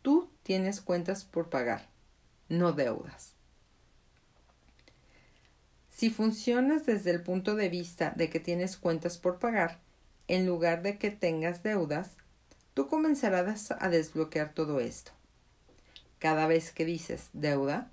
Tú 0.02 0.30
tienes 0.42 0.80
cuentas 0.80 1.24
por 1.24 1.50
pagar, 1.50 1.88
no 2.48 2.72
deudas. 2.72 3.34
Si 5.90 6.08
funcionas 6.08 6.86
desde 6.86 7.10
el 7.10 7.22
punto 7.22 7.56
de 7.56 7.68
vista 7.68 8.12
de 8.16 8.30
que 8.30 8.40
tienes 8.40 8.76
cuentas 8.76 9.18
por 9.18 9.38
pagar, 9.38 9.80
en 10.28 10.46
lugar 10.46 10.82
de 10.82 10.96
que 10.96 11.10
tengas 11.10 11.62
deudas, 11.62 12.12
tú 12.72 12.88
comenzarás 12.88 13.72
a 13.72 13.88
desbloquear 13.88 14.54
todo 14.54 14.80
esto. 14.80 15.12
Cada 16.18 16.46
vez 16.46 16.72
que 16.72 16.84
dices 16.84 17.28
deuda, 17.32 17.90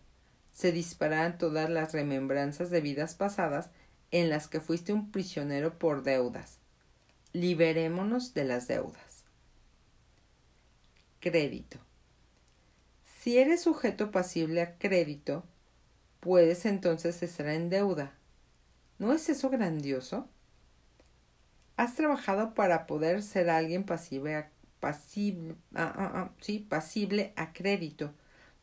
se 0.58 0.72
disparan 0.72 1.38
todas 1.38 1.70
las 1.70 1.93
remembranzas 1.93 2.72
de 2.72 2.82
vidas 2.82 3.14
pasadas 3.14 3.70
en 4.10 4.32
las 4.32 4.47
que 4.47 4.60
fuiste 4.60 4.91
un 4.91 5.12
prisionero 5.12 5.78
por 5.78 6.01
deudas. 6.01 6.58
Liberémonos 7.32 8.34
de 8.34 8.43
las 8.43 8.68
deudas. 8.68 9.24
Crédito. 11.20 11.78
Si 13.20 13.38
eres 13.38 13.62
sujeto 13.62 14.10
pasible 14.10 14.64
a 14.64 14.80
crédito, 14.80 15.43
puedes 16.22 16.66
entonces 16.66 17.22
estar 17.22 17.49
en 17.49 17.70
deuda. 17.70 18.18
¿No 18.97 19.14
es 19.14 19.30
eso 19.30 19.51
grandioso? 19.51 20.28
Has 21.76 21.93
trabajado 21.93 22.55
para 22.55 22.88
poder 22.88 23.22
ser 23.22 23.51
alguien 23.51 23.84
pasible 23.84 24.34
a, 24.34 24.49
pasible, 24.80 25.53
ah, 25.76 25.93
ah, 25.95 26.12
ah, 26.16 26.32
sí, 26.41 26.66
pasible 26.68 27.32
a 27.36 27.53
crédito, 27.53 28.16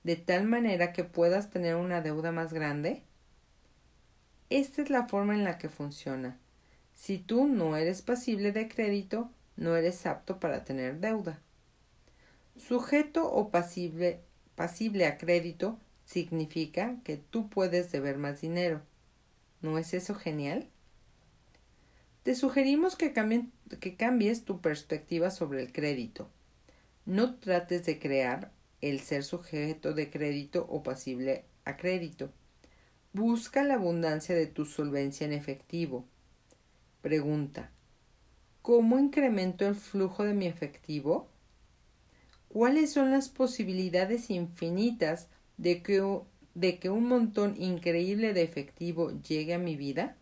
de 0.04 0.16
tal 0.16 0.46
manera 0.46 0.92
que 0.92 1.02
puedas 1.02 1.50
tener 1.50 1.74
una 1.76 2.00
deuda 2.00 2.30
más 2.30 2.52
grande. 2.52 3.02
Esta 4.50 4.82
es 4.82 4.90
la 4.90 5.08
forma 5.08 5.34
en 5.34 5.44
la 5.44 5.58
que 5.58 5.68
funciona. 5.68 6.38
Si 6.94 7.18
tú 7.18 7.46
no 7.46 7.76
eres 7.76 8.02
pasible 8.02 8.52
de 8.52 8.68
crédito, 8.68 9.30
no 9.56 9.74
eres 9.74 10.06
apto 10.06 10.38
para 10.38 10.64
tener 10.64 11.00
deuda. 11.00 11.40
Sujeto 12.56 13.28
o 13.30 13.50
pasible 13.50 14.20
pasible 14.54 15.06
a 15.06 15.18
crédito 15.18 15.78
significa 16.04 16.96
que 17.04 17.16
tú 17.16 17.48
puedes 17.48 17.90
deber 17.90 18.18
más 18.18 18.40
dinero. 18.40 18.82
¿No 19.62 19.78
es 19.78 19.94
eso 19.94 20.14
genial? 20.14 20.68
Te 22.22 22.34
sugerimos 22.34 22.96
que, 22.96 23.12
que 23.80 23.96
cambies 23.96 24.44
tu 24.44 24.60
perspectiva 24.60 25.30
sobre 25.30 25.62
el 25.62 25.72
crédito. 25.72 26.28
No 27.04 27.34
trates 27.36 27.84
de 27.84 27.98
crear 27.98 28.50
el 28.88 29.00
ser 29.00 29.24
sujeto 29.24 29.94
de 29.94 30.10
crédito 30.10 30.66
o 30.68 30.82
pasible 30.82 31.44
a 31.64 31.76
crédito. 31.76 32.30
Busca 33.12 33.62
la 33.64 33.74
abundancia 33.74 34.34
de 34.34 34.46
tu 34.46 34.64
solvencia 34.64 35.24
en 35.26 35.32
efectivo. 35.32 36.04
Pregunta 37.00 37.70
¿Cómo 38.64 38.98
incremento 38.98 39.68
el 39.68 39.74
flujo 39.74 40.24
de 40.24 40.32
mi 40.32 40.46
efectivo? 40.46 41.28
¿Cuáles 42.48 42.92
son 42.94 43.10
las 43.10 43.28
posibilidades 43.28 44.30
infinitas 44.30 45.28
de 45.58 45.82
que, 45.82 46.02
de 46.54 46.78
que 46.78 46.88
un 46.88 47.06
montón 47.06 47.60
increíble 47.60 48.32
de 48.32 48.42
efectivo 48.42 49.10
llegue 49.20 49.52
a 49.52 49.58
mi 49.58 49.76
vida? 49.76 50.16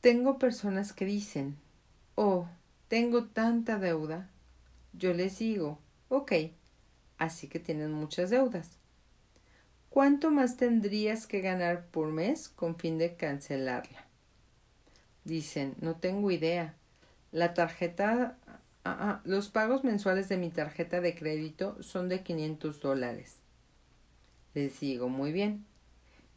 Tengo 0.00 0.38
personas 0.38 0.92
que 0.92 1.06
dicen, 1.06 1.56
oh, 2.14 2.46
tengo 2.86 3.24
tanta 3.24 3.80
deuda. 3.80 4.30
Yo 4.96 5.12
les 5.12 5.38
digo, 5.38 5.78
ok, 6.08 6.32
así 7.18 7.48
que 7.48 7.58
tienes 7.58 7.88
muchas 7.90 8.30
deudas. 8.30 8.78
¿Cuánto 9.90 10.30
más 10.30 10.56
tendrías 10.56 11.26
que 11.26 11.40
ganar 11.40 11.86
por 11.86 12.08
mes 12.08 12.48
con 12.48 12.76
fin 12.76 12.98
de 12.98 13.16
cancelarla? 13.16 14.06
Dicen, 15.24 15.74
no 15.80 15.96
tengo 15.96 16.30
idea. 16.30 16.74
La 17.30 17.54
tarjeta 17.54 18.36
Ah, 18.86 18.96
ah, 19.00 19.20
los 19.24 19.48
pagos 19.48 19.82
mensuales 19.82 20.28
de 20.28 20.36
mi 20.36 20.50
tarjeta 20.50 21.00
de 21.00 21.14
crédito 21.14 21.82
son 21.82 22.10
de 22.10 22.22
500 22.22 22.80
dólares. 22.80 23.38
Les 24.52 24.78
digo, 24.78 25.08
muy 25.08 25.32
bien. 25.32 25.64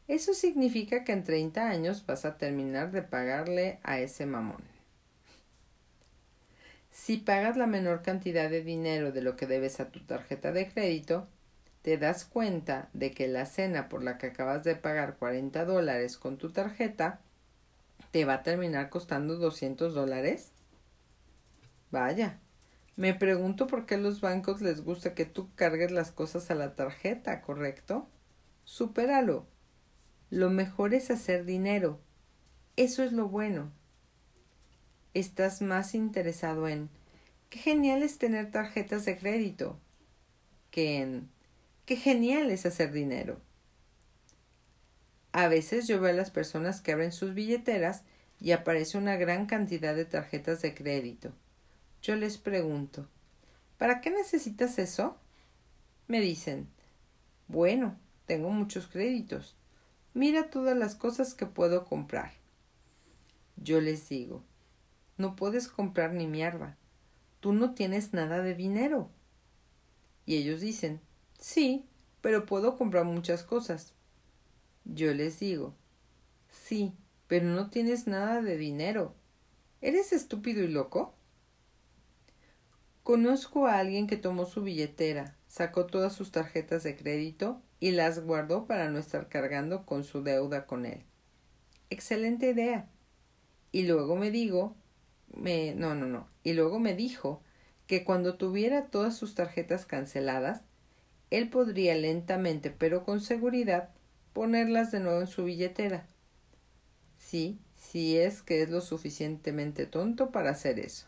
Eso 0.08 0.34
significa 0.34 1.04
que 1.04 1.12
en 1.12 1.26
30 1.26 1.70
años 1.70 2.06
vas 2.06 2.24
a 2.24 2.38
terminar 2.38 2.92
de 2.92 3.02
pagarle 3.02 3.80
a 3.84 4.00
ese 4.00 4.26
mamón. 4.26 4.64
Si 6.98 7.18
pagas 7.18 7.56
la 7.56 7.68
menor 7.68 8.02
cantidad 8.02 8.50
de 8.50 8.64
dinero 8.64 9.12
de 9.12 9.22
lo 9.22 9.36
que 9.36 9.46
debes 9.46 9.80
a 9.80 9.92
tu 9.92 10.00
tarjeta 10.04 10.52
de 10.52 10.68
crédito, 10.68 11.28
te 11.84 11.98
das 11.98 12.26
cuenta 12.26 12.90
de 12.92 13.12
que 13.12 13.28
la 13.28 13.46
cena 13.46 13.88
por 13.88 14.04
la 14.04 14.18
que 14.18 14.28
acabas 14.28 14.64
de 14.64 14.76
pagar 14.76 15.16
40 15.18 15.64
dólares 15.64 16.18
con 16.18 16.38
tu 16.38 16.52
tarjeta 16.52 17.22
te 18.12 18.26
va 18.26 18.34
a 18.34 18.44
terminar 18.44 18.90
costando 18.90 19.36
200 19.36 19.94
dólares. 19.94 20.52
Vaya, 21.92 22.40
Me 22.96 23.14
pregunto 23.14 23.68
por 23.68 23.86
qué 23.86 23.96
a 23.96 24.00
los 24.00 24.20
bancos 24.20 24.62
les 24.62 24.82
gusta 24.84 25.14
que 25.14 25.26
tú 25.26 25.54
cargues 25.54 25.92
las 25.92 26.12
cosas 26.12 26.50
a 26.50 26.56
la 26.56 26.76
tarjeta, 26.76 27.42
¿correcto? 27.42 28.10
Supéralo. 28.66 29.46
Lo 30.32 30.50
mejor 30.50 30.96
es 30.96 31.12
hacer 31.12 31.46
dinero. 31.46 32.02
Eso 32.76 33.04
es 33.04 33.14
lo 33.14 33.30
bueno. 33.30 33.72
Estás 35.14 35.62
más 35.62 35.96
interesado 35.96 36.68
en 36.68 36.90
qué 37.50 37.60
genial 37.60 38.04
es 38.04 38.18
tener 38.18 38.52
tarjetas 38.52 39.06
de 39.06 39.18
crédito 39.18 39.80
que 40.72 40.98
en 41.02 41.30
qué 41.86 41.96
genial 41.96 42.52
es 42.52 42.66
hacer 42.66 42.92
dinero. 42.92 43.40
A 45.32 45.48
veces 45.48 45.88
yo 45.88 46.00
veo 46.02 46.12
a 46.12 46.16
las 46.16 46.32
personas 46.32 46.82
que 46.82 46.92
abren 46.92 47.12
sus 47.12 47.34
billeteras 47.34 48.04
y 48.40 48.52
aparece 48.52 48.98
una 48.98 49.16
gran 49.18 49.46
cantidad 49.46 49.96
de 49.96 50.06
tarjetas 50.06 50.62
de 50.62 50.74
crédito. 50.74 51.32
Yo 52.02 52.16
les 52.16 52.38
pregunto, 52.38 53.08
¿para 53.78 54.02
qué 54.02 54.12
necesitas 54.12 54.78
eso? 54.80 55.18
Me 56.08 56.22
dicen, 56.22 56.68
bueno, 57.48 57.98
tengo 58.26 58.50
muchos 58.50 58.88
créditos. 58.88 59.56
Mira 60.14 60.50
todas 60.50 60.78
las 60.78 60.96
cosas 60.96 61.34
que 61.34 61.46
puedo 61.46 61.86
comprar. 61.86 62.34
Yo 63.56 63.82
les 63.82 64.10
digo, 64.10 64.44
no 65.18 65.36
puedes 65.36 65.68
comprar 65.68 66.14
ni 66.14 66.28
mierda. 66.28 66.78
Tú 67.40 67.54
no 67.54 67.74
tienes 67.74 68.14
nada 68.14 68.42
de 68.42 68.56
dinero. 68.56 69.10
Y 70.26 70.36
ellos 70.36 70.62
dicen, 70.62 71.02
sí, 71.40 71.86
pero 72.22 72.46
puedo 72.46 72.78
comprar 72.78 73.06
muchas 73.06 73.44
cosas. 73.44 73.94
Yo 74.86 75.14
les 75.14 75.40
digo, 75.40 75.76
sí, 76.50 76.94
pero 77.28 77.48
no 77.48 77.70
tienes 77.70 78.08
nada 78.08 78.42
de 78.42 78.58
dinero. 78.58 79.16
¿Eres 79.82 80.14
estúpido 80.14 80.64
y 80.64 80.68
loco? 80.68 81.14
Conozco 83.04 83.68
a 83.68 83.80
alguien 83.80 84.08
que 84.08 84.18
tomó 84.18 84.46
su 84.46 84.64
billetera, 84.64 85.38
sacó 85.48 85.86
todas 85.86 86.14
sus 86.14 86.32
tarjetas 86.32 86.84
de 86.84 86.98
crédito 86.98 87.62
y 87.80 87.92
las 87.92 88.20
guardó 88.20 88.66
para 88.66 88.90
no 88.90 89.00
estar 89.00 89.30
cargando 89.30 89.86
con 89.86 90.04
su 90.04 90.24
deuda 90.24 90.66
con 90.66 90.86
él. 90.86 91.04
Excelente 91.90 92.50
idea. 92.50 92.90
Y 93.72 93.84
luego 93.84 94.16
me 94.16 94.32
digo, 94.32 94.76
me, 95.34 95.76
no, 95.76 95.96
no, 95.96 96.06
no, 96.06 96.28
y 96.44 96.54
luego 96.54 96.80
me 96.80 96.96
dijo 96.96 97.42
que 97.88 98.04
cuando 98.04 98.36
tuviera 98.36 98.88
todas 98.88 99.16
sus 99.16 99.36
tarjetas 99.36 99.86
canceladas, 99.86 100.62
él 101.30 101.50
podría 101.50 101.96
lentamente 101.96 102.70
pero 102.70 103.04
con 103.04 103.22
seguridad 103.22 103.90
ponerlas 104.34 104.92
de 104.92 105.00
nuevo 105.00 105.22
en 105.22 105.28
su 105.28 105.44
billetera. 105.44 106.06
Sí, 107.18 107.60
si 107.76 108.18
es 108.18 108.42
que 108.42 108.62
es 108.62 108.70
lo 108.70 108.82
suficientemente 108.82 109.86
tonto 109.86 110.32
para 110.32 110.52
hacer 110.52 110.80
eso. 110.80 111.08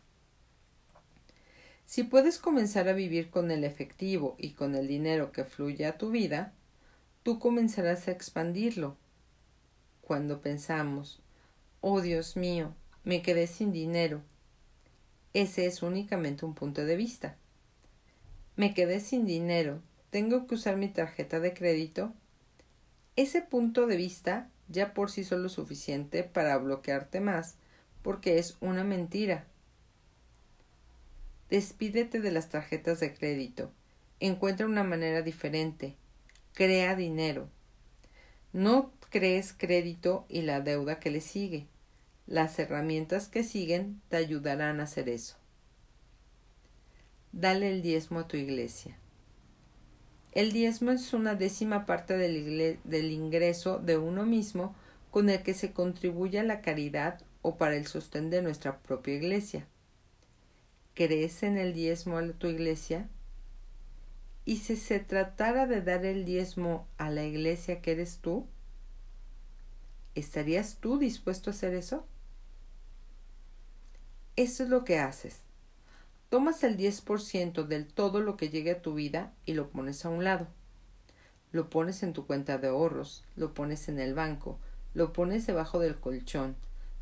Si 1.85 2.03
puedes 2.03 2.37
comenzar 2.37 2.87
a 2.87 2.93
vivir 2.93 3.29
con 3.29 3.51
el 3.51 3.63
efectivo 3.63 4.35
y 4.37 4.51
con 4.51 4.75
el 4.75 4.87
dinero 4.87 5.31
que 5.31 5.43
fluye 5.43 5.85
a 5.85 5.97
tu 5.97 6.11
vida, 6.11 6.53
tú 7.23 7.39
comenzarás 7.39 8.07
a 8.07 8.11
expandirlo. 8.11 8.95
Cuando 10.01 10.41
pensamos, 10.41 11.21
oh 11.81 12.01
Dios 12.01 12.37
mío, 12.37 12.75
me 13.03 13.21
quedé 13.21 13.47
sin 13.47 13.71
dinero, 13.71 14.21
ese 15.33 15.67
es 15.67 15.83
únicamente 15.83 16.45
un 16.45 16.55
punto 16.55 16.85
de 16.85 16.95
vista. 16.95 17.35
Me 18.55 18.73
quedé 18.73 18.99
sin 18.99 19.25
dinero, 19.25 19.81
tengo 20.09 20.47
que 20.47 20.55
usar 20.55 20.75
mi 20.75 20.87
tarjeta 20.87 21.39
de 21.39 21.53
crédito. 21.53 22.13
Ese 23.15 23.41
punto 23.41 23.85
de 23.85 23.95
vista 23.95 24.49
ya 24.69 24.93
por 24.93 25.11
sí 25.11 25.23
solo 25.23 25.49
suficiente 25.49 26.23
para 26.23 26.57
bloquearte 26.57 27.19
más, 27.19 27.55
porque 28.01 28.39
es 28.39 28.57
una 28.59 28.83
mentira. 28.83 29.45
Despídete 31.49 32.21
de 32.21 32.31
las 32.31 32.49
tarjetas 32.49 32.99
de 32.99 33.13
crédito. 33.13 33.71
Encuentra 34.19 34.65
una 34.65 34.83
manera 34.83 35.21
diferente. 35.21 35.95
Crea 36.53 36.95
dinero. 36.95 37.49
No 38.51 38.91
crees 39.09 39.53
crédito 39.53 40.25
y 40.27 40.41
la 40.41 40.61
deuda 40.61 40.99
que 40.99 41.11
le 41.11 41.21
sigue. 41.21 41.67
Las 42.29 42.59
herramientas 42.59 43.27
que 43.27 43.41
siguen 43.41 44.03
te 44.07 44.17
ayudarán 44.17 44.79
a 44.79 44.83
hacer 44.83 45.09
eso. 45.09 45.35
Dale 47.31 47.71
el 47.71 47.81
diezmo 47.81 48.19
a 48.19 48.27
tu 48.27 48.37
iglesia. 48.37 48.95
El 50.33 50.51
diezmo 50.51 50.91
es 50.91 51.11
una 51.13 51.33
décima 51.33 51.87
parte 51.87 52.17
del, 52.17 53.11
ingreso 53.11 53.79
de 53.79 53.97
uno 53.97 54.27
mismo 54.27 54.75
con 55.09 55.31
el 55.31 55.41
que 55.41 55.55
se 55.55 55.73
contribuye 55.73 56.39
a 56.39 56.43
la 56.43 56.61
caridad 56.61 57.19
o 57.41 57.57
para 57.57 57.75
el 57.75 57.87
sostén 57.87 58.29
de 58.29 58.43
nuestra 58.43 58.77
propia 58.77 59.15
iglesia. 59.15 59.65
¿Crees 60.93 61.41
en 61.41 61.57
el 61.57 61.73
diezmo 61.73 62.19
a 62.19 62.27
tu 62.33 62.45
iglesia? 62.45 63.09
¿Y 64.45 64.57
si 64.57 64.75
se 64.75 64.99
tratara 64.99 65.65
de 65.65 65.81
dar 65.81 66.05
el 66.05 66.25
diezmo 66.25 66.87
a 66.99 67.09
la 67.09 67.23
iglesia 67.23 67.81
que 67.81 67.93
eres 67.93 68.19
tú? 68.19 68.45
¿Estarías 70.13 70.77
tú 70.79 70.99
dispuesto 70.99 71.49
a 71.49 71.53
hacer 71.53 71.73
eso? 71.73 72.05
Eso 74.39 74.63
es 74.63 74.69
lo 74.69 74.85
que 74.85 74.99
haces. 74.99 75.41
Tomas 76.29 76.63
el 76.63 76.77
10% 76.77 77.67
del 77.67 77.85
todo 77.87 78.21
lo 78.21 78.37
que 78.37 78.47
llegue 78.47 78.71
a 78.71 78.81
tu 78.81 78.93
vida 78.93 79.33
y 79.45 79.51
lo 79.53 79.69
pones 79.69 80.05
a 80.05 80.09
un 80.09 80.23
lado. 80.23 80.47
Lo 81.51 81.69
pones 81.69 82.03
en 82.03 82.13
tu 82.13 82.25
cuenta 82.25 82.57
de 82.57 82.69
ahorros, 82.69 83.25
lo 83.35 83.53
pones 83.53 83.89
en 83.89 83.99
el 83.99 84.13
banco, 84.13 84.57
lo 84.93 85.11
pones 85.11 85.45
debajo 85.45 85.79
del 85.79 85.97
colchón. 85.97 86.55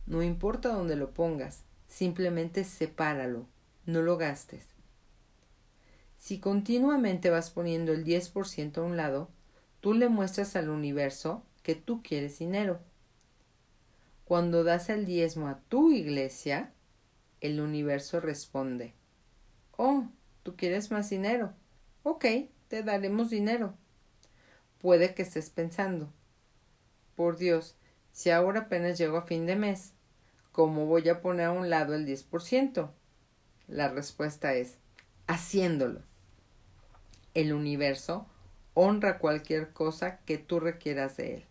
No 0.07 0.23
importa 0.23 0.69
dónde 0.69 0.95
lo 0.95 1.13
pongas, 1.13 1.61
simplemente 1.88 2.63
sepáralo, 2.63 3.45
no 3.85 4.01
lo 4.01 4.17
gastes. 4.17 4.65
Si 6.17 6.39
continuamente 6.39 7.29
vas 7.29 7.51
poniendo 7.51 7.91
el 7.91 8.03
10% 8.03 8.79
a 8.79 8.81
un 8.81 8.97
lado, 8.97 9.29
tú 9.79 9.93
le 9.93 10.09
muestras 10.09 10.55
al 10.55 10.69
universo 10.69 11.43
que 11.61 11.75
tú 11.75 12.01
quieres 12.01 12.39
dinero. 12.39 12.79
Cuando 14.25 14.63
das 14.63 14.89
el 14.89 15.05
diezmo 15.05 15.49
a 15.49 15.59
tu 15.69 15.91
iglesia, 15.91 16.73
el 17.41 17.59
universo 17.61 18.19
responde, 18.19 18.93
Oh, 19.77 20.07
¿tú 20.43 20.55
quieres 20.55 20.91
más 20.91 21.09
dinero? 21.09 21.53
Ok, 22.03 22.25
te 22.67 22.83
daremos 22.83 23.29
dinero. 23.29 23.75
Puede 24.79 25.13
que 25.13 25.23
estés 25.23 25.49
pensando, 25.49 26.11
por 27.15 27.38
Dios, 27.38 27.75
si 28.11 28.29
ahora 28.29 28.61
apenas 28.61 28.97
llego 28.97 29.17
a 29.17 29.25
fin 29.25 29.45
de 29.45 29.55
mes, 29.55 29.93
¿cómo 30.51 30.85
voy 30.85 31.09
a 31.09 31.21
poner 31.21 31.47
a 31.47 31.51
un 31.51 31.69
lado 31.69 31.95
el 31.95 32.05
10%? 32.05 32.91
La 33.67 33.89
respuesta 33.89 34.53
es 34.53 34.77
haciéndolo. 35.27 36.01
El 37.33 37.53
universo 37.53 38.27
honra 38.73 39.19
cualquier 39.19 39.73
cosa 39.73 40.19
que 40.25 40.38
tú 40.38 40.59
requieras 40.59 41.17
de 41.17 41.35
él. 41.35 41.45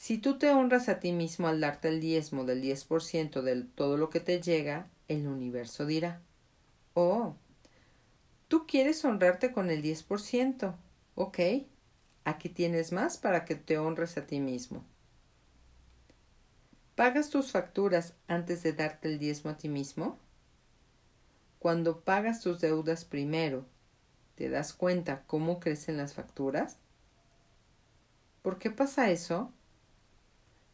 Si 0.00 0.16
tú 0.16 0.38
te 0.38 0.48
honras 0.48 0.88
a 0.88 0.98
ti 0.98 1.12
mismo 1.12 1.46
al 1.46 1.60
darte 1.60 1.88
el 1.88 2.00
diezmo 2.00 2.46
del 2.46 2.62
10% 2.62 3.42
de 3.42 3.64
todo 3.64 3.98
lo 3.98 4.08
que 4.08 4.18
te 4.18 4.40
llega, 4.40 4.88
el 5.08 5.28
universo 5.28 5.84
dirá, 5.84 6.22
oh, 6.94 7.36
tú 8.48 8.66
quieres 8.66 9.04
honrarte 9.04 9.52
con 9.52 9.68
el 9.68 9.82
10%, 9.82 10.74
ok, 11.16 11.38
aquí 12.24 12.48
tienes 12.48 12.92
más 12.92 13.18
para 13.18 13.44
que 13.44 13.56
te 13.56 13.76
honres 13.76 14.16
a 14.16 14.26
ti 14.26 14.40
mismo. 14.40 14.86
¿Pagas 16.94 17.28
tus 17.28 17.52
facturas 17.52 18.14
antes 18.26 18.62
de 18.62 18.72
darte 18.72 19.06
el 19.06 19.18
diezmo 19.18 19.50
a 19.50 19.58
ti 19.58 19.68
mismo? 19.68 20.18
Cuando 21.58 22.00
pagas 22.00 22.40
tus 22.40 22.58
deudas 22.62 23.04
primero, 23.04 23.66
¿te 24.34 24.48
das 24.48 24.72
cuenta 24.72 25.24
cómo 25.26 25.60
crecen 25.60 25.98
las 25.98 26.14
facturas? 26.14 26.78
¿Por 28.40 28.58
qué 28.58 28.70
pasa 28.70 29.10
eso? 29.10 29.52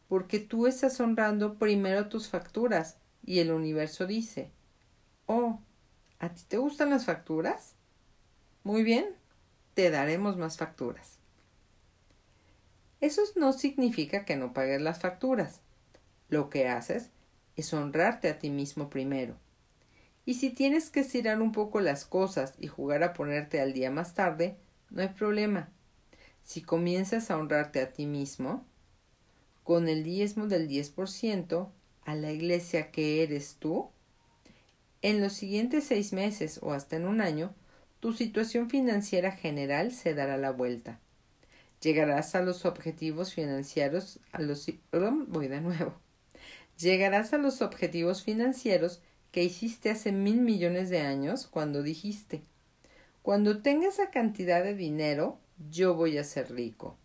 Porque 0.07 0.39
tú 0.39 0.67
estás 0.67 0.99
honrando 0.99 1.55
primero 1.55 2.07
tus 2.07 2.29
facturas 2.29 2.97
y 3.25 3.39
el 3.39 3.51
universo 3.51 4.07
dice, 4.07 4.51
oh, 5.25 5.59
¿a 6.19 6.29
ti 6.29 6.43
te 6.47 6.57
gustan 6.57 6.89
las 6.89 7.05
facturas? 7.05 7.75
Muy 8.63 8.83
bien, 8.83 9.05
te 9.73 9.89
daremos 9.89 10.37
más 10.37 10.57
facturas. 10.57 11.19
Eso 12.99 13.21
no 13.35 13.53
significa 13.53 14.25
que 14.25 14.35
no 14.35 14.53
pagues 14.53 14.81
las 14.81 14.99
facturas. 14.99 15.61
Lo 16.29 16.49
que 16.49 16.67
haces 16.67 17.11
es 17.55 17.73
honrarte 17.73 18.29
a 18.29 18.39
ti 18.39 18.49
mismo 18.49 18.89
primero. 18.89 19.35
Y 20.25 20.33
si 20.33 20.49
tienes 20.49 20.89
que 20.89 21.01
estirar 21.01 21.41
un 21.41 21.51
poco 21.51 21.79
las 21.79 22.05
cosas 22.05 22.55
y 22.59 22.67
jugar 22.67 23.03
a 23.03 23.13
ponerte 23.13 23.61
al 23.61 23.73
día 23.73 23.91
más 23.91 24.13
tarde, 24.13 24.57
no 24.89 25.01
hay 25.01 25.09
problema. 25.09 25.69
Si 26.43 26.61
comienzas 26.61 27.29
a 27.29 27.37
honrarte 27.37 27.81
a 27.81 27.93
ti 27.93 28.05
mismo, 28.05 28.65
con 29.67 29.89
el 29.89 30.05
diezmo 30.05 30.47
del 30.47 30.69
10% 30.69 31.67
a 32.05 32.15
la 32.15 32.31
iglesia 32.31 32.89
que 32.89 33.21
eres 33.21 33.57
tú, 33.59 33.89
en 35.01 35.19
los 35.19 35.33
siguientes 35.33 35.83
seis 35.83 36.13
meses 36.13 36.61
o 36.63 36.71
hasta 36.71 36.95
en 36.95 37.05
un 37.05 37.19
año, 37.19 37.53
tu 37.99 38.13
situación 38.13 38.69
financiera 38.69 39.33
general 39.33 39.91
se 39.91 40.13
dará 40.13 40.37
la 40.37 40.51
vuelta. 40.51 41.01
Llegarás 41.81 42.33
a 42.33 42.41
los 42.41 42.65
objetivos 42.65 43.33
financieros, 43.33 44.19
a 44.31 44.41
los, 44.41 44.71
voy 45.27 45.49
de 45.49 45.59
nuevo 45.59 45.93
llegarás 46.77 47.33
a 47.33 47.37
los 47.37 47.61
objetivos 47.61 48.23
financieros 48.23 49.01
que 49.31 49.43
hiciste 49.43 49.89
hace 49.89 50.11
mil 50.11 50.41
millones 50.41 50.89
de 50.89 51.01
años 51.01 51.47
cuando 51.47 51.83
dijiste, 51.83 52.43
cuando 53.21 53.61
tenga 53.61 53.89
esa 53.89 54.09
cantidad 54.09 54.63
de 54.63 54.73
dinero, 54.73 55.39
yo 55.69 55.95
voy 55.95 56.17
a 56.17 56.23
ser 56.23 56.53
rico. 56.53 56.97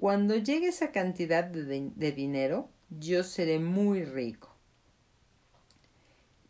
Cuando 0.00 0.34
llegue 0.34 0.68
esa 0.68 0.92
cantidad 0.92 1.44
de, 1.44 2.12
dinero, 2.12 2.70
yo 2.88 3.22
seré 3.22 3.58
muy 3.58 4.02
rico. 4.02 4.56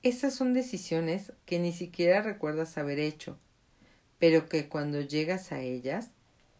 Esas 0.05 0.36
son 0.36 0.55
decisiones 0.55 1.32
que 1.46 1.59
ni 1.59 1.72
siquiera 1.72 2.22
recuerdas 2.22 2.78
haber 2.78 3.01
hecho, 3.01 3.40
pero 4.20 4.48
que 4.48 4.68
cuando 4.68 5.01
llegas 5.01 5.51
a 5.51 5.62
ellas, 5.62 6.11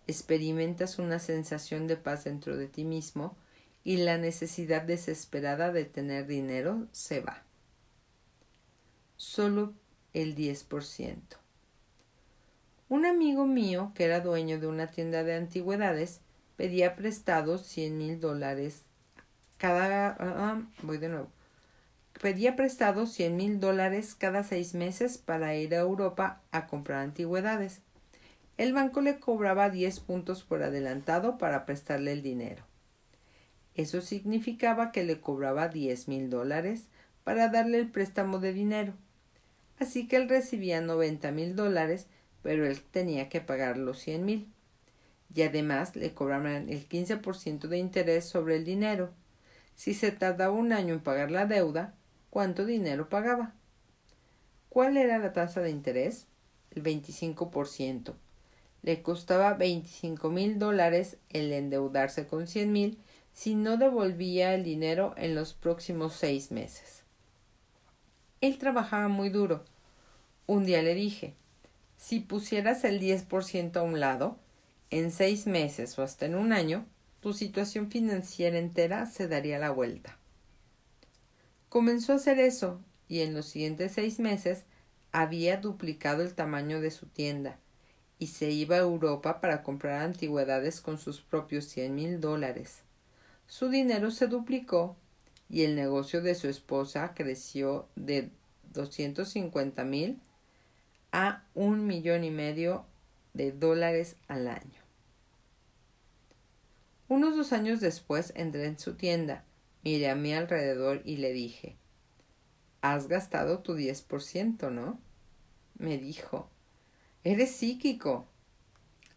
experimentas 0.09 0.99
una 0.99 1.20
sensación 1.20 1.86
de 1.86 1.97
paz 1.97 2.24
dentro 2.24 2.57
de 2.57 2.66
ti 2.66 2.84
mismo 2.84 3.36
y 3.84 3.99
la 3.99 4.18
necesidad 4.18 4.82
desesperada 4.82 5.70
de 5.70 5.84
tener 5.84 6.26
dinero 6.26 6.88
se 6.91 7.20
va. 7.20 7.45
Solo 9.16 9.74
el 10.12 10.34
10%. 10.34 11.20
Un 12.88 13.07
amigo 13.07 13.47
mío, 13.47 13.93
que 13.95 14.07
era 14.07 14.18
dueño 14.18 14.59
de 14.59 14.66
una 14.66 14.88
tienda 14.88 15.22
de 15.22 15.36
antigüedades, 15.36 16.22
pedía 16.61 16.95
prestado 16.95 17.57
cien 17.57 17.97
mil 17.97 18.21
dólares 18.21 18.83
cada... 19.57 20.09
Ah, 20.09 20.17
ah, 20.21 20.63
voy 20.83 20.99
de 20.99 21.09
nuevo. 21.09 21.29
Pedía 22.21 22.55
prestado 22.55 23.07
cien 23.07 23.37
mil 23.37 23.61
dólares 23.61 24.15
cada 24.15 24.45
seis 24.45 24.75
meses 24.75 25.17
para 25.17 25.57
ir 25.57 25.75
a 25.75 25.79
Europa 25.79 26.43
a 26.51 26.67
comprar 26.67 26.99
antigüedades. 26.99 27.81
El 28.59 28.75
banco 28.75 29.01
le 29.01 29.19
cobraba 29.19 29.71
diez 29.71 30.01
puntos 30.01 30.43
por 30.43 30.63
adelantado 30.63 31.39
para 31.39 31.65
prestarle 31.65 32.13
el 32.13 32.21
dinero. 32.21 32.63
Eso 33.75 34.03
significaba 34.03 34.93
que 34.93 35.03
le 35.03 35.19
cobraba 35.19 35.69
diez 35.69 36.09
mil 36.09 36.29
dólares 36.29 36.89
para 37.25 37.49
darle 37.49 37.79
el 37.79 37.89
préstamo 37.89 38.39
de 38.39 38.53
dinero. 38.53 38.93
Así 39.79 40.07
que 40.07 40.17
él 40.17 40.29
recibía 40.29 40.83
noventa 40.83 41.33
mil 41.33 41.57
dólares, 41.57 42.07
pero 42.43 42.67
él 42.67 42.83
tenía 42.83 43.31
que 43.31 43.41
pagar 43.41 43.79
los 43.79 43.99
cien 43.99 44.27
mil. 44.27 44.53
Y 45.35 45.43
además 45.43 45.95
le 45.97 46.12
cobraban 46.12 46.68
el 46.68 46.87
quince 46.87 47.16
por 47.16 47.37
ciento 47.37 47.68
de 47.68 47.78
interés 47.78 48.28
sobre 48.28 48.57
el 48.57 48.64
dinero. 48.64 49.11
Si 49.76 49.95
se 49.95 50.11
tardaba 50.11 50.53
un 50.53 50.72
año 50.72 50.95
en 50.95 51.01
pagar 51.01 51.31
la 51.31 51.47
deuda, 51.47 51.95
¿cuánto 52.31 52.66
dinero 52.66 53.09
pagaba? 53.09 53.55
¿Cuál 54.68 54.97
era 54.97 55.18
la 55.18 55.33
tasa 55.33 55.61
de 55.61 55.70
interés? 55.70 56.26
El 56.70 56.83
veinticinco 56.83 57.51
por 57.51 57.68
ciento. 57.68 58.16
Le 58.83 59.03
costaba 59.03 59.55
veinticinco 59.55 60.31
mil 60.31 60.59
dólares 60.59 61.16
el 61.28 61.53
endeudarse 61.53 62.26
con 62.26 62.47
cien 62.47 62.72
mil 62.72 62.99
si 63.33 63.55
no 63.55 63.76
devolvía 63.76 64.55
el 64.55 64.64
dinero 64.64 65.14
en 65.16 65.35
los 65.35 65.55
próximos 65.55 66.14
seis 66.14 66.51
meses. 66.51 67.05
Él 68.41 68.59
trabajaba 68.59 69.09
muy 69.09 69.28
duro. 69.28 69.64
Un 70.47 70.64
día 70.64 70.83
le 70.83 70.95
dije, 70.95 71.35
si 71.97 72.20
pusieras 72.20 72.85
el 72.85 72.99
diez 72.99 73.22
por 73.22 73.45
ciento 73.45 73.81
a 73.81 73.83
un 73.83 74.01
lado, 74.01 74.39
en 74.91 75.11
seis 75.11 75.47
meses 75.47 75.99
o 75.99 76.03
hasta 76.03 76.26
en 76.26 76.34
un 76.34 76.53
año, 76.53 76.86
tu 77.20 77.32
situación 77.32 77.91
financiera 77.91 78.59
entera 78.59 79.07
se 79.07 79.28
daría 79.28 79.59
la 79.59 79.70
vuelta. 79.70 80.16
Comenzó 81.68 82.12
a 82.12 82.16
hacer 82.16 82.38
eso 82.38 82.80
y 83.09 83.20
en 83.20 83.34
los 83.34 83.47
siguientes 83.47 83.93
seis 83.93 84.18
meses 84.18 84.64
había 85.12 85.59
duplicado 85.59 86.22
el 86.22 86.34
tamaño 86.34 86.80
de 86.80 86.91
su 86.91 87.07
tienda 87.07 87.59
y 88.18 88.28
se 88.28 88.51
iba 88.51 88.76
a 88.76 88.80
Europa 88.80 89.41
para 89.41 89.62
comprar 89.62 90.03
antigüedades 90.03 90.80
con 90.80 90.99
sus 90.99 91.20
propios 91.20 91.66
cien 91.66 91.95
mil 91.95 92.20
dólares. 92.20 92.82
Su 93.47 93.68
dinero 93.68 94.11
se 94.11 94.26
duplicó 94.26 94.97
y 95.49 95.62
el 95.62 95.74
negocio 95.74 96.22
de 96.22 96.34
su 96.34 96.49
esposa 96.49 97.12
creció 97.14 97.88
de 97.97 98.30
doscientos 98.72 99.30
cincuenta 99.30 99.84
mil 99.84 100.20
a 101.12 101.45
un 101.55 101.86
millón 101.86 102.24
y 102.24 102.30
medio 102.30 102.84
de 103.34 103.53
dólares 103.53 104.16
al 104.28 104.49
año. 104.49 104.80
Unos 107.11 107.37
dos 107.37 107.53
años 107.53 107.81
después 107.81 108.33
entré 108.37 108.67
en 108.67 108.79
su 108.79 108.95
tienda, 108.95 109.43
miré 109.83 110.11
a 110.11 110.15
mi 110.15 110.33
alrededor 110.33 111.03
y 111.05 111.17
le 111.17 111.33
dije 111.33 111.77
Has 112.83 113.09
gastado 113.09 113.59
tu 113.59 113.75
diez 113.75 114.01
por 114.01 114.23
ciento, 114.23 114.71
¿no? 114.71 115.01
me 115.77 115.99
dijo 115.99 116.49
Eres 117.25 117.51
psíquico. 117.51 118.29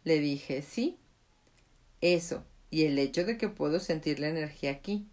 Le 0.04 0.20
dije 0.20 0.64
Sí. 0.64 0.98
Eso, 2.02 2.44
y 2.72 2.86
el 2.86 2.98
hecho 2.98 3.26
de 3.26 3.38
que 3.38 3.48
puedo 3.48 3.80
sentir 3.80 4.20
la 4.20 4.30
energía 4.30 4.72
aquí. 4.72 5.08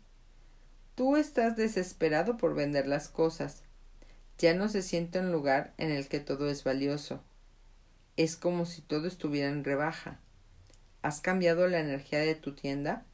Tú 0.94 1.16
estás 1.16 1.58
desesperado 1.58 2.38
por 2.38 2.54
vender 2.54 2.86
las 2.86 3.10
cosas. 3.10 3.62
Ya 4.38 4.54
no 4.54 4.70
se 4.70 4.80
siente 4.80 5.20
un 5.20 5.32
lugar 5.32 5.74
en 5.76 5.90
el 5.90 6.08
que 6.08 6.20
todo 6.20 6.48
es 6.48 6.64
valioso. 6.64 7.22
Es 8.16 8.36
como 8.36 8.64
si 8.64 8.80
todo 8.80 9.06
estuviera 9.06 9.50
en 9.50 9.64
rebaja 9.64 10.18
has 11.02 11.20
cambiado 11.20 11.66
la 11.66 11.80
energía 11.80 12.20
de 12.20 12.34
tu 12.34 12.52
tienda 12.52 13.04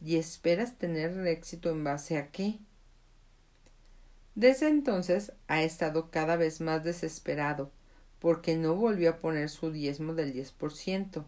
y 0.00 0.16
esperas 0.16 0.76
tener 0.78 1.26
éxito 1.26 1.70
en 1.70 1.84
base 1.84 2.18
a 2.18 2.30
qué? 2.30 2.58
Desde 4.34 4.68
entonces 4.68 5.32
ha 5.46 5.62
estado 5.62 6.10
cada 6.10 6.36
vez 6.36 6.60
más 6.60 6.84
desesperado 6.84 7.72
porque 8.18 8.56
no 8.56 8.74
volvió 8.74 9.10
a 9.10 9.18
poner 9.18 9.48
su 9.48 9.70
diezmo 9.70 10.14
del 10.14 10.32
diez 10.32 10.52
por 10.52 10.72
ciento. 10.72 11.26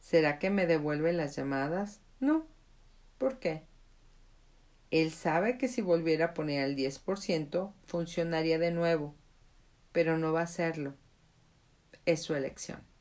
¿Será 0.00 0.38
que 0.38 0.50
me 0.50 0.66
devuelve 0.66 1.12
las 1.12 1.36
llamadas? 1.36 2.00
No. 2.20 2.46
¿Por 3.18 3.38
qué? 3.38 3.64
Él 4.90 5.10
sabe 5.10 5.58
que 5.58 5.68
si 5.68 5.80
volviera 5.80 6.26
a 6.26 6.34
poner 6.34 6.64
el 6.64 6.76
diez 6.76 6.98
por 6.98 7.18
ciento 7.18 7.74
funcionaría 7.84 8.58
de 8.58 8.70
nuevo, 8.70 9.14
pero 9.92 10.18
no 10.18 10.32
va 10.32 10.40
a 10.40 10.44
hacerlo. 10.44 10.94
Es 12.04 12.22
su 12.22 12.34
elección 12.34 12.91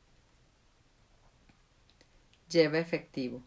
lleva 2.52 2.80
efectivo. 2.80 3.42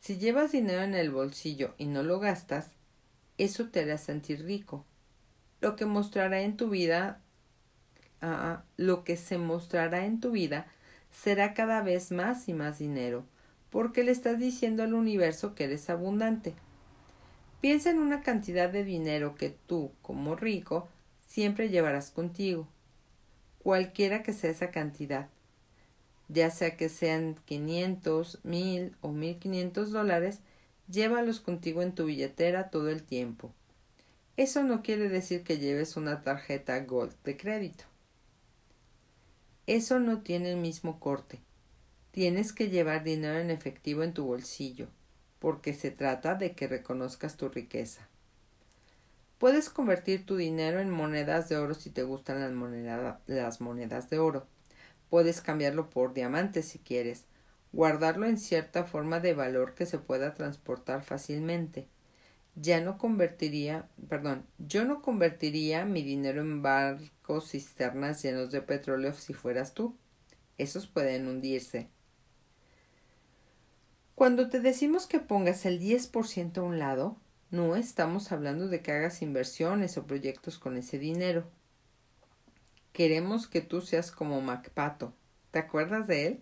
Si 0.00 0.16
llevas 0.16 0.52
dinero 0.52 0.82
en 0.82 0.94
el 0.94 1.10
bolsillo 1.10 1.74
y 1.78 1.86
no 1.86 2.02
lo 2.02 2.18
gastas, 2.18 2.70
eso 3.38 3.68
te 3.68 3.80
hará 3.80 3.98
sentir 3.98 4.44
rico. 4.44 4.84
Lo 5.60 5.76
que 5.76 5.84
mostrará 5.84 6.40
en 6.40 6.56
tu 6.56 6.70
vida, 6.70 7.20
ah, 8.20 8.62
lo 8.76 9.04
que 9.04 9.16
se 9.16 9.38
mostrará 9.38 10.06
en 10.06 10.20
tu 10.20 10.30
vida 10.30 10.66
será 11.10 11.54
cada 11.54 11.82
vez 11.82 12.10
más 12.12 12.48
y 12.48 12.54
más 12.54 12.78
dinero, 12.78 13.24
porque 13.70 14.04
le 14.04 14.12
estás 14.12 14.38
diciendo 14.38 14.82
al 14.82 14.94
universo 14.94 15.54
que 15.54 15.64
eres 15.64 15.90
abundante. 15.90 16.54
Piensa 17.60 17.90
en 17.90 17.98
una 17.98 18.22
cantidad 18.22 18.70
de 18.70 18.84
dinero 18.84 19.34
que 19.34 19.50
tú, 19.66 19.90
como 20.02 20.36
rico, 20.36 20.88
siempre 21.26 21.68
llevarás 21.68 22.10
contigo, 22.10 22.68
cualquiera 23.62 24.22
que 24.22 24.32
sea 24.32 24.50
esa 24.50 24.70
cantidad 24.70 25.28
ya 26.28 26.50
sea 26.50 26.76
que 26.76 26.88
sean 26.88 27.36
500, 27.44 28.40
1000 28.42 28.96
o 29.00 29.12
1500 29.12 29.92
dólares, 29.92 30.40
llévalos 30.88 31.40
contigo 31.40 31.82
en 31.82 31.94
tu 31.94 32.06
billetera 32.06 32.70
todo 32.70 32.90
el 32.90 33.02
tiempo. 33.02 33.52
Eso 34.36 34.62
no 34.62 34.82
quiere 34.82 35.08
decir 35.08 35.44
que 35.44 35.58
lleves 35.58 35.96
una 35.96 36.22
tarjeta 36.22 36.78
Gold 36.80 37.14
de 37.24 37.36
crédito. 37.36 37.84
Eso 39.66 39.98
no 39.98 40.20
tiene 40.20 40.52
el 40.52 40.58
mismo 40.58 41.00
corte. 41.00 41.40
Tienes 42.10 42.52
que 42.52 42.68
llevar 42.68 43.02
dinero 43.02 43.38
en 43.38 43.50
efectivo 43.50 44.02
en 44.02 44.12
tu 44.12 44.24
bolsillo, 44.24 44.88
porque 45.38 45.74
se 45.74 45.90
trata 45.90 46.34
de 46.34 46.52
que 46.52 46.66
reconozcas 46.66 47.36
tu 47.36 47.48
riqueza. 47.48 48.08
Puedes 49.38 49.68
convertir 49.68 50.24
tu 50.24 50.36
dinero 50.36 50.80
en 50.80 50.90
monedas 50.90 51.48
de 51.48 51.56
oro 51.58 51.74
si 51.74 51.90
te 51.90 52.04
gustan 52.04 52.40
las, 52.40 53.16
las 53.26 53.60
monedas 53.60 54.08
de 54.08 54.18
oro 54.18 54.46
Puedes 55.10 55.40
cambiarlo 55.40 55.90
por 55.90 56.14
diamantes 56.14 56.66
si 56.66 56.78
quieres, 56.78 57.24
guardarlo 57.72 58.26
en 58.26 58.38
cierta 58.38 58.84
forma 58.84 59.20
de 59.20 59.34
valor 59.34 59.74
que 59.74 59.86
se 59.86 59.98
pueda 59.98 60.34
transportar 60.34 61.02
fácilmente. 61.02 61.88
Ya 62.54 62.80
no 62.80 62.96
convertiría, 62.96 63.88
perdón, 64.08 64.46
yo 64.58 64.84
no 64.84 65.02
convertiría 65.02 65.84
mi 65.84 66.02
dinero 66.02 66.40
en 66.40 66.62
barcos 66.62 67.50
cisternas 67.50 68.22
llenos 68.22 68.50
de 68.50 68.62
petróleo 68.62 69.12
si 69.12 69.34
fueras 69.34 69.74
tú. 69.74 69.94
Esos 70.56 70.86
pueden 70.86 71.28
hundirse. 71.28 71.88
Cuando 74.14 74.48
te 74.48 74.60
decimos 74.60 75.06
que 75.06 75.20
pongas 75.20 75.66
el 75.66 75.78
10% 75.78 76.56
a 76.56 76.62
un 76.62 76.78
lado, 76.78 77.18
no 77.50 77.76
estamos 77.76 78.32
hablando 78.32 78.68
de 78.68 78.80
que 78.80 78.90
hagas 78.90 79.20
inversiones 79.20 79.98
o 79.98 80.06
proyectos 80.06 80.58
con 80.58 80.78
ese 80.78 80.98
dinero. 80.98 81.44
Queremos 82.96 83.46
que 83.46 83.60
tú 83.60 83.82
seas 83.82 84.10
como 84.10 84.40
MacPato. 84.40 85.12
¿Te 85.50 85.58
acuerdas 85.58 86.06
de 86.06 86.28
él? 86.28 86.40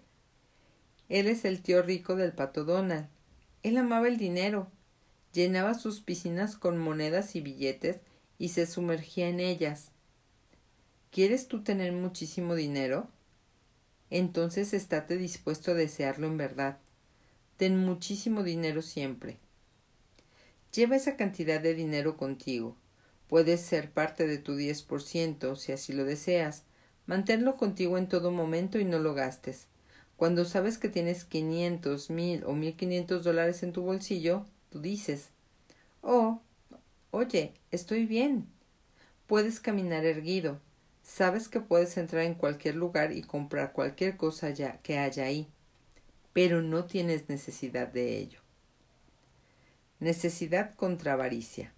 Él 1.09 1.27
es 1.27 1.45
el 1.45 1.61
tío 1.61 1.83
rico 1.83 2.15
del 2.15 2.31
pato 2.33 2.65
Donald. 2.65 3.09
Él 3.65 3.77
amaba 3.77 4.07
el 4.07 4.19
dinero. 4.19 4.71
Llenaba 5.33 5.75
sus 5.75 6.01
piscinas 6.01 6.55
con 6.55 6.79
monedas 6.79 7.35
y 7.35 7.41
billetes 7.41 7.99
y 8.39 8.51
se 8.51 8.69
sumergía 8.69 9.29
en 9.29 9.41
ellas. 9.41 9.91
¿Quieres 11.11 11.49
tú 11.49 11.65
tener 11.65 11.91
muchísimo 11.91 12.55
dinero? 12.55 13.09
Entonces 14.11 14.75
estate 14.75 15.17
dispuesto 15.17 15.73
a 15.73 15.75
desearlo 15.75 16.29
en 16.29 16.37
verdad. 16.37 16.79
Ten 17.57 17.77
muchísimo 17.77 18.45
dinero 18.45 18.81
siempre. 18.81 19.39
Lleva 20.73 20.95
esa 20.95 21.17
cantidad 21.17 21.61
de 21.61 21.75
dinero 21.75 22.17
contigo 22.17 22.77
Puede 23.35 23.59
ser 23.59 23.91
parte 23.91 24.28
de 24.28 24.39
tu 24.39 24.55
10% 24.55 25.57
si 25.57 25.72
así 25.72 25.93
lo 25.93 26.05
deseas. 26.05 26.62
Manténlo 27.07 27.57
contigo 27.57 27.99
en 27.99 28.09
todo 28.09 28.30
momento 28.30 28.78
y 28.78 28.85
no 28.85 29.01
lo 29.01 29.12
gastes. 29.12 29.66
Cuando 30.16 30.45
sabes 30.45 30.78
que 30.78 30.89
tienes 30.89 31.24
quinientos, 31.24 32.11
mil 32.11 32.45
o 32.45 32.53
mil 32.53 32.76
quinientos 32.76 33.24
dólares 33.24 33.64
en 33.64 33.72
tu 33.72 33.82
bolsillo, 33.82 34.47
tú 34.70 34.80
dices, 34.80 35.30
oh, 36.01 36.43
oye, 37.11 37.55
estoy 37.72 38.07
bien. 38.07 38.47
Puedes 39.26 39.59
caminar 39.59 40.05
erguido. 40.05 40.61
Sabes 41.03 41.49
que 41.49 41.59
puedes 41.59 41.97
entrar 41.97 42.22
en 42.22 42.35
cualquier 42.35 42.76
lugar 42.76 43.11
y 43.11 43.22
comprar 43.22 43.72
cualquier 43.72 44.16
cosa 44.16 44.55
que 44.80 44.99
haya 44.99 45.24
ahí, 45.24 45.49
pero 46.32 46.62
no 46.62 46.85
tienes 46.85 47.28
necesidad 47.28 47.89
de 47.89 48.16
ello. 48.16 48.39
Necesidad 49.99 50.76
contra 50.76 51.14
avaricia. 51.14 51.74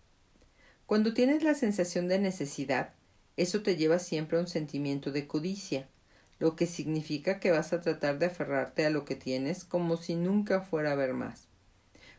Cuando 0.87 1.12
tienes 1.12 1.43
la 1.43 1.55
sensación 1.55 2.07
de 2.07 2.20
necesidad, 2.20 2.91
eso 3.37 3.62
te 3.62 3.74
lleva 3.74 3.99
siempre 3.99 4.39
a 4.39 4.41
un 4.41 4.47
sentimiento 4.47 5.11
de 5.11 5.26
codicia, 5.26 5.89
lo 6.39 6.55
que 6.55 6.66
significa 6.66 7.41
que 7.41 7.51
vas 7.51 7.72
a 7.72 7.80
tratar 7.80 8.20
de 8.20 8.26
aferrarte 8.26 8.87
a 8.87 8.91
lo 8.91 9.05
que 9.05 9.16
tienes 9.16 9.64
como 9.64 9.97
si 9.97 10.14
nunca 10.14 10.61
fuera 10.61 10.91
a 10.91 10.93
haber 10.93 11.12
más. 11.12 11.49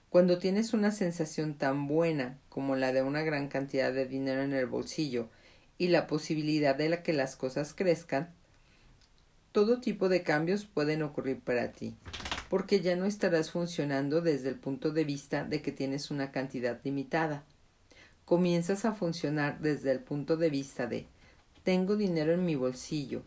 Cuando 0.09 0.37
tienes 0.37 0.73
una 0.73 0.91
sensación 0.91 1.53
tan 1.53 1.87
buena 1.87 2.37
como 2.49 2.75
la 2.75 2.91
de 2.91 3.03
una 3.03 3.21
gran 3.21 3.47
cantidad 3.47 3.93
de 3.93 4.05
dinero 4.05 4.41
en 4.41 4.51
el 4.51 4.65
bolsillo 4.65 5.29
y 5.77 5.87
la 5.87 6.05
posibilidad 6.05 6.75
de 6.75 6.89
la 6.89 7.03
que 7.03 7.13
las 7.13 7.37
cosas 7.37 7.73
crezcan, 7.73 8.33
todo 9.53 9.79
tipo 9.79 10.09
de 10.09 10.23
cambios 10.23 10.65
pueden 10.65 11.03
ocurrir 11.03 11.39
para 11.39 11.71
ti, 11.71 11.95
porque 12.49 12.81
ya 12.81 12.97
no 12.97 13.05
estarás 13.05 13.49
funcionando 13.49 14.19
desde 14.19 14.49
el 14.49 14.55
punto 14.55 14.91
de 14.91 15.05
vista 15.05 15.45
de 15.45 15.61
que 15.61 15.71
tienes 15.71 16.11
una 16.11 16.33
cantidad 16.33 16.81
limitada 16.83 17.45
comienzas 18.27 18.83
a 18.83 18.91
funcionar 18.91 19.61
desde 19.61 19.89
el 19.89 20.01
punto 20.01 20.35
de 20.35 20.49
vista 20.49 20.85
de 20.85 21.05
tengo 21.63 21.95
dinero 21.95 22.33
en 22.33 22.43
mi 22.43 22.55
bolsillo, 22.55 23.23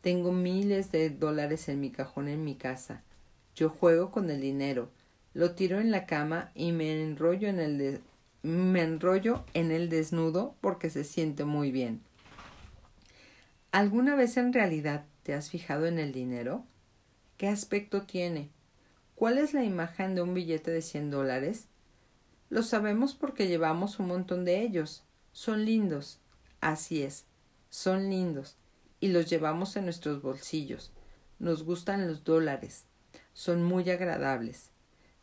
tengo 0.00 0.32
miles 0.32 0.90
de 0.90 1.10
dólares 1.10 1.68
en 1.68 1.80
mi 1.80 1.90
cajón 1.90 2.28
en 2.28 2.42
mi 2.44 2.54
casa, 2.54 3.02
yo 3.54 3.68
juego 3.68 4.10
con 4.10 4.30
el 4.30 4.40
dinero, 4.40 4.88
lo 5.34 5.50
tiro 5.50 5.80
en 5.80 5.90
la 5.90 6.06
cama 6.06 6.50
y 6.54 6.72
me 6.72 7.02
enrollo 7.02 7.46
en 7.48 7.60
el 7.60 8.00
me 8.42 8.80
enrollo 8.80 9.44
en 9.52 9.70
el 9.70 9.90
desnudo 9.90 10.54
porque 10.62 10.88
se 10.88 11.04
siente 11.04 11.44
muy 11.44 11.70
bien. 11.70 12.00
¿Alguna 13.70 14.16
vez 14.16 14.38
en 14.38 14.54
realidad 14.54 15.04
te 15.24 15.34
has 15.34 15.50
fijado 15.50 15.84
en 15.84 15.98
el 15.98 16.12
dinero? 16.12 16.64
¿Qué 17.36 17.48
aspecto 17.48 18.04
tiene? 18.04 18.48
¿Cuál 19.14 19.36
es 19.36 19.52
la 19.52 19.64
imagen 19.64 20.14
de 20.14 20.22
un 20.22 20.32
billete 20.32 20.70
de 20.70 20.80
cien 20.80 21.10
dólares? 21.10 21.66
Lo 22.50 22.62
sabemos 22.62 23.14
porque 23.14 23.46
llevamos 23.46 23.98
un 23.98 24.08
montón 24.08 24.44
de 24.44 24.62
ellos. 24.62 25.02
Son 25.32 25.64
lindos. 25.64 26.18
Así 26.60 27.02
es. 27.02 27.24
Son 27.70 28.08
lindos. 28.08 28.56
Y 29.00 29.08
los 29.08 29.28
llevamos 29.28 29.76
en 29.76 29.84
nuestros 29.84 30.22
bolsillos. 30.22 30.92
Nos 31.38 31.62
gustan 31.62 32.06
los 32.08 32.24
dólares. 32.24 32.84
Son 33.32 33.62
muy 33.62 33.88
agradables. 33.90 34.70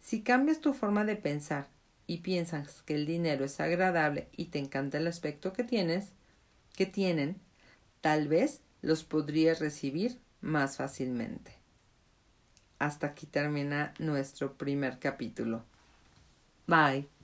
Si 0.01 0.21
cambias 0.21 0.59
tu 0.59 0.73
forma 0.73 1.03
de 1.03 1.15
pensar 1.15 1.67
y 2.07 2.17
piensas 2.17 2.83
que 2.83 2.93
el 2.93 3.05
dinero 3.05 3.43
es 3.45 3.59
agradable 3.59 4.29
y 4.37 4.45
te 4.45 4.59
encanta 4.59 4.99
el 4.99 5.07
aspecto 5.07 5.51
que 5.51 5.63
tienes, 5.63 6.09
que 6.75 6.85
tienen, 6.85 7.37
tal 8.01 8.27
vez 8.27 8.61
los 8.81 9.03
podrías 9.03 9.59
recibir 9.59 10.19
más 10.41 10.77
fácilmente. 10.77 11.53
Hasta 12.77 13.07
aquí 13.07 13.25
termina 13.25 13.93
nuestro 13.97 14.53
primer 14.53 14.99
capítulo. 14.99 15.63
Bye. 16.67 17.14